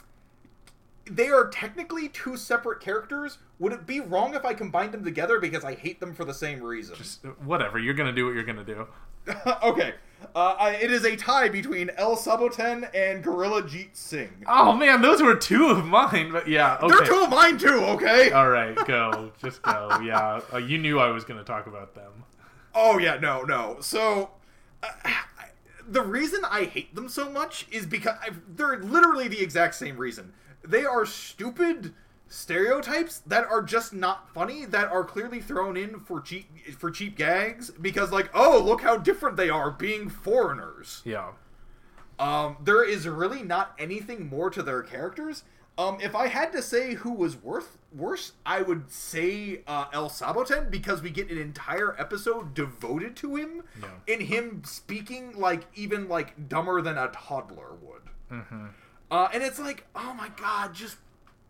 They 1.05 1.29
are 1.29 1.49
technically 1.49 2.09
two 2.09 2.37
separate 2.37 2.81
characters. 2.81 3.39
Would 3.59 3.73
it 3.73 3.87
be 3.87 4.01
wrong 4.01 4.35
if 4.35 4.45
I 4.45 4.55
combined 4.55 4.93
them 4.93 5.05
together 5.05 5.39
because 5.39 5.65
I 5.65 5.75
hate 5.75 6.01
them 6.01 6.15
for 6.15 6.25
the 6.25 6.35
same 6.35 6.63
reason? 6.63 6.95
Just 6.97 7.25
whatever. 7.45 7.79
You're 7.79 7.95
gonna 7.95 8.13
do 8.13 8.27
what 8.27 8.35
you're 8.35 8.45
gonna 8.45 8.65
do. 8.65 8.87
okay, 9.63 9.95
uh, 10.35 10.55
I, 10.59 10.71
it 10.73 10.91
is 10.91 11.05
a 11.05 11.17
tie 11.17 11.49
between 11.49 11.91
El 11.97 12.17
Saboten 12.17 12.89
and 12.95 13.23
Gorilla 13.23 13.63
Jeet 13.63 13.95
Singh. 13.95 14.45
Oh 14.47 14.75
man, 14.75 15.03
those 15.03 15.21
were 15.21 15.35
two 15.35 15.67
of 15.67 15.85
mine. 15.85 16.31
But 16.33 16.49
yeah, 16.49 16.79
okay. 16.81 16.89
They're 16.89 17.07
two 17.07 17.23
of 17.25 17.31
mine 17.31 17.59
too. 17.59 17.81
Okay. 17.81 18.31
All 18.31 18.49
right, 18.49 18.77
go. 18.87 19.33
Just 19.43 19.63
go. 19.63 20.01
Yeah, 20.03 20.41
uh, 20.53 20.59
you 20.59 20.79
knew 20.79 21.01
I 21.01 21.11
was 21.11 21.25
going 21.25 21.39
to 21.39 21.45
talk 21.45 21.67
about 21.67 21.95
them. 21.95 22.25
Oh 22.75 22.99
yeah, 22.99 23.17
no, 23.17 23.43
no. 23.43 23.79
So 23.81 24.31
uh, 24.83 24.89
the 25.91 26.03
reason 26.03 26.41
I 26.49 26.65
hate 26.65 26.95
them 26.95 27.09
so 27.09 27.31
much 27.31 27.67
is 27.71 27.85
because 27.87 28.17
i 28.23 28.31
they're 28.49 28.79
literally 28.79 29.29
the 29.29 29.41
exact 29.41 29.75
same 29.75 29.97
reason. 29.97 30.33
They 30.63 30.85
are 30.85 31.05
stupid 31.07 31.95
stereotypes 32.29 33.19
that 33.27 33.45
are 33.51 33.61
just 33.63 33.93
not 33.93 34.33
funny 34.33 34.65
that 34.65 34.89
are 34.91 35.03
clearly 35.05 35.41
thrown 35.41 35.77
in 35.77 35.99
for 35.99 36.21
cheap 36.21 36.47
for 36.79 36.91
cheap 36.91 37.17
gags 37.17 37.71
because 37.73 38.13
like 38.13 38.31
oh 38.35 38.63
look 38.65 38.83
how 38.83 38.97
different 38.97 39.37
they 39.37 39.51
are 39.51 39.69
being 39.73 40.09
foreigners 40.09 41.03
Yeah. 41.05 41.31
um, 42.21 42.57
there 42.63 42.85
is 42.85 43.09
really 43.09 43.43
not 43.43 43.75
anything 43.81 44.29
more 44.29 44.49
to 44.51 44.63
their 44.63 44.83
characters. 44.83 45.43
Um, 45.77 45.99
if 46.01 46.15
I 46.15 46.29
had 46.29 46.53
to 46.53 46.63
say 46.63 46.95
who 46.95 47.13
was 47.13 47.37
worth 47.37 47.79
worse, 47.95 48.33
I 48.47 48.63
would 48.63 48.91
say 48.91 49.63
uh, 49.67 49.87
El 49.93 50.09
Saboten 50.09 50.71
because 50.71 51.03
we 51.03 51.11
get 51.11 51.31
an 51.31 51.39
entire 51.39 51.95
episode 52.01 52.55
devoted 52.55 53.17
to 53.17 53.37
him, 53.37 53.63
Yeah. 53.81 53.89
and 54.15 54.23
him 54.23 54.63
speaking 54.65 55.33
like 55.39 55.67
even 55.75 56.09
like 56.09 56.49
dumber 56.49 56.81
than 56.83 56.97
a 56.99 57.09
toddler 57.09 57.73
would. 57.83 58.03
Mm-hmm. 58.31 58.67
Uh, 59.11 59.29
and 59.35 59.43
it's 59.43 59.59
like, 59.59 59.87
oh 59.95 60.15
my 60.15 60.29
god, 60.41 60.75
just 60.75 60.97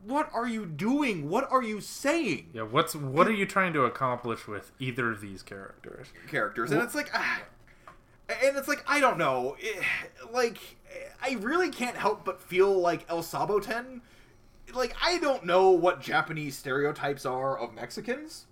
what 0.06 0.30
are 0.32 0.48
you 0.48 0.64
doing? 0.64 1.28
What 1.28 1.46
are 1.52 1.62
you 1.62 1.80
saying? 1.82 2.50
Yeah. 2.54 2.62
What's 2.62 2.94
what 2.94 3.28
are 3.28 3.32
you 3.32 3.44
trying 3.44 3.74
to 3.74 3.82
accomplish 3.84 4.48
with 4.48 4.72
either 4.78 5.12
of 5.12 5.20
these 5.20 5.42
characters? 5.42 6.06
characters, 6.28 6.70
and 6.70 6.80
it's 6.80 6.94
like, 6.94 7.10
ah, 7.12 7.42
and 8.28 8.56
it's 8.56 8.68
like 8.68 8.82
I 8.88 8.98
don't 9.00 9.18
know, 9.18 9.56
it, 9.58 9.82
like 10.32 10.58
I 11.22 11.36
really 11.40 11.68
can't 11.68 11.96
help 11.96 12.24
but 12.24 12.40
feel 12.40 12.72
like 12.80 13.04
El 13.10 13.22
Saboten. 13.22 14.00
Like 14.74 14.94
I 15.02 15.18
don't 15.18 15.44
know 15.44 15.70
what 15.70 16.00
Japanese 16.00 16.56
stereotypes 16.56 17.24
are 17.26 17.58
of 17.58 17.74
Mexicans. 17.74 18.46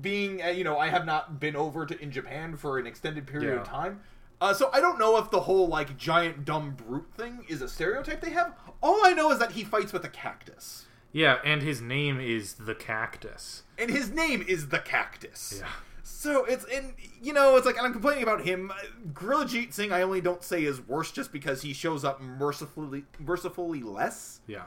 Being, 0.00 0.40
uh, 0.42 0.46
you 0.48 0.62
know, 0.62 0.78
I 0.78 0.88
have 0.88 1.04
not 1.04 1.40
been 1.40 1.56
over 1.56 1.84
to 1.86 2.00
in 2.00 2.12
Japan 2.12 2.56
for 2.56 2.78
an 2.78 2.86
extended 2.86 3.26
period 3.26 3.58
of 3.58 3.64
time. 3.66 4.00
Uh, 4.40 4.54
so 4.54 4.70
I 4.72 4.80
don't 4.80 4.98
know 4.98 5.18
if 5.18 5.30
the 5.30 5.40
whole 5.40 5.66
like 5.68 5.96
giant 5.96 6.44
dumb 6.44 6.74
brute 6.76 7.12
thing 7.16 7.44
is 7.48 7.62
a 7.62 7.68
stereotype 7.68 8.20
they 8.20 8.30
have. 8.30 8.54
All 8.80 9.04
I 9.04 9.12
know 9.12 9.32
is 9.32 9.38
that 9.40 9.52
he 9.52 9.64
fights 9.64 9.92
with 9.92 10.04
a 10.04 10.08
cactus, 10.08 10.86
Yeah, 11.12 11.38
and 11.44 11.62
his 11.62 11.80
name 11.80 12.20
is 12.20 12.54
the 12.54 12.74
Cactus. 12.76 13.62
and 13.78 13.90
his 13.90 14.10
name 14.10 14.44
is 14.46 14.68
the 14.68 14.78
cactus. 14.78 15.56
Yeah. 15.60 15.68
So 16.04 16.44
it's 16.44 16.64
and 16.72 16.94
you 17.20 17.32
know 17.32 17.56
it's 17.56 17.66
like 17.66 17.76
and 17.76 17.84
I'm 17.86 17.92
complaining 17.92 18.22
about 18.22 18.42
him. 18.44 18.72
Gorilla 19.14 19.46
Jeet 19.46 19.72
Singh 19.72 19.92
I 19.92 20.02
only 20.02 20.20
don't 20.20 20.44
say 20.44 20.62
is 20.64 20.80
worse 20.80 21.10
just 21.10 21.32
because 21.32 21.62
he 21.62 21.72
shows 21.72 22.04
up 22.04 22.20
mercifully 22.20 23.04
mercifully 23.18 23.82
less. 23.82 24.40
Yeah. 24.46 24.64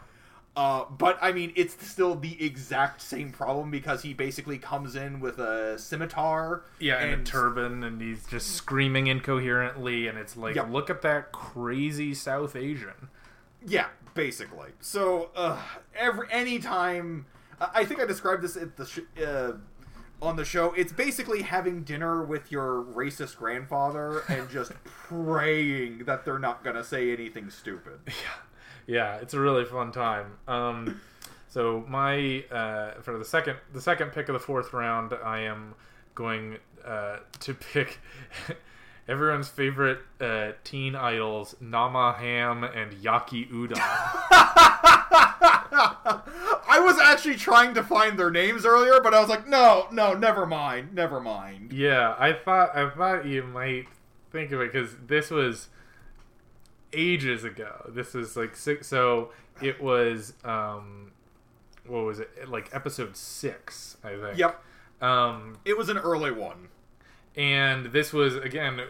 Uh, 0.56 0.86
but 0.90 1.18
I 1.22 1.32
mean, 1.34 1.52
it's 1.56 1.76
still 1.86 2.16
the 2.16 2.42
exact 2.44 3.02
same 3.02 3.32
problem 3.32 3.72
because 3.72 4.04
he 4.04 4.14
basically 4.14 4.58
comes 4.58 4.96
in 4.96 5.20
with 5.20 5.38
a 5.38 5.78
scimitar. 5.78 6.64
Yeah, 6.80 7.00
and, 7.00 7.22
a 7.22 7.24
turban, 7.26 7.84
and 7.84 8.02
he's 8.02 8.26
just 8.26 8.52
screaming 8.52 9.08
incoherently, 9.08 10.08
and 10.08 10.18
it's 10.18 10.38
like, 10.38 10.56
Yep. 10.56 10.70
look 10.72 10.90
at 10.90 11.02
that 11.02 11.32
crazy 11.34 12.14
South 12.14 12.56
Asian. 12.56 13.10
Yeah, 13.66 13.88
basically. 14.14 14.70
So 14.80 15.30
uh, 15.36 15.60
every 15.94 16.28
anytime, 16.32 17.26
I 17.60 17.70
I 17.82 17.86
think 17.86 18.00
I 18.00 18.06
described 18.06 18.42
this 18.44 18.56
at 18.56 18.78
the 18.78 18.86
sh- 18.86 19.22
uh, 19.22 19.54
on 20.22 20.38
the 20.38 20.46
show. 20.46 20.72
It's 20.74 20.94
basically 20.94 21.42
having 21.42 21.84
dinner 21.84 22.24
with 22.24 22.50
your 22.52 22.82
racist 22.84 23.36
grandfather 23.38 24.22
and 24.30 24.50
just 24.50 24.72
praying 24.86 26.06
that 26.06 26.24
they're 26.24 26.40
not 26.40 26.64
gonna 26.64 26.84
say 26.84 27.12
anything 27.12 27.50
stupid. 27.50 28.00
Yeah, 28.08 28.14
it's 28.88 29.34
a 29.34 29.40
really 29.40 29.66
fun 29.66 29.92
time. 29.92 30.38
Um, 30.48 31.02
so 31.48 31.86
my 31.88 32.44
uh, 32.52 33.02
for 33.02 33.18
the 33.18 33.26
second 33.26 33.58
the 33.74 33.82
second 33.82 34.12
pick 34.12 34.30
of 34.30 34.34
the 34.34 34.40
fourth 34.40 34.74
round, 34.74 35.14
I 35.24 35.40
am 35.42 35.76
going 36.14 36.58
uh, 36.86 37.18
to 37.40 37.54
pick 37.54 38.00
everyone's 39.08 39.48
favorite 39.48 40.00
uh, 40.20 40.52
teen 40.64 40.96
idols, 40.96 41.56
Nama 41.60 42.14
Ham 42.18 42.64
and 42.64 42.92
Yaki 42.94 43.50
Udon. 43.52 43.78
I 46.68 46.80
was 46.80 47.00
actually 47.00 47.36
trying 47.36 47.74
to 47.76 47.84
find 47.84 48.20
their 48.20 48.32
names 48.32 48.66
earlier, 48.66 49.00
but 49.02 49.14
I 49.14 49.20
was 49.20 49.30
like, 49.30 49.48
no, 49.48 49.88
no, 49.92 50.14
never 50.14 50.46
mind, 50.46 50.94
never 50.94 51.20
mind. 51.20 51.72
yeah, 51.74 52.16
I 52.20 52.34
thought 52.34 52.76
I 52.76 52.90
thought 52.90 53.26
you 53.26 53.44
might 53.44 53.88
think 54.32 54.52
of 54.52 54.62
it 54.62 54.72
because 54.72 54.96
this 55.08 55.32
was 55.32 55.70
ages 56.96 57.44
ago. 57.44 57.90
This 57.94 58.14
was 58.14 58.36
like 58.36 58.56
six. 58.56 58.88
So 58.88 59.32
it 59.62 59.82
was 59.82 60.34
um, 60.44 61.12
what 61.88 62.04
was 62.06 62.20
it 62.20 62.50
like 62.50 62.70
episode 62.74 63.16
six? 63.16 63.98
I 64.04 64.16
think. 64.18 64.38
Yep, 64.38 64.64
Um, 65.02 65.58
it 65.66 65.78
was 65.78 65.90
an 65.90 65.98
early 65.98 66.32
one. 66.32 66.70
and 67.36 67.88
this 67.88 68.14
was 68.14 68.36
again 68.36 68.82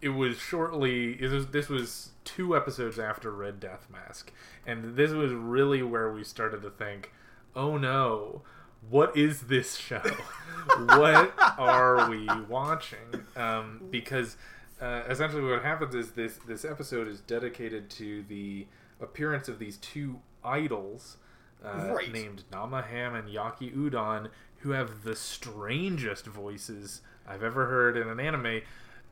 it 0.00 0.10
was 0.10 0.38
shortly 0.38 1.12
it 1.20 1.30
was, 1.30 1.46
this 1.48 1.68
was 1.68 2.10
two 2.24 2.54
episodes 2.56 2.98
after 2.98 3.32
red 3.32 3.58
death 3.58 3.86
mask 3.90 4.30
and 4.66 4.94
this 4.96 5.10
was 5.12 5.32
really 5.32 5.82
where 5.82 6.12
we 6.12 6.22
started 6.22 6.60
to 6.62 6.70
think 6.70 7.10
oh 7.56 7.76
no 7.78 8.42
what 8.90 9.16
is 9.16 9.42
this 9.42 9.76
show 9.76 10.02
what 10.84 11.32
are 11.58 12.08
we 12.10 12.28
watching 12.48 12.98
um, 13.36 13.82
because 13.90 14.36
uh, 14.80 15.02
essentially 15.08 15.42
what 15.42 15.62
happens 15.62 15.94
is 15.94 16.12
this 16.12 16.38
this 16.46 16.64
episode 16.64 17.08
is 17.08 17.20
dedicated 17.20 17.90
to 17.90 18.22
the 18.28 18.66
appearance 19.00 19.48
of 19.48 19.58
these 19.58 19.76
two 19.78 20.20
idols 20.44 21.16
uh, 21.64 21.90
Right. 21.92 22.12
named 22.12 22.44
Namaham 22.52 23.18
and 23.18 23.28
Yaki 23.28 23.74
Udon, 23.74 24.28
who 24.58 24.70
have 24.70 25.02
the 25.02 25.16
strangest 25.16 26.26
voices 26.26 27.00
I've 27.26 27.42
ever 27.42 27.66
heard 27.66 27.96
in 27.96 28.08
an 28.08 28.20
anime. 28.20 28.62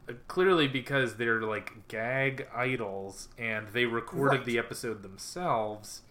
uh, 0.08 0.12
Clearly, 0.28 0.68
because 0.68 1.16
they're 1.16 1.42
like 1.42 1.88
gag 1.88 2.46
idols, 2.54 3.28
and 3.38 3.68
they 3.68 3.86
recorded 3.86 4.38
Right. 4.38 4.44
the 4.46 4.58
episode 4.58 5.02
themselves. 5.02 6.02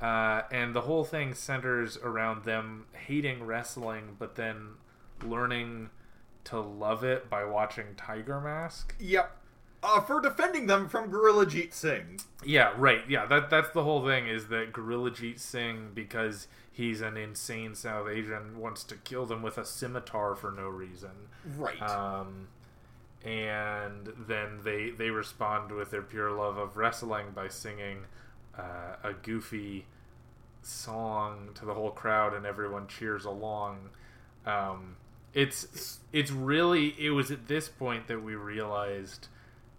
Uh, 0.00 0.42
and 0.50 0.74
the 0.74 0.80
whole 0.82 1.04
thing 1.04 1.32
centers 1.32 1.96
around 1.98 2.44
them 2.44 2.86
hating 3.06 3.44
wrestling, 3.46 4.16
but 4.18 4.34
then 4.34 4.70
learning 5.24 5.90
to 6.44 6.60
love 6.60 7.04
it 7.04 7.28
by 7.30 7.44
watching 7.44 7.94
Tiger 7.96 8.40
Mask. 8.40 8.94
Yep. 8.98 9.38
Uh, 9.84 10.00
for 10.00 10.20
defending 10.20 10.66
them 10.66 10.88
from 10.88 11.10
Gorilla 11.10 11.44
Jeet 11.44 11.72
Singh. 11.72 12.20
Yeah, 12.44 12.72
right. 12.76 13.00
Yeah, 13.08 13.26
that 13.26 13.50
that's 13.50 13.70
the 13.70 13.82
whole 13.82 14.06
thing 14.06 14.28
is 14.28 14.46
that 14.46 14.72
Gorilla 14.72 15.10
Jeet 15.10 15.40
Singh, 15.40 15.90
because 15.92 16.46
he's 16.70 17.00
an 17.00 17.16
insane 17.16 17.74
South 17.74 18.08
Asian, 18.08 18.58
wants 18.58 18.84
to 18.84 18.94
kill 18.94 19.26
them 19.26 19.42
with 19.42 19.58
a 19.58 19.64
scimitar 19.64 20.36
for 20.36 20.52
no 20.52 20.68
reason. 20.68 21.10
Right. 21.56 21.82
Um, 21.82 22.48
and 23.24 24.12
then 24.28 24.60
they 24.62 24.90
they 24.90 25.10
respond 25.10 25.72
with 25.72 25.90
their 25.90 26.02
pure 26.02 26.30
love 26.30 26.58
of 26.58 26.76
wrestling 26.76 27.26
by 27.34 27.48
singing 27.48 28.04
uh, 28.56 28.96
a 29.02 29.12
goofy 29.14 29.86
song 30.62 31.50
to 31.54 31.64
the 31.64 31.74
whole 31.74 31.90
crowd, 31.90 32.34
and 32.34 32.46
everyone 32.46 32.86
cheers 32.86 33.24
along. 33.24 33.90
Um, 34.46 34.96
it's 35.34 35.98
it's 36.12 36.30
really 36.30 36.94
it 36.98 37.10
was 37.10 37.30
at 37.30 37.48
this 37.48 37.68
point 37.68 38.06
that 38.08 38.22
we 38.22 38.34
realized 38.34 39.28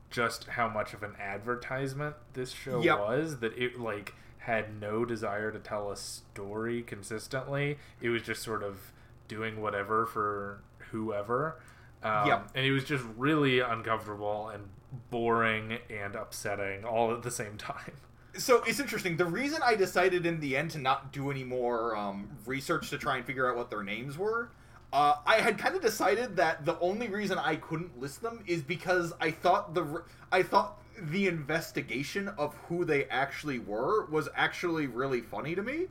just 0.09 0.45
how 0.45 0.67
much 0.67 0.93
of 0.93 1.03
an 1.03 1.13
advertisement 1.19 2.15
this 2.33 2.51
show 2.51 2.81
Yep. 2.81 2.99
was 2.99 3.39
that 3.39 3.57
it 3.57 3.79
like 3.79 4.13
had 4.39 4.79
no 4.81 5.05
desire 5.05 5.51
to 5.51 5.59
tell 5.59 5.91
a 5.91 5.97
story 5.97 6.81
consistently 6.81 7.77
it 8.01 8.09
was 8.09 8.21
just 8.21 8.41
sort 8.43 8.63
of 8.63 8.91
doing 9.27 9.61
whatever 9.61 10.05
for 10.05 10.59
whoever 10.91 11.59
um, 12.03 12.27
Yep. 12.27 12.49
and 12.55 12.65
it 12.65 12.71
was 12.71 12.83
just 12.83 13.03
really 13.17 13.59
uncomfortable 13.59 14.49
and 14.49 14.63
boring 15.09 15.77
and 15.89 16.15
upsetting 16.15 16.83
all 16.83 17.13
at 17.13 17.23
the 17.23 17.31
same 17.31 17.57
time 17.57 17.93
so 18.35 18.63
it's 18.65 18.79
interesting. 18.79 19.15
The 19.17 19.25
reason 19.25 19.61
I 19.63 19.75
decided 19.75 20.25
in 20.25 20.39
the 20.39 20.57
end 20.57 20.71
to 20.71 20.79
not 20.79 21.13
do 21.13 21.29
any 21.29 21.43
more 21.43 21.95
um, 21.95 22.27
research 22.47 22.89
to 22.89 22.97
try 22.97 23.17
and 23.17 23.23
figure 23.23 23.47
out 23.47 23.55
what 23.55 23.69
their 23.69 23.83
names 23.83 24.17
were, 24.17 24.49
uh, 24.93 25.15
I 25.25 25.37
had 25.37 25.57
kind 25.57 25.75
of 25.75 25.81
decided 25.81 26.35
that 26.37 26.65
the 26.65 26.79
only 26.79 27.07
reason 27.09 27.39
I 27.39 27.55
couldn't 27.55 27.99
list 27.99 28.21
them 28.21 28.43
is 28.47 28.61
because 28.61 29.11
I 29.19 29.31
thought 29.31 29.73
the 29.73 30.03
I 30.31 30.43
thought 30.43 30.79
the 30.97 31.27
investigation 31.27 32.27
of 32.37 32.53
who 32.69 32.85
they 32.85 33.05
actually 33.05 33.57
were 33.59 34.05
was 34.05 34.29
actually 34.35 34.85
really 34.87 35.21
funny 35.21 35.55
to 35.55 35.63
me. 35.63 35.87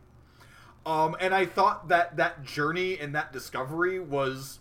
Um, 0.87 1.17
and 1.21 1.35
I 1.35 1.47
thought 1.47 1.89
that 1.89 2.17
that 2.17 2.45
journey 2.45 2.99
and 2.99 3.15
that 3.17 3.33
discovery 3.33 3.99
was 3.99 4.61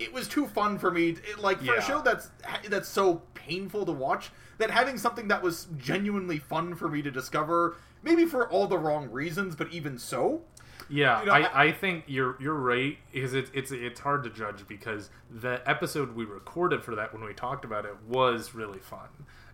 it 0.00 0.12
was 0.12 0.26
too 0.26 0.46
fun 0.46 0.78
for 0.78 0.90
me. 0.90 1.10
It, 1.10 1.38
like 1.38 1.58
for 1.60 1.66
Yeah. 1.66 1.78
a 1.78 1.80
show 1.80 2.02
that's 2.02 2.30
that's 2.68 2.88
so 2.88 3.22
painful 3.34 3.86
to 3.86 3.92
watch, 3.92 4.32
that 4.58 4.70
having 4.70 4.98
something 4.98 5.28
that 5.28 5.42
was 5.42 5.68
genuinely 5.76 6.38
fun 6.38 6.74
for 6.74 6.88
me 6.88 7.02
to 7.02 7.10
discover, 7.10 7.76
maybe 8.02 8.24
for 8.26 8.48
all 8.50 8.66
the 8.66 8.78
wrong 8.78 9.10
reasons, 9.10 9.54
but 9.54 9.72
even 9.72 9.98
so, 9.98 10.42
Yeah, 10.88 11.20
You 11.20 11.26
know, 11.26 11.32
I, 11.32 11.64
I 11.64 11.72
think 11.72 12.04
you're 12.06 12.36
you're 12.40 12.54
right 12.54 12.98
because 13.12 13.34
it's 13.34 13.50
it's 13.54 13.70
it's 13.72 14.00
hard 14.00 14.24
to 14.24 14.30
judge 14.30 14.66
because 14.68 15.10
the 15.30 15.62
episode 15.68 16.14
we 16.14 16.24
recorded 16.24 16.82
for 16.84 16.94
that 16.96 17.12
when 17.12 17.24
we 17.24 17.32
talked 17.34 17.64
about 17.64 17.84
it 17.84 17.94
was 18.08 18.54
really 18.54 18.78
fun. 18.80 19.08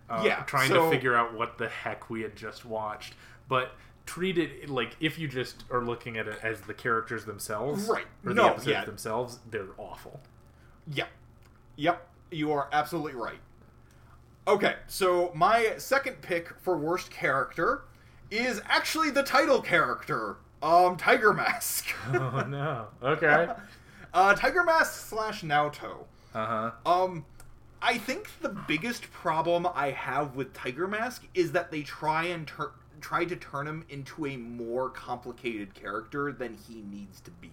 Uh, 0.09 0.23
Yeah, 0.25 0.43
trying 0.43 0.69
so- 0.69 0.85
to 0.85 0.95
figure 0.95 1.15
out 1.15 1.33
what 1.33 1.57
the 1.57 1.69
heck 1.69 2.09
we 2.09 2.21
had 2.21 2.35
just 2.35 2.65
watched, 2.65 3.13
but 3.47 3.71
treat 4.05 4.37
it 4.37 4.69
like 4.69 4.95
if 4.99 5.17
you 5.19 5.27
just 5.27 5.63
are 5.71 5.81
looking 5.83 6.17
at 6.17 6.27
it 6.27 6.37
as 6.43 6.61
the 6.61 6.73
characters 6.73 7.23
themselves, 7.25 7.87
Right. 7.87 8.05
Or 8.25 8.33
No, 8.33 8.43
the 8.43 8.49
episodes 8.49 8.67
yeah. 8.67 8.85
themselves, 8.85 9.39
they're 9.49 9.67
awful. 9.77 10.19
Yep. 10.87 11.07
Yep. 11.77 12.07
You 12.31 12.51
are 12.51 12.67
absolutely 12.73 13.13
right. 13.13 13.39
Okay, 14.47 14.75
so 14.87 15.31
my 15.35 15.75
second 15.77 16.21
pick 16.21 16.49
for 16.61 16.75
worst 16.77 17.11
character 17.11 17.83
is 18.31 18.59
actually 18.65 19.11
the 19.11 19.21
title 19.23 19.61
character, 19.61 20.37
um, 20.61 20.97
Tiger 20.97 21.33
Mask. 21.33 21.87
oh 22.13 22.45
no. 22.47 22.87
Okay. 23.01 23.49
uh, 24.13 24.35
Tiger 24.35 24.63
Mask 24.63 25.07
slash 25.07 25.41
Naoto. 25.41 26.05
Uh 26.33 26.45
huh. 26.45 26.71
Um, 26.85 27.25
I 27.81 27.97
think 27.97 28.29
the 28.41 28.49
biggest 28.49 29.11
problem 29.11 29.67
I 29.73 29.91
have 29.91 30.35
with 30.35 30.53
Tiger 30.53 30.87
Mask 30.87 31.25
is 31.33 31.51
that 31.53 31.71
they 31.71 31.81
try 31.81 32.25
and 32.25 32.47
tur- 32.47 32.73
try 32.99 33.25
to 33.25 33.35
turn 33.35 33.67
him 33.67 33.85
into 33.89 34.27
a 34.27 34.37
more 34.37 34.89
complicated 34.89 35.73
character 35.73 36.31
than 36.31 36.55
he 36.55 36.81
needs 36.81 37.19
to 37.21 37.31
be. 37.31 37.51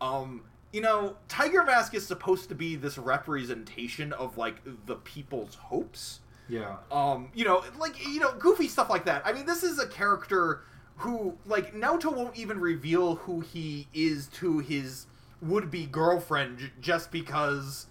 Um, 0.00 0.42
you 0.72 0.80
know, 0.80 1.16
Tiger 1.28 1.64
Mask 1.64 1.94
is 1.94 2.06
supposed 2.06 2.48
to 2.50 2.54
be 2.54 2.76
this 2.76 2.96
representation 2.96 4.12
of 4.12 4.38
like 4.38 4.56
the 4.86 4.96
people's 4.96 5.56
hopes. 5.56 6.20
Yeah. 6.48 6.76
Um, 6.92 7.30
you 7.34 7.44
know, 7.44 7.64
like 7.78 8.06
you 8.06 8.20
know, 8.20 8.32
goofy 8.38 8.68
stuff 8.68 8.88
like 8.88 9.04
that. 9.06 9.22
I 9.24 9.32
mean, 9.32 9.46
this 9.46 9.62
is 9.62 9.78
a 9.78 9.86
character 9.86 10.62
who 10.98 11.36
like 11.46 11.74
Naoto 11.74 12.14
won't 12.14 12.36
even 12.36 12.60
reveal 12.60 13.16
who 13.16 13.40
he 13.40 13.88
is 13.94 14.26
to 14.28 14.58
his 14.58 15.06
would-be 15.40 15.86
girlfriend 15.86 16.70
just 16.80 17.12
because 17.12 17.86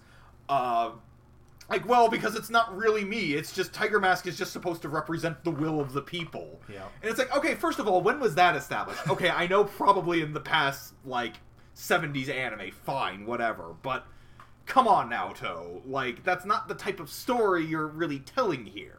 uh 0.48 0.90
like 1.70 1.86
well 1.88 2.08
because 2.08 2.34
it's 2.36 2.50
not 2.50 2.74
really 2.76 3.04
me. 3.04 3.32
It's 3.32 3.52
just 3.52 3.72
tiger 3.72 3.98
mask 3.98 4.26
is 4.26 4.36
just 4.36 4.52
supposed 4.52 4.82
to 4.82 4.88
represent 4.88 5.42
the 5.44 5.50
will 5.50 5.80
of 5.80 5.92
the 5.92 6.02
people. 6.02 6.60
Yeah. 6.68 6.84
and 7.02 7.10
it's 7.10 7.18
like 7.18 7.34
okay 7.36 7.54
first 7.54 7.78
of 7.78 7.88
all 7.88 8.02
when 8.02 8.20
was 8.20 8.34
that 8.36 8.54
established? 8.56 9.08
Okay 9.08 9.30
i 9.30 9.46
know 9.46 9.64
probably 9.64 10.20
in 10.22 10.32
the 10.34 10.40
past 10.40 10.94
like 11.04 11.36
70s 11.74 12.28
anime 12.28 12.70
fine 12.72 13.24
whatever 13.24 13.74
but 13.82 14.06
come 14.66 14.86
on 14.86 15.08
naoto. 15.10 15.80
Like 15.86 16.24
that's 16.24 16.44
not 16.44 16.68
the 16.68 16.74
type 16.74 17.00
of 17.00 17.08
story 17.08 17.64
you're 17.64 17.86
really 17.86 18.18
telling 18.18 18.66
here 18.66 18.98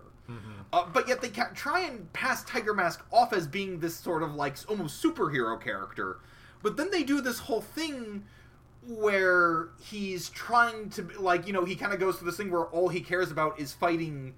uh, 0.73 0.85
but 0.93 1.07
yet 1.07 1.21
they 1.21 1.29
ca- 1.29 1.51
try 1.55 1.81
and 1.81 2.11
pass 2.13 2.43
Tiger 2.43 2.73
Mask 2.73 3.03
off 3.11 3.33
as 3.33 3.47
being 3.47 3.79
this 3.79 3.95
sort 3.95 4.23
of 4.23 4.35
like 4.35 4.57
almost 4.67 5.01
superhero 5.03 5.59
character, 5.61 6.19
but 6.61 6.77
then 6.77 6.91
they 6.91 7.03
do 7.03 7.21
this 7.21 7.39
whole 7.39 7.61
thing 7.61 8.23
where 8.87 9.69
he's 9.79 10.29
trying 10.29 10.89
to 10.91 11.03
like 11.19 11.45
you 11.47 11.53
know 11.53 11.65
he 11.65 11.75
kind 11.75 11.93
of 11.93 11.99
goes 11.99 12.17
through 12.17 12.25
this 12.27 12.37
thing 12.37 12.49
where 12.51 12.65
all 12.67 12.87
he 12.89 13.01
cares 13.01 13.29
about 13.31 13.59
is 13.59 13.73
fighting 13.73 14.33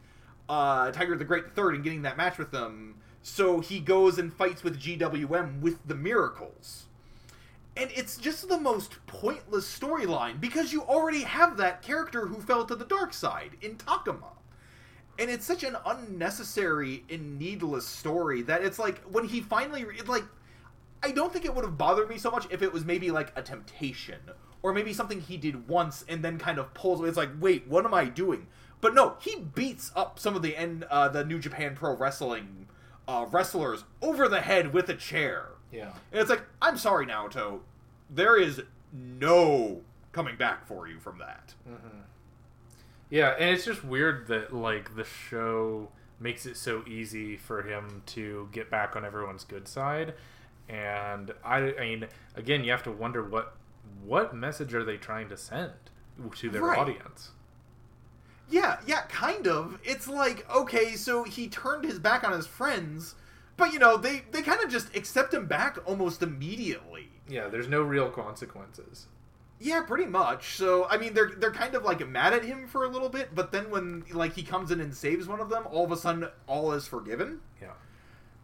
uh, 0.50 0.92
Tiger 0.92 1.16
the 1.18 1.26
Great 1.26 1.52
Third 1.56 1.76
and 1.76 1.84
getting 1.84 2.02
that 2.04 2.18
match 2.18 2.38
with 2.38 2.52
them 2.52 2.96
So 3.22 3.60
he 3.60 3.80
goes 3.80 4.18
and 4.18 4.34
fights 4.34 4.64
with 4.64 4.80
GWM 4.82 5.60
with 5.62 5.80
the 5.88 5.96
Miracles. 5.96 6.88
And 7.78 7.90
it's 7.96 8.18
just 8.18 8.50
the 8.50 8.60
most 8.60 9.06
pointless 9.08 9.66
storyline 9.80 10.40
because 10.42 10.74
you 10.74 10.82
already 10.84 11.24
have 11.24 11.58
that 11.58 11.82
character 11.82 12.28
who 12.28 12.42
fell 12.42 12.66
to 12.66 12.76
the 12.76 12.86
dark 12.86 13.14
side 13.14 13.58
in 13.62 13.78
Takuma. 13.78 14.34
And 15.22 15.30
it's 15.30 15.46
such 15.46 15.64
an 15.64 15.78
unnecessary 15.86 17.04
and 17.08 17.38
needless 17.38 17.86
story 17.86 18.42
that 18.42 18.64
it's 18.64 18.80
like 18.80 19.04
when 19.04 19.24
he 19.28 19.40
finally 19.40 19.86
like 20.08 20.24
I 21.04 21.12
don't 21.12 21.32
think 21.32 21.46
it 21.46 21.54
would 21.54 21.64
have 21.64 21.78
bothered 21.78 22.10
me 22.10 22.18
so 22.18 22.32
much 22.32 22.48
if 22.50 22.64
it 22.64 22.74
was 22.74 22.84
maybe 22.86 23.12
like 23.12 23.32
a 23.36 23.44
temptation 23.44 24.18
or 24.64 24.74
maybe 24.74 24.94
something 24.94 25.22
he 25.22 25.38
did 25.38 25.68
once 25.68 26.04
and 26.10 26.24
then 26.24 26.40
kind 26.40 26.58
of 26.58 26.74
pulls. 26.74 27.08
It's 27.08 27.18
like, 27.18 27.30
wait, 27.40 27.68
what 27.68 27.86
am 27.86 27.94
I 27.94 28.06
doing? 28.06 28.48
But 28.82 28.96
no, 28.96 29.18
he 29.22 29.36
beats 29.36 29.92
up 29.96 30.18
some 30.18 30.36
of 30.36 30.42
the 30.42 30.58
end 30.58 30.86
uh, 30.86 31.08
the 31.10 31.24
New 31.24 31.38
Japan 31.38 31.76
Pro 31.76 31.96
Wrestling 31.96 32.68
uh, 33.08 33.28
wrestlers 33.30 33.84
over 34.02 34.28
the 34.28 34.42
head 34.42 34.74
with 34.74 34.90
a 34.90 34.96
chair. 34.96 35.50
Yeah. 35.72 35.92
And 36.12 36.22
it's 36.22 36.32
like, 36.32 36.44
I'm 36.64 36.78
sorry, 36.78 37.06
Naoto, 37.06 37.60
there 38.10 38.38
is 38.38 38.64
no 38.92 39.82
coming 40.14 40.36
back 40.36 40.66
for 40.66 40.88
you 40.88 41.00
from 41.00 41.20
that. 41.20 41.54
Yeah, 43.12 43.36
and 43.38 43.50
it's 43.52 43.66
just 43.66 43.84
weird 43.84 44.28
that 44.28 44.54
like 44.54 44.96
the 44.96 45.04
show 45.04 45.90
makes 46.20 46.46
it 46.46 46.56
so 46.58 46.84
easy 46.88 47.36
for 47.38 47.62
him 47.64 48.02
to 48.08 48.48
get 48.52 48.72
back 48.72 48.96
on 48.96 49.04
everyone's 49.06 49.44
good 49.44 49.68
side. 49.68 50.14
And 50.70 51.34
I, 51.44 51.74
I 51.76 51.80
mean, 51.82 52.08
again, 52.36 52.64
you 52.64 52.72
have 52.72 52.84
to 52.84 52.92
wonder 52.92 53.24
what 53.24 53.56
what 54.04 54.34
message 54.34 54.74
are 54.74 54.84
they 54.86 54.98
trying 54.98 55.28
to 55.30 55.38
send 55.38 55.74
to 56.38 56.50
their 56.50 56.62
Right. 56.62 56.80
audience? 56.80 57.32
Yeah, 58.50 58.80
yeah, 58.86 59.02
kind 59.04 59.48
of. 59.48 59.80
It's 59.84 60.08
like, 60.08 60.50
okay, 60.54 60.96
so 60.96 61.24
he 61.24 61.48
turned 61.48 61.84
his 61.86 62.00
back 62.00 62.24
on 62.24 62.32
his 62.34 62.48
friends, 62.48 63.16
but 63.58 63.74
you 63.74 63.80
know, 63.80 63.98
they 63.98 64.24
they 64.32 64.42
kind 64.42 64.62
of 64.64 64.70
just 64.70 64.96
accept 64.96 65.34
him 65.34 65.48
back 65.48 65.78
almost 65.86 66.22
immediately. 66.24 67.10
Yeah, 67.28 67.48
there's 67.50 67.68
no 67.68 67.82
real 67.82 68.10
consequences. 68.10 69.08
Yeah, 69.64 69.84
pretty 69.84 70.08
much. 70.08 70.56
So, 70.56 70.88
I 70.90 70.98
mean, 70.98 71.14
they're 71.14 71.32
they're 71.38 71.52
kind 71.52 71.76
of 71.76 71.84
like 71.84 72.06
mad 72.08 72.34
at 72.34 72.44
him 72.44 72.68
for 72.68 72.84
a 72.84 72.90
little 72.90 73.10
bit, 73.10 73.36
but 73.36 73.52
then 73.52 73.70
when 73.70 74.04
like 74.12 74.34
he 74.34 74.42
comes 74.42 74.72
in 74.72 74.82
and 74.82 74.94
saves 74.94 75.28
one 75.28 75.40
of 75.40 75.50
them, 75.50 75.68
all 75.70 75.86
of 75.86 75.92
a 75.92 75.98
sudden 75.98 76.28
all 76.48 76.72
is 76.72 76.88
forgiven. 76.88 77.42
Yeah. 77.62 77.74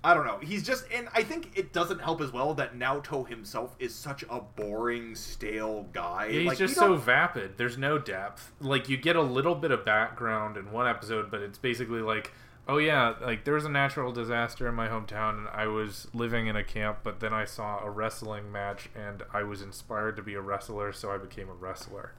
I 0.04 0.14
don't 0.14 0.28
know. 0.28 0.38
He's 0.38 0.64
just, 0.64 0.86
and 0.94 1.10
I 1.14 1.24
think 1.24 1.52
it 1.56 1.74
doesn't 1.74 2.00
help 2.00 2.22
as 2.22 2.32
well 2.32 2.54
that 2.54 2.78
Naoto 2.78 3.28
himself 3.28 3.76
is 3.80 3.96
such 3.96 4.24
a 4.30 4.40
boring, 4.40 5.16
stale 5.16 5.88
guy. 5.92 6.28
Yeah, 6.28 6.40
he's 6.40 6.48
like, 6.48 6.58
just 6.60 6.76
so 6.76 6.96
vapid. 6.96 7.58
There's 7.58 7.80
no 7.80 7.98
depth. 7.98 8.54
Like 8.62 8.88
you 8.88 8.98
get 8.98 9.16
a 9.16 9.22
little 9.22 9.56
bit 9.56 9.72
of 9.72 9.84
background 9.84 10.56
in 10.56 10.72
one 10.72 10.88
episode, 10.88 11.32
but 11.32 11.42
it's 11.42 11.58
basically 11.58 12.02
like, 12.02 12.32
oh 12.68 12.78
yeah, 12.78 13.14
like 13.22 13.44
there 13.46 13.54
was 13.56 13.66
a 13.66 13.70
natural 13.70 14.12
disaster 14.12 14.68
in 14.68 14.76
my 14.76 14.88
hometown, 14.88 15.38
and 15.38 15.48
I 15.50 15.68
was 15.68 16.08
living 16.14 16.48
in 16.48 16.56
a 16.56 16.64
camp, 16.64 17.00
but 17.04 17.20
then 17.20 17.34
I 17.34 17.46
saw 17.46 17.80
a 17.84 17.90
wrestling 17.90 18.52
match, 18.52 18.90
and 18.96 19.24
I 19.34 19.44
was 19.44 19.62
inspired 19.62 20.16
to 20.18 20.22
be 20.22 20.34
a 20.36 20.42
wrestler, 20.42 20.92
so 20.94 21.12
I 21.12 21.18
became 21.18 21.50
a 21.50 21.54
wrestler. 21.54 22.14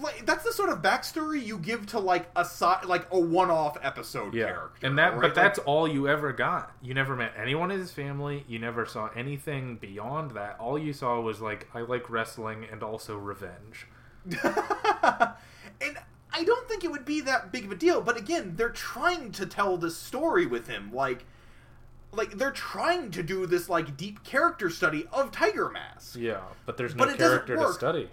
like 0.00 0.26
that's 0.26 0.42
the 0.44 0.52
sort 0.52 0.70
of 0.70 0.82
backstory 0.82 1.44
you 1.44 1.56
give 1.58 1.86
to 1.86 1.98
like 2.00 2.28
a 2.36 2.44
si- 2.44 2.86
like 2.86 3.06
a 3.12 3.18
one-off 3.18 3.76
episode 3.82 4.34
Yeah, 4.34 4.46
character. 4.46 4.86
and 4.86 4.98
that, 4.98 5.12
right? 5.12 5.20
but 5.22 5.34
that's 5.34 5.58
Like, 5.58 5.68
all 5.68 5.86
you 5.88 6.08
ever 6.08 6.32
got. 6.32 6.72
You 6.82 6.94
never 6.94 7.14
met 7.16 7.32
anyone 7.36 7.70
in 7.70 7.78
his 7.78 7.92
family. 7.92 8.44
You 8.48 8.58
never 8.58 8.86
saw 8.86 9.08
anything 9.14 9.76
beyond 9.76 10.32
that. 10.32 10.56
All 10.58 10.78
you 10.78 10.92
saw 10.92 11.20
was 11.20 11.40
like, 11.40 11.68
I 11.74 11.80
like 11.82 12.10
wrestling 12.10 12.66
and 12.70 12.82
also 12.82 13.16
revenge. 13.16 13.86
and 15.80 15.96
I 16.32 16.44
don't 16.44 16.68
think 16.68 16.84
it 16.84 16.90
would 16.90 17.04
be 17.04 17.20
that 17.22 17.52
big 17.52 17.64
of 17.64 17.72
a 17.72 17.76
deal. 17.76 18.00
But 18.00 18.16
again, 18.16 18.54
they're 18.56 18.68
trying 18.68 19.32
to 19.32 19.46
tell 19.46 19.76
the 19.76 19.90
story 19.90 20.46
with 20.46 20.66
him, 20.68 20.92
like. 20.92 21.24
Like 22.10 22.38
they're 22.38 22.50
trying 22.52 23.10
to 23.10 23.22
do 23.22 23.44
this 23.44 23.68
like 23.68 23.98
deep 23.98 24.24
character 24.24 24.70
study 24.70 25.06
of 25.12 25.30
Tiger 25.30 25.68
Mask. 25.68 26.16
Yeah, 26.18 26.40
but 26.64 26.78
there's 26.78 26.94
no 26.94 27.04
But 27.04 27.12
it 27.12 27.18
doesn't 27.18 27.46
character 27.46 27.54
to 27.56 27.60
work. 27.60 27.74
study. 27.74 28.08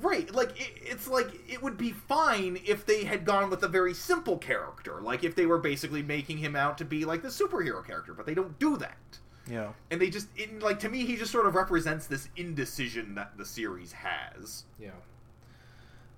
Right, 0.00 0.32
like 0.32 0.50
it, 0.60 0.70
it's 0.76 1.08
like 1.08 1.30
it 1.50 1.60
would 1.60 1.76
be 1.76 1.90
fine 1.90 2.60
if 2.64 2.86
they 2.86 3.02
had 3.02 3.24
gone 3.24 3.50
with 3.50 3.64
a 3.64 3.68
very 3.68 3.92
simple 3.92 4.38
character, 4.38 5.00
like 5.00 5.24
if 5.24 5.34
they 5.34 5.46
were 5.46 5.58
basically 5.58 6.00
making 6.00 6.38
him 6.38 6.54
out 6.54 6.78
to 6.78 6.84
be 6.84 7.04
like 7.04 7.22
the 7.22 7.28
superhero 7.28 7.84
character, 7.84 8.14
but 8.14 8.24
they 8.24 8.34
don't 8.34 8.56
do 8.60 8.76
that. 8.76 9.18
Yeah. 9.50 9.72
And 9.90 10.00
they 10.00 10.10
just 10.10 10.28
it, 10.36 10.62
like 10.62 10.78
to 10.80 10.88
me 10.88 11.04
he 11.04 11.16
just 11.16 11.32
sort 11.32 11.46
of 11.46 11.56
represents 11.56 12.06
this 12.06 12.28
indecision 12.36 13.16
that 13.16 13.36
the 13.36 13.44
series 13.44 13.90
has. 13.92 14.62
Yeah. 14.78 14.90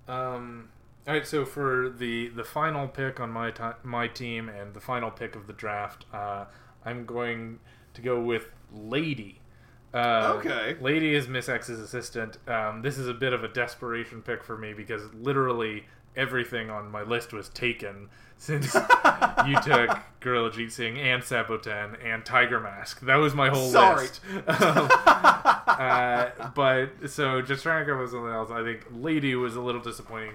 Um. 0.07 0.69
All 1.07 1.13
right. 1.13 1.25
So 1.25 1.45
for 1.45 1.89
the 1.89 2.27
the 2.29 2.43
final 2.43 2.87
pick 2.87 3.19
on 3.19 3.29
my 3.31 3.51
ti 3.51 3.63
my 3.83 4.07
team 4.07 4.49
and 4.49 4.73
the 4.73 4.81
final 4.81 5.09
pick 5.09 5.35
of 5.35 5.47
the 5.47 5.53
draft, 5.53 6.05
uh, 6.13 6.45
I'm 6.85 7.05
going 7.05 7.59
to 7.93 8.01
go 8.01 8.19
with 8.19 8.49
Lady. 8.73 9.39
Uh, 9.93 10.33
Okay. 10.37 10.75
Lady 10.81 11.15
is 11.15 11.27
Miss 11.27 11.47
X's 11.47 11.79
assistant. 11.79 12.37
Um, 12.47 12.81
this 12.81 12.97
is 12.97 13.07
a 13.07 13.13
bit 13.13 13.31
of 13.33 13.43
a 13.43 13.47
desperation 13.47 14.21
pick 14.21 14.43
for 14.43 14.57
me 14.57 14.73
because 14.73 15.01
literally 15.13 15.85
everything 16.15 16.69
on 16.69 16.91
my 16.91 17.03
list 17.03 17.31
was 17.31 17.47
taken 17.49 18.09
since 18.37 18.73
you 18.75 19.55
took 19.63 19.97
Gorilla 20.19 20.51
Jeet 20.51 20.71
Singh 20.71 20.97
and 20.99 21.23
Saboten 21.23 21.95
and 22.03 22.25
Tiger 22.25 22.59
Mask. 22.59 22.99
That 23.01 23.15
was 23.15 23.33
my 23.33 23.49
whole 23.49 23.69
Sorry. 23.71 24.01
list. 24.01 24.19
Um, 24.47 24.89
uh, 25.67 26.29
but 26.53 26.89
so 27.09 27.41
just 27.41 27.63
trying 27.63 27.85
to 27.85 27.91
come 27.91 27.97
up 27.99 28.03
with 28.03 28.11
something 28.11 28.31
else. 28.31 28.51
I 28.51 28.63
think 28.63 28.85
Lady 28.91 29.33
was 29.35 29.55
a 29.55 29.61
little 29.61 29.81
disappointing, 29.81 30.33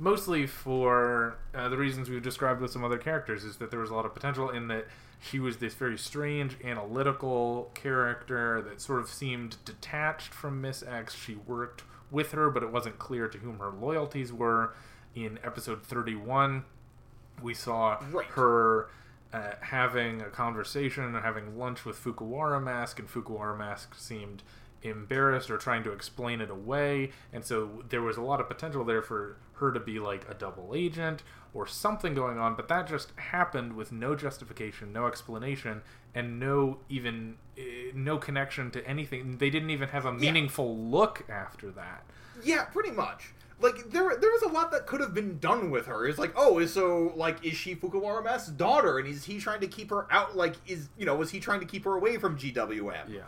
mostly 0.00 0.46
for 0.46 1.36
uh, 1.54 1.68
the 1.68 1.76
reasons 1.76 2.08
we've 2.08 2.22
described 2.22 2.60
with 2.60 2.70
some 2.72 2.82
other 2.82 2.98
characters. 2.98 3.44
Is 3.44 3.58
that 3.58 3.70
there 3.70 3.80
was 3.80 3.90
a 3.90 3.94
lot 3.94 4.06
of 4.06 4.14
potential 4.14 4.48
in 4.48 4.66
that 4.68 4.86
she 5.20 5.38
was 5.38 5.58
this 5.58 5.74
very 5.74 5.98
strange 5.98 6.56
analytical 6.64 7.70
character 7.74 8.62
that 8.62 8.80
sort 8.80 9.00
of 9.00 9.08
seemed 9.08 9.58
detached 9.66 10.32
from 10.32 10.60
Miss 10.60 10.82
X. 10.82 11.14
She 11.14 11.34
worked 11.34 11.82
with 12.10 12.32
her, 12.32 12.48
but 12.50 12.62
it 12.62 12.72
wasn't 12.72 12.98
clear 12.98 13.28
to 13.28 13.38
whom 13.38 13.58
her 13.58 13.70
loyalties 13.70 14.32
were. 14.32 14.74
In 15.14 15.38
episode 15.44 15.82
thirty-one, 15.82 16.64
we 17.42 17.52
saw 17.52 17.98
Right. 18.10 18.26
her 18.28 18.88
uh, 19.32 19.52
having 19.60 20.22
a 20.22 20.30
conversation 20.30 21.04
and 21.04 21.16
having 21.16 21.58
lunch 21.58 21.84
with 21.84 22.02
Fukuwarai 22.02 22.62
Mask, 22.62 22.98
and 22.98 23.08
Fukuwarai 23.08 23.58
Mask 23.58 23.94
seemed 23.96 24.42
embarrassed 24.82 25.50
or 25.50 25.58
trying 25.58 25.82
to 25.84 25.92
explain 25.92 26.40
it 26.40 26.48
away, 26.48 27.10
and 27.32 27.44
so 27.44 27.82
there 27.88 28.00
was 28.02 28.16
a 28.16 28.22
lot 28.22 28.40
of 28.40 28.48
potential 28.48 28.82
there 28.84 29.02
for 29.02 29.36
her 29.60 29.72
to 29.72 29.80
be 29.80 29.98
like 29.98 30.28
a 30.28 30.34
double 30.34 30.74
agent 30.74 31.22
or 31.52 31.66
something 31.66 32.14
going 32.14 32.38
on, 32.38 32.54
but 32.54 32.68
that 32.68 32.86
just 32.86 33.12
happened 33.16 33.74
with 33.74 33.92
no 33.92 34.14
justification, 34.14 34.92
no 34.92 35.06
explanation, 35.06 35.82
and 36.14 36.38
no 36.38 36.78
even 36.88 37.36
uh, 37.58 37.62
no 37.94 38.18
connection 38.18 38.70
to 38.70 38.86
anything. 38.86 39.38
They 39.38 39.50
didn't 39.50 39.70
even 39.70 39.88
have 39.88 40.04
a 40.04 40.12
meaningful 40.12 40.76
look 40.76 41.24
after 41.28 41.70
that. 41.72 42.04
Yeah, 42.42 42.64
pretty 42.64 42.90
much. 42.90 43.32
Like 43.60 43.90
there, 43.90 44.16
there 44.16 44.30
was 44.30 44.42
a 44.42 44.48
lot 44.48 44.70
that 44.70 44.86
could 44.86 45.00
have 45.00 45.12
been 45.12 45.38
done 45.38 45.70
with 45.70 45.86
her. 45.86 46.06
It's 46.06 46.18
like, 46.18 46.32
oh, 46.34 46.58
is 46.58 46.72
so 46.72 47.12
like, 47.14 47.44
is 47.44 47.54
she 47.54 47.74
Fukuwarai 47.74 48.24
Mask's 48.24 48.50
daughter, 48.50 48.98
and 48.98 49.06
is 49.06 49.24
he 49.24 49.38
trying 49.38 49.60
to 49.60 49.68
keep 49.68 49.90
her 49.90 50.06
out? 50.10 50.36
Like, 50.36 50.56
is 50.66 50.88
you 50.96 51.04
know, 51.04 51.14
was 51.14 51.30
he 51.30 51.40
trying 51.40 51.60
to 51.60 51.66
keep 51.66 51.84
her 51.84 51.94
away 51.94 52.16
from 52.16 52.38
GWM? 52.38 53.08
Yeah. 53.08 53.20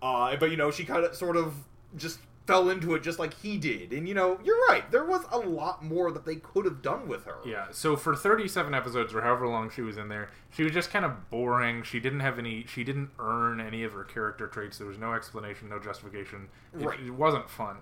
Uh, 0.00 0.36
but 0.36 0.50
you 0.50 0.56
know, 0.56 0.70
she 0.70 0.84
kind 0.84 1.04
of 1.04 1.14
sort 1.14 1.36
of 1.36 1.54
just 1.96 2.20
fell 2.46 2.68
into 2.68 2.94
it 2.94 3.02
just 3.02 3.18
like 3.18 3.32
he 3.40 3.56
did. 3.56 3.92
And 3.92 4.06
you 4.08 4.14
know, 4.14 4.38
you're 4.44 4.58
right. 4.68 4.90
There 4.90 5.04
was 5.04 5.22
a 5.32 5.38
lot 5.38 5.82
more 5.84 6.10
that 6.12 6.24
they 6.26 6.36
could 6.36 6.64
have 6.66 6.82
done 6.82 7.08
with 7.08 7.24
her. 7.24 7.36
Yeah, 7.44 7.66
so 7.70 7.96
for 7.96 8.14
37 8.14 8.74
episodes 8.74 9.14
or 9.14 9.22
however 9.22 9.48
long 9.48 9.70
she 9.70 9.80
was 9.82 9.96
in 9.96 10.08
there, 10.08 10.28
she 10.50 10.62
was 10.62 10.72
just 10.72 10.90
kind 10.90 11.04
of 11.04 11.30
boring. 11.30 11.82
She 11.82 12.00
didn't 12.00 12.20
have 12.20 12.38
any, 12.38 12.64
she 12.68 12.84
didn't 12.84 13.10
earn 13.18 13.60
any 13.60 13.82
of 13.82 13.92
her 13.94 14.04
character 14.04 14.46
traits. 14.46 14.78
There 14.78 14.86
was 14.86 14.98
no 14.98 15.14
explanation, 15.14 15.68
no 15.70 15.78
justification. 15.78 16.48
It, 16.78 16.84
Right. 16.84 17.00
it 17.00 17.10
wasn't 17.12 17.48
fun. 17.48 17.76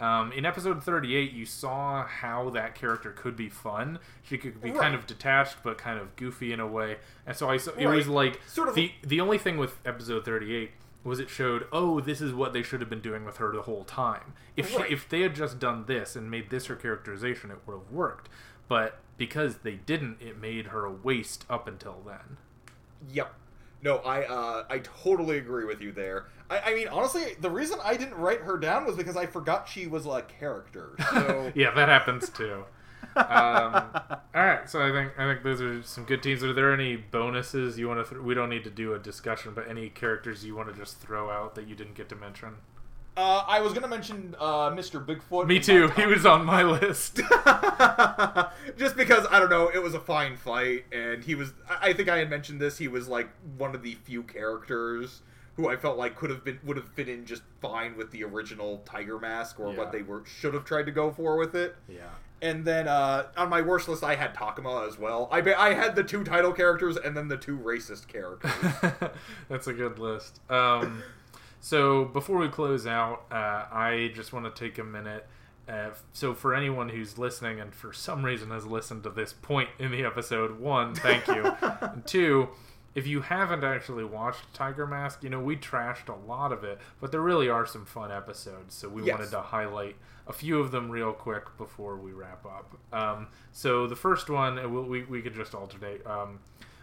Um, 0.00 0.30
in 0.32 0.44
episode 0.46 0.82
38, 0.84 1.32
you 1.32 1.44
saw 1.44 2.04
how 2.06 2.50
that 2.50 2.76
character 2.76 3.10
could 3.10 3.34
be 3.36 3.48
fun. 3.48 3.98
She 4.22 4.38
could 4.38 4.60
be 4.60 4.70
Right. 4.70 4.80
kind 4.80 4.94
of 4.94 5.06
detached, 5.08 5.56
but 5.64 5.76
kind 5.76 5.98
of 5.98 6.14
goofy 6.14 6.52
in 6.52 6.60
a 6.60 6.66
way. 6.68 6.98
And 7.26 7.36
so 7.36 7.50
I, 7.50 7.56
saw, 7.56 7.72
it 7.72 7.84
Right. 7.84 7.96
was 7.96 8.06
like 8.06 8.40
Sort 8.46 8.68
of- 8.68 8.76
the 8.76 8.92
the 9.02 9.20
only 9.20 9.38
thing 9.38 9.56
with 9.58 9.76
episode 9.84 10.24
38 10.24 10.70
was 11.08 11.20
it 11.20 11.30
showed, 11.30 11.66
oh, 11.72 12.00
this 12.00 12.20
is 12.20 12.32
what 12.32 12.52
they 12.52 12.62
should 12.62 12.80
have 12.80 12.90
been 12.90 13.00
doing 13.00 13.24
with 13.24 13.38
her 13.38 13.52
the 13.52 13.62
whole 13.62 13.84
time. 13.84 14.34
If 14.56 14.70
she, 14.70 14.78
if 14.90 15.08
they 15.08 15.22
had 15.22 15.34
just 15.34 15.58
done 15.58 15.84
this 15.86 16.14
and 16.14 16.30
made 16.30 16.50
this 16.50 16.66
her 16.66 16.76
characterization, 16.76 17.50
it 17.50 17.58
would 17.66 17.74
have 17.74 17.90
worked. 17.90 18.28
But 18.68 18.98
because 19.16 19.58
they 19.58 19.74
didn't, 19.74 20.20
it 20.20 20.40
made 20.40 20.66
her 20.66 20.84
a 20.84 20.92
waste 20.92 21.44
up 21.48 21.66
until 21.66 22.02
then. 22.06 22.36
Yep. 23.10 23.34
No, 23.82 23.98
I 23.98 24.24
uh, 24.24 24.64
I 24.68 24.78
totally 24.78 25.38
agree 25.38 25.64
with 25.64 25.80
you 25.80 25.92
there. 25.92 26.26
I, 26.50 26.58
I 26.58 26.74
mean, 26.74 26.88
honestly, 26.88 27.36
the 27.40 27.50
reason 27.50 27.78
I 27.84 27.96
didn't 27.96 28.16
write 28.16 28.40
her 28.40 28.58
down 28.58 28.84
was 28.84 28.96
because 28.96 29.16
I 29.16 29.26
forgot 29.26 29.68
she 29.68 29.86
was 29.86 30.04
a 30.06 30.22
character. 30.22 30.96
So 31.12 31.52
Yeah, 31.54 31.72
that 31.74 31.88
happens 31.88 32.28
too. 32.28 32.64
Um, 33.18 33.84
all 34.34 34.44
right, 34.44 34.68
so 34.70 34.80
I 34.80 34.90
think 34.92 35.12
I 35.18 35.24
think 35.32 35.42
those 35.42 35.60
are 35.60 35.82
some 35.82 36.04
good 36.04 36.22
teams. 36.22 36.42
Are 36.44 36.52
there 36.52 36.72
any 36.72 36.96
bonuses 36.96 37.78
you 37.78 37.88
want 37.88 38.04
to? 38.06 38.10
Th- 38.14 38.22
we 38.22 38.34
don't 38.34 38.48
need 38.50 38.64
to 38.64 38.70
do 38.70 38.94
a 38.94 38.98
discussion, 38.98 39.52
but 39.54 39.68
any 39.68 39.88
characters 39.88 40.44
you 40.44 40.54
want 40.56 40.68
to 40.72 40.74
just 40.78 40.98
throw 40.98 41.30
out 41.30 41.54
that 41.56 41.66
you 41.68 41.74
didn't 41.74 41.94
get 41.94 42.08
to 42.10 42.16
mention? 42.16 42.54
Uh, 43.16 43.42
I 43.48 43.60
was 43.60 43.72
gonna 43.72 43.88
mention 43.88 44.36
uh, 44.38 44.70
Mr. 44.70 45.04
Bigfoot. 45.04 45.48
Me 45.48 45.58
too. 45.58 45.88
He 45.90 46.06
was 46.06 46.24
on 46.24 46.44
my 46.44 46.62
list. 46.62 47.16
just 48.76 48.96
because 48.96 49.26
I 49.30 49.38
don't 49.40 49.50
know, 49.50 49.68
it 49.72 49.82
was 49.82 49.94
a 49.94 50.00
fine 50.00 50.36
fight, 50.36 50.84
and 50.92 51.24
he 51.24 51.34
was. 51.34 51.52
I 51.68 51.88
I 51.88 51.92
think 51.92 52.08
I 52.08 52.18
had 52.18 52.30
mentioned 52.30 52.60
this. 52.60 52.78
He 52.78 52.86
was 52.88 53.08
like 53.08 53.28
one 53.56 53.74
of 53.74 53.82
the 53.82 53.94
few 54.04 54.22
characters 54.22 55.22
who 55.56 55.68
I 55.68 55.74
felt 55.76 55.98
like 55.98 56.14
could 56.14 56.30
have 56.30 56.44
been 56.44 56.60
would 56.62 56.76
have 56.76 56.86
fit 56.90 57.08
in 57.08 57.26
just 57.26 57.42
fine 57.60 57.96
with 57.96 58.12
the 58.12 58.22
original 58.22 58.82
Tiger 58.84 59.18
Mask 59.18 59.58
or 59.58 59.72
Yeah. 59.72 59.78
what 59.78 59.90
they 59.90 60.02
were 60.02 60.22
should 60.24 60.54
have 60.54 60.64
tried 60.64 60.86
to 60.86 60.92
go 60.92 61.10
for 61.10 61.36
with 61.36 61.56
it. 61.56 61.74
yeah. 61.88 62.02
And 62.40 62.64
then 62.64 62.86
uh, 62.86 63.26
on 63.36 63.48
my 63.48 63.60
worst 63.62 63.88
list, 63.88 64.04
I 64.04 64.14
had 64.14 64.34
Takuma 64.34 64.86
as 64.86 64.98
well. 64.98 65.28
I 65.32 65.38
I 65.54 65.74
had 65.74 65.96
the 65.96 66.04
two 66.04 66.22
title 66.24 66.52
characters 66.52 66.96
and 66.96 67.16
then 67.16 67.28
the 67.28 67.36
two 67.36 67.58
racist 67.58 68.06
characters. 68.08 68.52
That's 69.48 69.66
a 69.66 69.72
good 69.72 69.98
list. 69.98 70.40
Um, 70.50 71.02
so 71.60 72.04
before 72.04 72.38
we 72.38 72.48
close 72.48 72.86
out, 72.86 73.24
uh, 73.32 73.64
I 73.72 74.12
just 74.14 74.32
want 74.32 74.44
to 74.54 74.64
take 74.64 74.78
a 74.78 74.84
minute. 74.84 75.26
Uh, 75.68 75.90
so 76.12 76.32
for 76.32 76.54
anyone 76.54 76.88
who's 76.88 77.18
listening 77.18 77.60
and 77.60 77.74
for 77.74 77.92
some 77.92 78.24
reason 78.24 78.50
has 78.50 78.64
listened 78.64 79.02
to 79.02 79.10
this 79.10 79.32
point 79.32 79.68
in 79.78 79.90
the 79.90 80.04
episode, 80.04 80.58
one, 80.60 80.94
thank 80.94 81.26
you. 81.26 81.44
and 81.82 82.06
two, 82.06 82.48
if 82.94 83.06
you 83.06 83.20
haven't 83.20 83.64
actually 83.64 84.04
watched 84.04 84.54
Tiger 84.54 84.86
Mask, 84.86 85.22
you 85.22 85.28
know 85.28 85.40
we 85.40 85.56
trashed 85.56 86.08
a 86.08 86.26
lot 86.26 86.52
of 86.52 86.64
it, 86.64 86.78
but 87.00 87.10
there 87.12 87.20
really 87.20 87.48
are 87.50 87.66
some 87.66 87.84
fun 87.84 88.10
episodes. 88.10 88.74
So 88.74 88.88
we 88.88 89.02
Yes. 89.02 89.18
wanted 89.18 89.30
to 89.32 89.40
highlight 89.42 89.96
a 90.28 90.32
few 90.32 90.60
of 90.60 90.70
them 90.70 90.90
real 90.90 91.12
quick 91.12 91.56
before 91.56 91.96
we 91.96 92.12
wrap 92.12 92.44
up. 92.44 92.76
Um, 92.92 93.28
so 93.50 93.86
the 93.86 93.96
first 93.96 94.28
one, 94.28 94.58
uh, 94.58 94.68
we, 94.68 94.80
we, 94.82 95.02
we 95.04 95.22
could 95.22 95.34
just 95.34 95.54
alternate. 95.54 96.06
Um, 96.06 96.40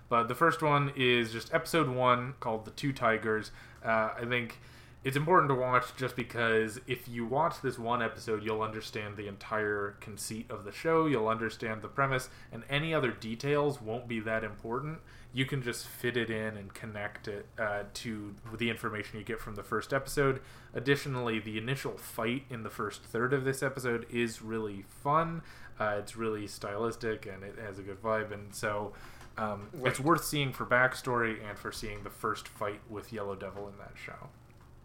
but 0.10 0.28
the 0.28 0.36
first 0.36 0.62
one 0.62 0.92
is 0.96 1.32
just 1.32 1.54
episode 1.54 1.88
one 1.88 2.34
called 2.40 2.66
The 2.66 2.72
Two 2.72 2.92
Tigers. 2.92 3.52
Uh, 3.84 4.10
I 4.20 4.26
think 4.28 4.58
it's 5.04 5.16
important 5.16 5.50
to 5.50 5.56
watch 5.56 5.96
just 5.96 6.16
because 6.16 6.80
if 6.88 7.08
you 7.08 7.26
watch 7.26 7.62
this 7.62 7.78
one 7.78 8.02
episode, 8.02 8.44
you'll 8.44 8.64
understand 8.64 9.18
the 9.18 9.28
entire 9.28 9.96
conceit 10.00 10.50
of 10.50 10.64
the 10.64 10.72
show, 10.72 11.06
you'll 11.06 11.28
understand 11.28 11.84
the 11.84 11.88
premise, 11.88 12.30
and 12.52 12.64
any 12.70 12.94
other 12.94 13.12
details 13.12 13.80
won't 13.80 14.08
be 14.08 14.20
that 14.22 14.44
important. 14.44 15.00
You 15.36 15.46
can 15.46 15.62
just 15.62 15.86
fit 15.86 16.16
it 16.16 16.30
in 16.30 16.56
and 16.56 16.74
connect 16.74 17.28
it 17.28 17.46
uh, 17.60 17.84
to 17.96 18.34
the 18.58 18.70
information 18.70 19.20
you 19.20 19.26
get 19.26 19.42
from 19.42 19.56
the 19.56 19.64
first 19.64 19.92
episode. 19.92 20.40
Additionally, 20.74 21.40
the 21.40 21.58
initial 21.58 21.98
fight 21.98 22.44
in 22.50 22.64
the 22.64 22.70
first 22.70 23.04
third 23.04 23.34
of 23.34 23.44
this 23.44 23.62
episode 23.62 24.06
is 24.10 24.42
really 24.42 24.86
fun. 25.04 25.42
Uh, 25.78 25.98
it's 26.00 26.16
really 26.16 26.48
stylistic 26.48 27.26
and 27.26 27.44
it 27.44 27.60
has 27.60 27.80
a 27.80 27.82
good 27.82 28.02
vibe, 28.02 28.32
and 28.32 28.56
so 28.56 28.94
um, 29.38 29.68
it's 29.84 30.00
worth 30.00 30.24
seeing 30.24 30.54
for 30.54 30.66
backstory 30.66 31.38
and 31.46 31.60
for 31.60 31.70
seeing 31.70 32.02
the 32.04 32.10
first 32.10 32.48
fight 32.48 32.80
with 32.90 33.12
Yellow 33.12 33.36
Devil 33.36 33.68
in 33.68 33.78
that 33.78 33.92
show. 33.94 34.30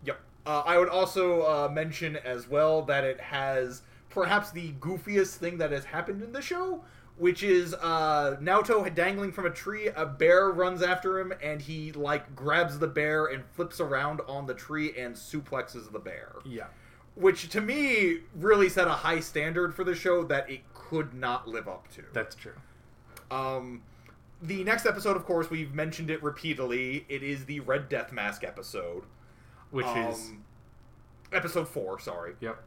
Yep. 0.04 0.18
Uh, 0.46 0.62
I 0.66 0.78
would 0.78 0.88
also 0.88 1.42
uh, 1.42 1.68
mention 1.72 2.16
as 2.16 2.48
well 2.48 2.82
that 2.82 3.04
it 3.04 3.20
has 3.20 3.82
perhaps 4.08 4.50
the 4.50 4.72
goofiest 4.80 5.36
thing 5.36 5.58
that 5.58 5.70
has 5.70 5.84
happened 5.84 6.22
in 6.22 6.32
the 6.32 6.42
show, 6.42 6.82
which 7.20 7.42
is 7.42 7.74
uh, 7.74 8.36
Naoto 8.40 8.92
dangling 8.94 9.30
from 9.30 9.44
a 9.44 9.50
tree. 9.50 9.88
A 9.94 10.06
bear 10.06 10.48
runs 10.50 10.82
after 10.82 11.20
him, 11.20 11.32
and 11.42 11.60
he 11.60 11.92
like 11.92 12.34
grabs 12.34 12.78
the 12.78 12.86
bear 12.88 13.26
and 13.26 13.44
flips 13.52 13.78
around 13.78 14.20
on 14.26 14.46
the 14.46 14.54
tree 14.54 14.92
and 14.98 15.14
suplexes 15.14 15.92
the 15.92 15.98
bear. 15.98 16.32
Yeah. 16.46 16.68
Which 17.14 17.50
to 17.50 17.60
me 17.60 18.20
really 18.34 18.70
set 18.70 18.88
a 18.88 18.92
high 18.92 19.20
standard 19.20 19.74
for 19.74 19.84
the 19.84 19.94
show 19.94 20.24
that 20.24 20.48
it 20.50 20.60
could 20.72 21.12
not 21.12 21.46
live 21.46 21.68
up 21.68 21.88
to. 21.94 22.02
That's 22.14 22.34
true. 22.34 22.54
Um, 23.30 23.82
the 24.40 24.64
next 24.64 24.86
episode, 24.86 25.16
of 25.16 25.26
course, 25.26 25.50
we've 25.50 25.74
mentioned 25.74 26.10
it 26.10 26.22
repeatedly. 26.22 27.04
It 27.10 27.22
is 27.22 27.44
the 27.44 27.60
Red 27.60 27.88
Death 27.90 28.12
Mask 28.12 28.42
episode. 28.44 29.04
Which 29.70 29.86
is 29.86 30.30
Um, 30.30 30.44
episode 31.32 31.68
four. 31.68 32.00
Sorry. 32.00 32.34
yep. 32.40 32.62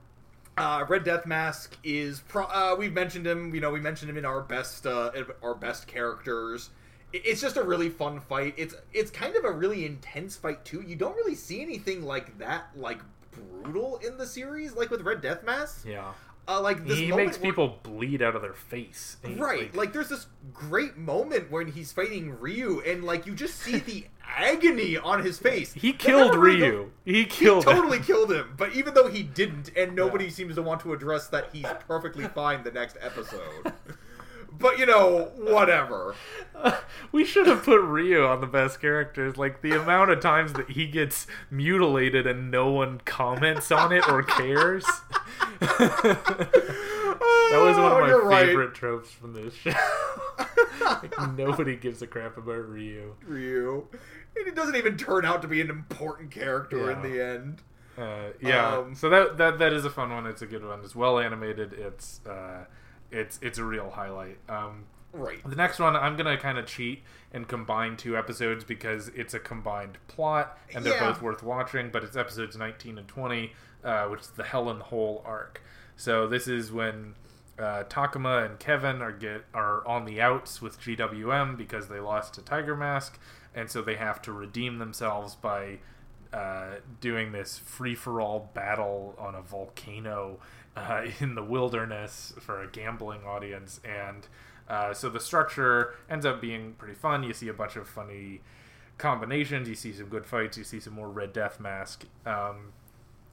Uh, 0.56 0.86
Red 0.88 1.04
Death 1.04 1.26
Mask 1.26 1.76
is 1.84 2.22
pro- 2.28 2.46
uh, 2.46 2.76
we've 2.78 2.94
mentioned 2.94 3.26
him. 3.26 3.54
You 3.56 3.62
know, 3.62 3.72
we 3.72 3.80
mentioned 3.80 4.10
him 4.10 4.18
in 4.18 4.26
our 4.26 4.42
best 4.42 4.86
uh, 4.86 5.12
our 5.42 5.56
best 5.56 5.88
characters. 5.88 6.70
It's 7.12 7.42
just 7.42 7.58
a 7.58 7.64
really 7.64 7.90
fun 7.90 8.20
fight. 8.20 8.54
It's 8.58 8.76
it's 8.92 9.12
kind 9.12 9.36
of 9.36 9.46
a 9.46 9.52
really 9.52 9.86
intense 9.86 10.36
fight 10.36 10.64
too. 10.66 10.82
You 10.82 10.96
don't 10.96 11.16
really 11.16 11.36
see 11.36 11.62
anything 11.62 12.04
like 12.04 12.38
that, 12.40 12.66
like 12.76 13.00
brutal 13.32 14.00
in 14.06 14.18
the 14.18 14.26
series, 14.28 14.76
like 14.76 14.92
with 14.92 15.02
Red 15.02 15.22
Death 15.22 15.44
Mask. 15.44 15.86
Yeah. 15.88 16.14
Uh, 16.48 16.60
like 16.62 16.86
this 16.86 17.00
he 17.00 17.12
makes 17.12 17.38
where- 17.40 17.52
people 17.52 17.80
bleed 17.84 18.22
out 18.22 18.36
of 18.36 18.42
their 18.42 18.54
face. 18.54 19.18
He- 19.26 19.36
Right, 19.36 19.74
like 19.76 19.94
there's 19.94 20.10
this 20.10 20.28
great 20.54 20.98
moment 20.98 21.50
when 21.50 21.68
he's 21.68 21.92
fighting 21.94 22.38
Ryu, 22.40 22.82
and 22.86 23.04
like 23.04 23.26
you 23.26 23.34
just 23.34 23.56
see 23.60 23.78
the 23.78 24.06
agony 24.36 24.98
on 24.98 25.24
his 25.24 25.38
face. 25.40 25.74
he 25.74 25.94
killed 25.94 26.32
never 26.32 26.40
really 26.40 26.62
Ryu. 26.70 26.92
He 27.06 27.14
He 27.14 27.26
killed 27.26 27.66
him. 27.68 27.74
totally 27.76 28.00
killed 28.00 28.32
him, 28.32 28.56
but 28.58 28.74
even 28.74 28.94
though 28.94 29.08
he 29.08 29.24
didn't, 29.24 29.70
and 29.78 29.96
nobody 29.96 30.30
seems 30.30 30.56
to 30.56 30.62
want 30.62 30.82
to 30.82 30.92
address 30.94 31.28
that 31.28 31.50
he's 31.54 31.66
perfectly 31.88 32.26
fine 32.28 32.64
the 32.64 32.72
next 32.72 32.98
episode. 33.02 33.72
But 34.56 34.78
you 34.78 34.86
know, 34.86 35.32
whatever. 35.36 36.14
we 37.12 37.26
should 37.26 37.48
have 37.48 37.64
put 37.64 37.82
Ryu 37.82 38.24
on 38.24 38.40
the 38.40 38.46
best 38.48 38.80
characters. 38.80 39.36
Like 39.36 39.64
the 39.64 39.72
amount 39.72 40.12
of 40.12 40.20
times 40.20 40.54
that 40.54 40.70
he 40.70 40.86
gets 40.86 41.26
mutilated 41.50 42.28
and 42.28 42.52
no 42.52 42.70
one 42.70 43.02
comments 43.04 43.72
on 43.72 43.92
it 43.92 44.08
or 44.08 44.22
cares. 44.22 44.86
that 45.68 47.60
was 47.60 47.78
one 47.78 47.86
of 47.86 47.92
Oh, 47.94 48.00
my 48.02 48.08
you're 48.08 48.26
right. 48.26 48.46
favorite 48.48 48.74
tropes 48.74 49.10
from 49.12 49.34
this 49.34 49.54
show. 49.54 49.72
like 50.80 51.14
nobody 51.38 51.76
gives 51.76 52.02
a 52.02 52.08
crap 52.08 52.38
about 52.38 52.68
Ryu. 52.70 53.16
Ryu. 53.26 53.88
And 54.36 54.48
it 54.48 54.56
doesn't 54.56 54.76
even 54.76 54.98
turn 54.98 55.26
out 55.26 55.42
to 55.44 55.48
be 55.48 55.62
an 55.62 55.70
important 55.70 56.32
character 56.32 56.92
in 56.92 57.02
the 57.02 57.24
end. 57.24 57.62
Uh, 57.98 58.32
yeah, 58.42 58.78
Um, 58.78 58.96
so 58.96 59.08
that 59.10 59.38
that 59.38 59.60
that 59.60 59.72
is 59.72 59.86
a 59.86 59.90
fun 59.90 60.12
one. 60.12 60.26
It's 60.26 60.42
a 60.42 60.48
good 60.48 60.66
one. 60.66 60.80
It's 60.84 60.96
well 60.96 61.20
animated. 61.20 61.74
It's 61.74 62.22
uh, 62.26 62.66
it's 63.12 63.38
it's 63.44 63.60
a 63.60 63.64
real 63.64 63.92
highlight. 63.92 64.38
Um, 64.50 64.86
Right. 65.16 65.48
the 65.48 65.56
next 65.56 65.78
one, 65.78 65.96
I'm 65.96 66.18
gonna 66.18 66.38
kind 66.40 66.58
of 66.58 66.66
cheat 66.66 67.04
and 67.32 67.48
combine 67.48 67.98
two 67.98 68.18
episodes 68.18 68.64
because 68.64 69.10
it's 69.10 69.36
a 69.36 69.40
combined 69.40 70.00
plot 70.08 70.58
and 70.74 70.84
they're 70.84 70.96
Yeah. 70.96 71.10
both 71.12 71.22
worth 71.22 71.44
watching. 71.44 71.92
But 71.92 72.04
it's 72.04 72.18
episodes 72.18 72.58
19 72.58 72.98
and 72.98 73.08
20, 73.08 73.54
uh, 73.84 74.06
which 74.06 74.22
is 74.22 74.28
the 74.28 74.44
Hell 74.44 74.70
in 74.70 74.80
the 74.80 74.86
Hole 74.86 75.24
arc. 75.26 75.62
So 75.96 76.28
this 76.28 76.48
is 76.48 76.72
when 76.72 77.16
uh, 77.60 77.84
Takuma 77.84 78.46
and 78.46 78.60
Kevin 78.60 79.02
are 79.02 79.12
get 79.12 79.46
are 79.54 79.88
on 79.88 80.06
the 80.06 80.20
outs 80.22 80.62
with 80.62 80.80
GWM 80.80 81.58
because 81.58 81.88
they 81.88 82.00
lost 82.00 82.34
to 82.36 82.42
Tiger 82.42 82.76
Mask, 82.76 83.20
and 83.54 83.70
so 83.70 83.82
they 83.82 83.96
have 83.96 84.22
to 84.24 84.32
redeem 84.32 84.80
themselves 84.80 85.36
by 85.36 85.80
uh, 86.34 86.78
doing 87.00 87.32
this 87.32 87.60
free 87.60 87.94
for 87.94 88.20
all 88.20 88.50
battle 88.56 89.16
on 89.20 89.36
a 89.36 89.42
volcano 89.42 90.40
uh, 90.76 91.06
in 91.20 91.36
the 91.36 91.44
wilderness 91.44 92.34
for 92.40 92.62
a 92.62 92.68
gambling 92.68 93.24
audience. 93.24 93.80
And 93.86 94.28
uh, 94.68 94.94
so 94.94 95.10
the 95.10 95.20
structure 95.20 95.94
ends 96.10 96.26
up 96.26 96.42
being 96.42 96.74
pretty 96.74 96.96
fun. 96.96 97.24
You 97.24 97.34
see 97.34 97.50
a 97.50 97.54
bunch 97.54 97.76
of 97.76 97.88
funny 97.88 98.42
combinations, 98.98 99.70
you 99.70 99.76
see 99.76 99.94
some 99.94 100.08
good 100.08 100.26
fights, 100.26 100.58
you 100.58 100.64
see 100.64 100.80
some 100.80 100.94
more 100.94 101.10
Red 101.10 101.34
Death 101.34 101.60
Mask. 101.60 102.06
Um, 102.26 102.74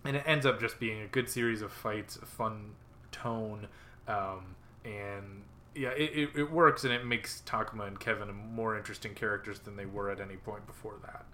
and 0.05 0.17
it 0.17 0.23
ends 0.27 0.47
up 0.47 0.61
just 0.61 0.79
being 0.81 1.03
a 1.03 1.07
good 1.07 1.29
series 1.29 1.63
of 1.63 1.73
fights, 1.73 2.17
a 2.17 2.27
fun 2.27 2.73
tone, 3.13 3.69
um, 4.09 4.57
and 4.85 5.43
yeah, 5.75 5.91
it, 5.91 6.11
it, 6.15 6.31
it 6.37 6.51
works 6.51 6.85
and 6.85 6.93
it 6.93 7.05
makes 7.05 7.43
Takuma 7.47 7.87
and 7.87 8.01
Kevin 8.01 8.35
more 8.35 8.77
interesting 8.77 9.15
characters 9.15 9.61
than 9.61 9.77
they 9.77 9.87
were 9.87 10.11
at 10.11 10.21
any 10.21 10.37
point 10.37 10.67
before 10.67 10.95
that. 11.03 11.25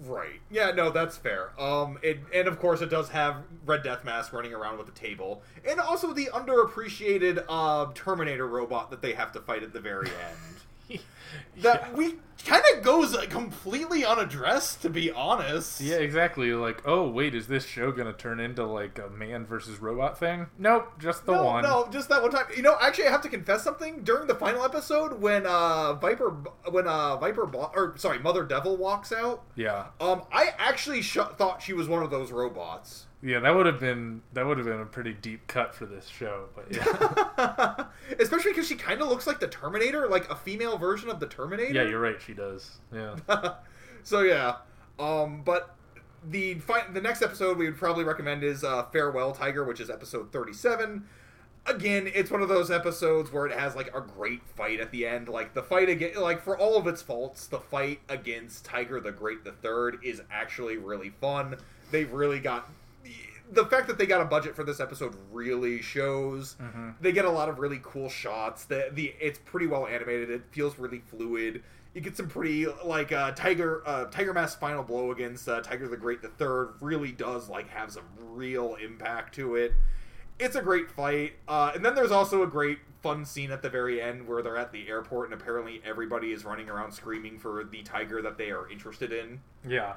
Right. 0.00 0.40
Yeah, 0.48 0.70
no, 0.70 0.90
that's 0.90 1.16
fair. 1.16 1.60
Um, 1.60 1.98
it, 2.02 2.20
and 2.32 2.46
of 2.46 2.60
course, 2.60 2.82
it 2.82 2.90
does 2.90 3.08
have 3.08 3.38
Red 3.66 3.82
Death 3.82 4.04
Mask 4.04 4.32
running 4.32 4.54
around 4.54 4.78
with 4.78 4.86
the 4.86 4.92
table, 4.92 5.42
and 5.68 5.80
also 5.80 6.12
the 6.12 6.26
underappreciated 6.26 7.44
uh, 7.48 7.86
Terminator 7.94 8.46
robot 8.46 8.90
that 8.90 9.02
they 9.02 9.14
have 9.14 9.32
to 9.32 9.40
fight 9.40 9.64
at 9.64 9.72
the 9.72 9.80
very 9.80 10.06
end. 10.08 10.38
that 11.58 11.88
yeah. 11.88 11.92
we 11.92 12.14
kind 12.46 12.62
of 12.74 12.82
goes 12.82 13.16
completely 13.26 14.04
unaddressed, 14.04 14.80
to 14.82 14.88
be 14.88 15.10
honest. 15.10 15.80
Yeah, 15.80 15.96
exactly. 15.96 16.52
Like, 16.52 16.82
oh 16.86 17.08
wait, 17.08 17.34
is 17.34 17.46
this 17.48 17.66
show 17.66 17.92
gonna 17.92 18.12
turn 18.12 18.40
into 18.40 18.64
like 18.64 18.98
a 18.98 19.10
man 19.10 19.44
versus 19.44 19.78
robot 19.80 20.18
thing? 20.18 20.46
Nope, 20.58 20.92
just 20.98 21.26
the 21.26 21.32
no, 21.32 21.44
one. 21.44 21.64
no, 21.64 21.88
just 21.90 22.08
that 22.08 22.22
one 22.22 22.30
time. 22.30 22.46
You 22.56 22.62
know, 22.62 22.76
actually, 22.80 23.08
I 23.08 23.10
have 23.10 23.22
to 23.22 23.28
confess 23.28 23.62
something. 23.62 24.02
During 24.02 24.26
the 24.26 24.34
final 24.34 24.64
episode, 24.64 25.20
when 25.20 25.46
uh 25.46 25.94
Viper, 25.94 26.30
when 26.70 26.86
uh 26.86 27.16
Viper, 27.16 27.46
Bo- 27.46 27.70
or 27.74 27.94
sorry, 27.96 28.18
Mother 28.20 28.44
Devil 28.44 28.76
walks 28.76 29.12
out, 29.12 29.42
Yeah, 29.56 29.86
um, 30.00 30.22
I 30.32 30.54
actually 30.58 31.02
sh- 31.02 31.18
thought 31.36 31.60
she 31.62 31.72
was 31.72 31.88
one 31.88 32.02
of 32.02 32.10
those 32.10 32.30
robots. 32.32 33.06
Yeah, 33.22 33.40
that 33.40 33.54
would 33.54 33.66
have 33.66 33.80
been 33.80 34.22
that 34.32 34.46
would 34.46 34.58
have 34.58 34.66
been 34.66 34.80
a 34.80 34.86
pretty 34.86 35.12
deep 35.12 35.46
cut 35.46 35.74
for 35.74 35.86
this 35.86 36.06
show. 36.06 36.46
But 36.54 36.66
yeah, 36.74 37.84
Especially 38.18 38.52
because 38.52 38.68
she 38.68 38.76
kind 38.76 39.00
of 39.00 39.08
looks 39.08 39.26
like 39.26 39.40
the 39.40 39.48
Terminator, 39.48 40.08
like 40.08 40.30
a 40.30 40.36
female 40.36 40.78
version 40.78 41.10
of 41.10 41.20
the 41.20 41.26
Terminator. 41.26 41.72
yeah, 41.72 41.82
you're 41.82 42.00
right. 42.00 42.20
She 42.24 42.34
does. 42.34 42.78
Yeah, 42.92 43.16
so 44.02 44.22
yeah, 44.22 44.56
um, 44.98 45.42
but 45.44 45.74
the 46.28 46.54
fi- 46.54 46.86
the 46.92 47.00
next 47.00 47.22
episode 47.22 47.58
we 47.58 47.66
would 47.66 47.76
probably 47.78 48.04
recommend 48.04 48.42
is 48.44 48.62
uh, 48.64 48.84
Farewell 48.84 49.32
Tiger, 49.32 49.64
which 49.64 49.80
is 49.80 49.90
episode 49.90 50.32
thirty-seven. 50.32 51.04
Again, 51.66 52.10
it's 52.14 52.30
one 52.30 52.40
of 52.40 52.48
those 52.48 52.70
episodes 52.70 53.30
where 53.30 53.44
it 53.46 53.52
has 53.52 53.76
like 53.76 53.94
a 53.94 54.00
great 54.00 54.42
fight 54.56 54.80
at 54.80 54.90
the 54.90 55.06
end. 55.06 55.28
Like 55.28 55.52
the 55.52 55.62
fight 55.62 55.90
again, 55.90 56.12
like 56.16 56.40
for 56.40 56.56
all 56.56 56.78
of 56.78 56.86
its 56.86 57.02
faults, 57.02 57.46
the 57.46 57.58
fight 57.58 58.00
against 58.08 58.64
Tiger 58.64 59.00
the 59.00 59.12
Great 59.12 59.44
the 59.44 59.52
Third 59.52 59.98
is 60.02 60.22
actually 60.30 60.78
really 60.78 61.10
fun. 61.20 61.56
They've 61.90 62.10
really 62.10 62.38
got 62.40 62.70
the 63.50 63.66
fact 63.66 63.86
that 63.88 63.98
they 63.98 64.06
got 64.06 64.20
a 64.20 64.24
budget 64.24 64.54
for 64.54 64.64
this 64.64 64.80
episode 64.80 65.14
really 65.32 65.80
shows. 65.80 66.56
Mm-hmm. 66.60 66.90
They 67.00 67.12
get 67.12 67.24
a 67.24 67.30
lot 67.30 67.48
of 67.48 67.58
really 67.58 67.80
cool 67.82 68.08
shots. 68.08 68.64
The 68.64 68.90
the 68.92 69.14
it's 69.20 69.38
pretty 69.38 69.66
well 69.66 69.86
animated. 69.86 70.30
It 70.30 70.42
feels 70.50 70.78
really 70.78 71.00
fluid. 71.00 71.62
You 71.94 72.00
get 72.00 72.16
some 72.16 72.28
pretty 72.28 72.66
like 72.84 73.12
uh, 73.12 73.32
Tiger 73.32 73.82
uh, 73.86 74.04
Tiger 74.06 74.34
Mask's 74.34 74.60
final 74.60 74.82
blow 74.82 75.10
against 75.10 75.48
uh, 75.48 75.60
Tiger 75.60 75.88
the 75.88 75.96
Great 75.96 76.22
the 76.22 76.28
Third 76.28 76.74
really 76.80 77.12
does 77.12 77.48
like 77.48 77.68
have 77.68 77.90
some 77.92 78.04
real 78.18 78.76
impact 78.76 79.34
to 79.36 79.56
it. 79.56 79.72
It's 80.38 80.54
a 80.54 80.62
great 80.62 80.88
fight, 80.90 81.32
uh, 81.48 81.72
and 81.74 81.84
then 81.84 81.96
there's 81.96 82.12
also 82.12 82.42
a 82.42 82.46
great 82.46 82.78
fun 83.02 83.24
scene 83.24 83.50
at 83.50 83.62
the 83.62 83.70
very 83.70 84.00
end 84.00 84.26
where 84.26 84.42
they're 84.42 84.56
at 84.56 84.72
the 84.72 84.88
airport 84.88 85.30
and 85.30 85.40
apparently 85.40 85.80
everybody 85.84 86.32
is 86.32 86.44
running 86.44 86.68
around 86.68 86.92
screaming 86.92 87.38
for 87.38 87.64
the 87.64 87.82
tiger 87.82 88.20
that 88.22 88.36
they 88.36 88.50
are 88.50 88.68
interested 88.70 89.12
in. 89.12 89.40
Yeah, 89.66 89.94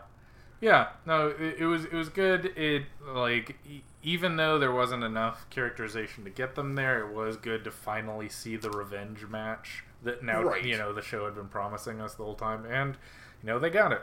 yeah. 0.61 0.89
No, 1.05 1.27
it, 1.27 1.57
it 1.59 1.65
was 1.65 1.85
it 1.85 1.93
was 1.93 2.09
good. 2.09 2.45
It 2.57 2.83
like 3.05 3.57
e- 3.67 3.81
even 4.03 4.35
though 4.37 4.57
there 4.57 4.71
wasn't 4.71 5.03
enough 5.03 5.47
characterization 5.49 6.23
to 6.23 6.29
get 6.29 6.55
them 6.55 6.75
there, 6.75 7.05
it 7.07 7.13
was 7.13 7.35
good 7.37 7.63
to 7.65 7.71
finally 7.71 8.29
see 8.29 8.55
the 8.55 8.69
revenge 8.69 9.25
match 9.27 9.83
that 10.03 10.23
now 10.23 10.41
Right. 10.43 10.63
you 10.63 10.77
know 10.77 10.93
the 10.93 11.01
show 11.01 11.25
had 11.25 11.35
been 11.35 11.47
promising 11.49 11.99
us 12.01 12.13
the 12.15 12.23
whole 12.23 12.35
time, 12.35 12.65
and 12.65 12.97
you 13.43 13.47
know 13.47 13.59
they 13.59 13.69
got 13.69 13.91
it. 13.91 14.01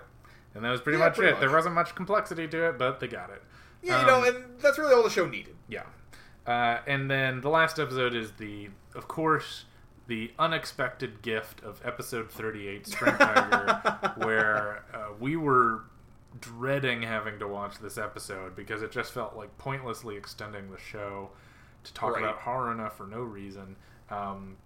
And 0.55 0.65
that 0.65 0.71
was 0.71 0.81
pretty 0.81 0.99
Yeah, 0.99 1.07
much 1.07 1.17
pretty 1.17 1.33
it. 1.37 1.41
There 1.41 1.51
wasn't 1.51 1.75
much 1.75 1.95
complexity 1.95 2.49
to 2.49 2.69
it, 2.69 2.79
but 2.79 3.01
they 3.01 3.07
got 3.09 3.31
it. 3.31 3.43
Yeah, 3.83 4.01
you 4.01 4.07
know, 4.07 4.19
Um, 4.23 4.25
and 4.35 4.45
that's 4.61 4.79
really 4.79 4.95
all 4.95 5.03
the 5.05 5.11
show 5.11 5.27
needed. 5.27 5.55
Yeah. 5.69 5.85
Uh, 6.47 6.79
and 6.87 7.11
then 7.11 7.43
the 7.43 7.51
last 7.51 7.79
episode 7.79 8.15
is 8.15 8.33
the, 8.39 8.71
of 8.95 9.07
course, 9.07 9.67
the 10.07 10.33
unexpected 10.39 11.21
gift 11.23 11.63
of 11.63 11.81
episode 11.85 12.31
38, 12.31 12.87
Spring 12.87 13.15
Tiger, 13.19 14.13
where 14.25 14.83
uh, 14.95 15.09
we 15.21 15.37
were 15.37 15.83
dreading 16.41 17.03
having 17.03 17.39
to 17.39 17.49
watch 17.49 17.79
this 17.79 17.99
episode 17.99 18.55
because 18.55 18.83
it 18.83 18.91
just 18.93 19.12
felt 19.12 19.37
like 19.37 19.57
pointlessly 19.59 20.16
extending 20.16 20.70
the 20.70 20.79
show 20.79 21.31
to 21.85 21.95
talk 21.95 22.14
Right. 22.14 22.22
about 22.24 22.37
horror 22.41 22.72
enough 22.72 22.97
for 22.97 23.07
no 23.07 23.20
reason. 23.22 23.76
Um, 24.11 24.57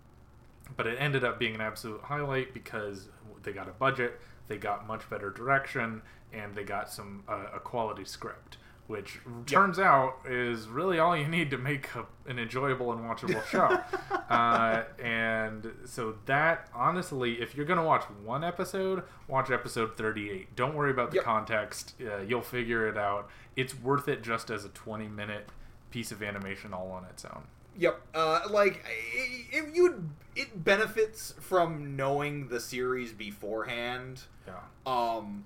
but 0.77 0.87
it 0.87 0.97
ended 0.99 1.25
up 1.25 1.39
being 1.39 1.55
an 1.55 1.61
absolute 1.61 2.01
highlight 2.03 2.55
because 2.55 3.09
they 3.43 3.53
got 3.53 3.69
a 3.69 3.73
budget, 3.73 4.21
they 4.49 4.57
got 4.57 4.87
much 4.87 5.09
better 5.11 5.31
direction, 5.31 6.03
and 6.33 6.55
they 6.55 6.65
got 6.65 6.91
some 6.91 7.25
uh, 7.29 7.47
a 7.55 7.61
quality 7.61 8.05
script, 8.05 8.57
which 8.93 9.19
turns 9.47 9.79
out 9.81 10.19
is 10.29 10.69
really 10.69 10.99
all 11.01 11.17
you 11.17 11.27
need 11.27 11.51
to 11.51 11.59
make 11.59 11.89
a, 11.97 12.05
an 12.31 12.39
enjoyable 12.39 12.93
and 12.93 13.01
watchable 13.01 13.45
show. 13.47 13.81
uh, 14.31 14.85
and 15.03 15.73
so 15.85 16.15
that 16.27 16.69
honestly, 16.75 17.41
if 17.43 17.57
you're 17.57 17.67
gonna 17.67 17.85
watch 17.85 18.05
one 18.25 18.45
episode, 18.45 19.03
watch 19.27 19.51
episode 19.51 19.97
38. 19.97 20.55
Don't 20.55 20.75
worry 20.75 20.91
about 20.93 21.11
the 21.11 21.17
Yep. 21.17 21.25
context; 21.25 21.95
uh, 22.01 22.19
you'll 22.19 22.43
figure 22.43 22.87
it 22.87 22.97
out. 22.97 23.29
It's 23.57 23.75
worth 23.75 24.07
it 24.09 24.23
just 24.23 24.51
as 24.51 24.65
a 24.65 24.69
20 24.69 25.09
minute 25.09 25.49
piece 25.91 26.13
of 26.13 26.23
animation 26.23 26.73
all 26.73 26.91
on 26.93 27.05
its 27.07 27.25
own. 27.25 27.43
Yep. 27.79 28.01
Uh, 28.15 28.41
like 28.51 28.85
it, 29.15 29.75
you 29.75 29.83
would, 29.85 30.11
it 30.37 30.63
benefits 30.63 31.35
from 31.41 31.97
knowing 31.97 32.49
the 32.49 32.61
series 32.61 33.13
beforehand. 33.13 34.23
Yeah. 34.47 34.55
Um, 34.87 35.45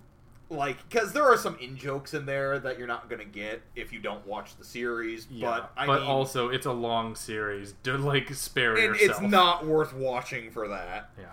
like 0.49 0.88
because 0.88 1.12
there 1.12 1.24
are 1.24 1.36
some 1.36 1.57
in 1.59 1.76
jokes 1.76 2.14
in 2.14 2.24
there 2.26 2.59
that 2.59 2.78
you're 2.78 2.86
not 2.86 3.11
gonna 3.11 3.24
get 3.24 3.62
if 3.74 3.92
you 3.92 3.99
don't 3.99 4.26
watch 4.26 4.57
the 4.57 4.64
series. 4.64 5.26
Yeah, 5.30 5.47
but 5.51 5.72
I 5.76 5.86
but 5.86 6.01
mean, 6.03 6.09
also 6.11 6.49
it's 6.49 6.66
a 6.66 6.72
long 6.72 7.14
series. 7.16 7.72
Do 7.82 7.97
like 7.97 8.32
spare 8.34 8.74
and 8.76 8.94
yourself. 8.94 9.22
it's 9.22 9.30
not 9.32 9.66
worth 9.66 9.92
watching 9.94 10.51
for 10.51 10.68
that. 10.68 11.11
Yeah. 11.18 11.24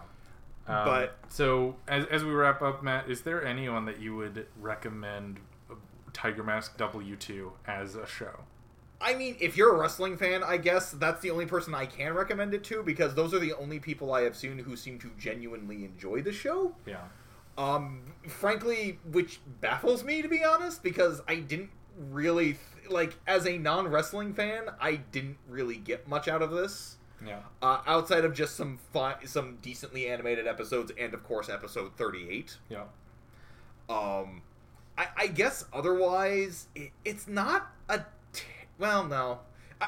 Um, 0.66 0.86
But- 0.86 1.18
so 1.30 1.76
as 1.88 2.06
as 2.08 2.24
we 2.24 2.32
wrap 2.32 2.62
up, 2.62 2.82
Matt, 2.84 3.10
is 3.10 3.22
there 3.22 3.46
anyone 3.46 3.86
that 3.86 4.00
you 4.00 4.16
would 4.16 4.48
recommend 4.60 5.40
uh, 5.70 5.76
Tiger 6.14 6.44
Mask 6.44 6.78
W 6.78 7.16
two 7.16 7.54
as 7.68 7.96
a 7.96 8.08
show? 8.08 8.42
I 9.02 9.16
mean, 9.16 9.36
if 9.42 9.58
you're 9.58 9.76
a 9.76 9.78
wrestling 9.78 10.16
fan, 10.16 10.44
I 10.44 10.56
guess 10.56 10.92
that's 10.92 11.20
the 11.22 11.30
only 11.30 11.46
person 11.46 11.76
I 11.76 11.86
can 11.86 12.14
recommend 12.14 12.54
it 12.54 12.64
to 12.66 12.82
because 12.84 13.14
those 13.16 13.34
are 13.34 13.40
the 13.40 13.52
only 13.54 13.78
people 13.78 14.14
I 14.14 14.22
have 14.22 14.34
seen 14.38 14.58
who 14.60 14.78
seem 14.78 14.98
to 15.00 15.12
genuinely 15.20 15.84
enjoy 15.84 16.22
the 16.22 16.32
show. 16.32 16.74
Yeah. 16.86 17.02
Um, 17.58 18.14
frankly, 18.28 19.00
which 19.12 19.40
baffles 19.62 20.04
me 20.04 20.22
to 20.22 20.28
be 20.28 20.44
honest, 20.44 20.82
because 20.84 21.22
I 21.28 21.36
didn't 21.36 21.70
really 21.98 22.54
th- 22.54 22.90
like 22.90 23.16
as 23.28 23.46
a 23.46 23.58
non 23.58 23.88
wrestling 23.88 24.34
fan, 24.34 24.70
I 24.82 24.96
didn't 24.96 25.38
really 25.48 25.78
get 25.78 26.08
much 26.08 26.28
out 26.28 26.42
of 26.42 26.52
this. 26.52 26.98
Yeah. 27.26 27.40
Uh, 27.62 27.82
outside 27.88 28.26
of 28.26 28.34
just 28.34 28.56
some 28.56 28.78
fun, 28.92 29.16
some 29.26 29.58
decently 29.62 30.08
animated 30.08 30.48
episodes, 30.48 30.92
and 31.00 31.14
of 31.14 31.24
course, 31.24 31.50
episode 31.50 31.96
thirty-eight. 31.96 32.58
Yeah. 32.70 32.84
Um, 33.90 34.42
I, 34.98 35.08
I 35.16 35.28
guess 35.28 35.66
otherwise, 35.72 36.68
it, 36.76 36.92
it's 37.06 37.28
not 37.28 37.72
a. 37.88 38.00
T- 38.34 38.44
well, 38.78 39.06
no, 39.06 39.40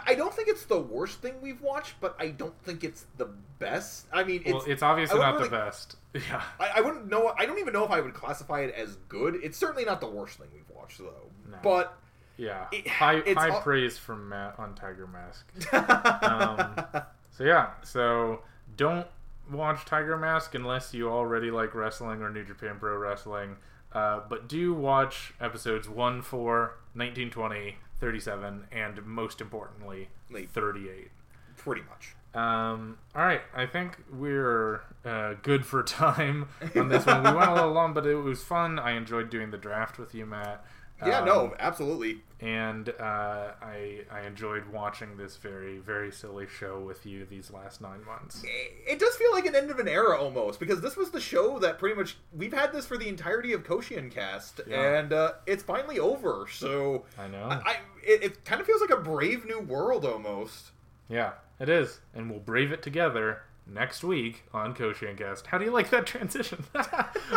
I, 0.08 0.16
don't 0.16 0.34
think 0.34 0.48
it's 0.48 0.66
the 0.66 0.80
worst 0.80 1.20
thing 1.22 1.34
we've 1.42 1.62
watched, 1.62 1.96
but 2.00 2.16
I 2.20 2.30
don't 2.30 2.58
think 2.64 2.84
it's 2.84 3.06
the 3.18 3.30
best. 3.60 4.06
I 4.12 4.24
mean, 4.24 4.42
it's, 4.46 4.54
well, 4.54 4.64
it's 4.68 4.84
obviously 4.84 5.20
not 5.20 5.34
wouldn't 5.34 5.52
the 5.52 5.58
best. 5.58 5.96
Yeah. 6.14 6.42
I, 6.60 6.72
I 6.78 6.82
wouldn't 6.82 7.10
know. 7.10 7.34
I 7.38 7.46
don't 7.46 7.60
even 7.60 7.74
know 7.74 7.84
if 7.84 7.92
I 7.92 8.00
would 8.00 8.14
classify 8.14 8.62
it 8.62 8.74
as 8.74 8.96
good. 9.10 9.36
It's 9.44 9.58
certainly 9.58 9.84
not 9.84 10.00
the 10.00 10.08
worst 10.08 10.38
thing 10.38 10.48
we've 10.54 10.64
watched, 10.76 11.00
though. 11.00 11.30
No. 11.52 11.58
But 11.62 11.98
Yeah. 12.38 12.68
It- 12.72 12.88
high 12.88 13.22
high 13.36 13.50
all- 13.50 13.62
praise 13.62 13.98
from 13.98 14.30
Matt 14.30 14.56
on 14.58 14.76
Tiger 14.76 15.08
Mask. 15.08 15.46
Um, 15.74 17.04
So 17.32 17.44
yeah, 17.44 17.72
so 17.84 18.42
don't 18.78 19.08
watch 19.52 19.84
Tiger 19.84 20.16
Mask 20.18 20.56
unless 20.56 20.94
you 20.94 21.10
already 21.10 21.52
like 21.52 21.76
wrestling 21.76 22.22
or 22.22 22.30
New 22.30 22.46
Japan 22.46 22.78
Pro 22.80 22.96
Wrestling. 22.98 23.58
Uh, 23.92 24.22
but 24.30 24.48
do 24.48 24.74
watch 24.74 25.34
episodes 25.42 25.88
1, 25.90 26.22
4, 26.22 26.78
19, 26.96 27.30
20, 27.30 27.78
37, 28.10 28.68
and 28.72 29.04
most 29.04 29.42
importantly, 29.42 30.10
Like- 30.30 30.50
38. 30.52 31.10
pretty 31.58 31.82
much. 31.90 32.16
Um, 32.36 33.00
all 33.16 33.24
right, 33.26 33.42
I 33.56 33.66
think 33.66 33.98
we're 34.12 34.82
uh, 35.04 35.34
good 35.42 35.66
for 35.66 35.82
time 35.84 36.50
on 36.76 36.90
this 36.90 37.06
one. 37.06 37.24
We 37.24 37.32
went 37.34 37.50
a 37.50 37.54
little 37.56 37.72
long, 37.72 37.94
but 37.96 38.06
it 38.06 38.14
was 38.16 38.44
fun. 38.44 38.78
I 38.78 38.92
enjoyed 38.92 39.30
doing 39.32 39.50
the 39.50 39.58
draft 39.58 39.98
with 39.98 40.14
you, 40.14 40.26
Matt. 40.28 40.64
Yeah, 41.04 41.20
Um, 41.20 41.26
no, 41.26 41.56
absolutely. 41.60 42.22
And 42.46 42.90
uh, 43.00 43.54
I 43.60 44.02
I 44.12 44.22
enjoyed 44.28 44.68
watching 44.72 45.18
this 45.18 45.36
very 45.38 45.80
very 45.80 46.12
silly 46.12 46.46
show 46.48 46.80
with 46.80 47.04
you 47.06 47.26
these 47.26 47.50
last 47.50 47.82
nine 47.82 48.06
months. 48.06 48.44
It 48.46 49.00
does 49.00 49.16
feel 49.16 49.32
like 49.32 49.48
an 49.48 49.56
end 49.56 49.72
of 49.72 49.80
an 49.80 49.88
era 49.88 50.16
almost 50.22 50.60
because 50.60 50.80
this 50.82 50.96
was 50.96 51.10
the 51.10 51.20
show 51.20 51.58
that 51.60 51.80
pretty 51.80 51.96
much 51.96 52.18
we've 52.32 52.54
had 52.54 52.72
this 52.72 52.86
for 52.86 52.98
the 52.98 53.08
entirety 53.08 53.54
of 53.54 53.64
KoshienCast, 53.64 54.68
Yeah. 54.68 55.00
and 55.00 55.12
uh, 55.12 55.32
it's 55.48 55.64
finally 55.64 55.98
over. 55.98 56.46
So 56.52 57.06
I 57.18 57.28
know. 57.28 57.46
I, 57.46 57.56
I 57.56 57.76
it, 58.04 58.24
it 58.24 58.46
kind 58.46 58.62
of 58.62 58.68
feels 58.68 58.80
like 58.82 58.92
a 58.92 58.98
brave 59.02 59.46
new 59.46 59.60
world 59.62 60.06
almost. 60.06 60.72
Yeah, 61.10 61.32
it 61.60 61.70
is, 61.70 62.00
and 62.14 62.30
we'll 62.30 62.40
brave 62.40 62.72
it 62.72 62.84
together 62.84 63.42
next 63.68 64.04
week 64.04 64.44
on 64.54 64.76
KoshienCast. 64.76 65.48
How 65.48 65.58
do 65.58 65.66
you 65.66 65.72
like 65.72 65.90
that 65.90 66.06
transition? 66.06 66.66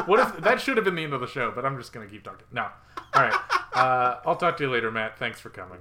what 0.06 0.20
if 0.20 0.42
that 0.42 0.60
should 0.60 0.76
have 0.76 0.84
been 0.84 0.94
the 0.94 1.04
end 1.04 1.14
of 1.14 1.20
the 1.20 1.26
show? 1.26 1.50
But 1.50 1.64
I'm 1.64 1.78
just 1.78 1.92
gonna 1.92 2.06
keep 2.06 2.24
talking. 2.24 2.46
No. 2.52 2.68
All 3.14 3.22
right. 3.22 3.40
Uh, 3.72 4.20
I'll 4.26 4.36
talk 4.36 4.56
to 4.58 4.64
you 4.64 4.70
later, 4.70 4.90
Matt. 4.90 5.18
Thanks 5.18 5.40
for 5.40 5.50
coming. 5.50 5.78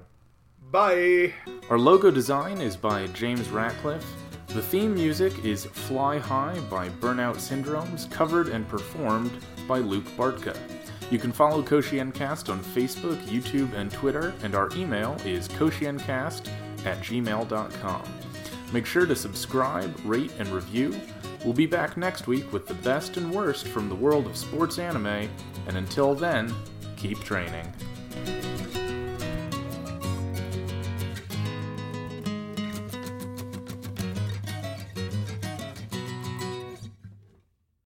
Bye. 0.70 1.32
Our 1.70 1.78
logo 1.78 2.10
design 2.10 2.60
is 2.60 2.76
by 2.76 3.06
James 3.08 3.48
Ratcliffe. 3.48 4.06
The 4.48 4.62
theme 4.62 4.94
music 4.94 5.44
is 5.44 5.66
Fly 5.66 6.18
High 6.18 6.58
by 6.70 6.88
Burnout 6.88 7.36
Syndromes, 7.36 8.10
covered 8.10 8.48
and 8.48 8.66
performed 8.68 9.32
by 9.66 9.78
Luke 9.78 10.06
Bartka. 10.16 10.56
You 11.10 11.18
can 11.18 11.32
follow 11.32 11.62
Cast 11.62 12.50
on 12.50 12.60
Facebook, 12.60 13.18
YouTube, 13.24 13.72
and 13.74 13.90
Twitter, 13.90 14.34
and 14.42 14.54
our 14.54 14.70
email 14.74 15.16
is 15.24 15.48
koshiencast 15.48 16.48
at 16.84 16.98
gmail.com. 16.98 18.17
Make 18.72 18.86
sure 18.86 19.06
to 19.06 19.16
subscribe, 19.16 19.94
rate, 20.04 20.32
and 20.38 20.48
review. 20.48 21.00
We'll 21.44 21.54
be 21.54 21.66
back 21.66 21.96
next 21.96 22.26
week 22.26 22.52
with 22.52 22.66
the 22.66 22.74
best 22.74 23.16
and 23.16 23.32
worst 23.32 23.68
from 23.68 23.88
the 23.88 23.94
world 23.94 24.26
of 24.26 24.36
sports 24.36 24.78
anime, 24.78 25.06
and 25.06 25.76
until 25.76 26.14
then, 26.14 26.54
keep 26.96 27.18
training. 27.20 27.72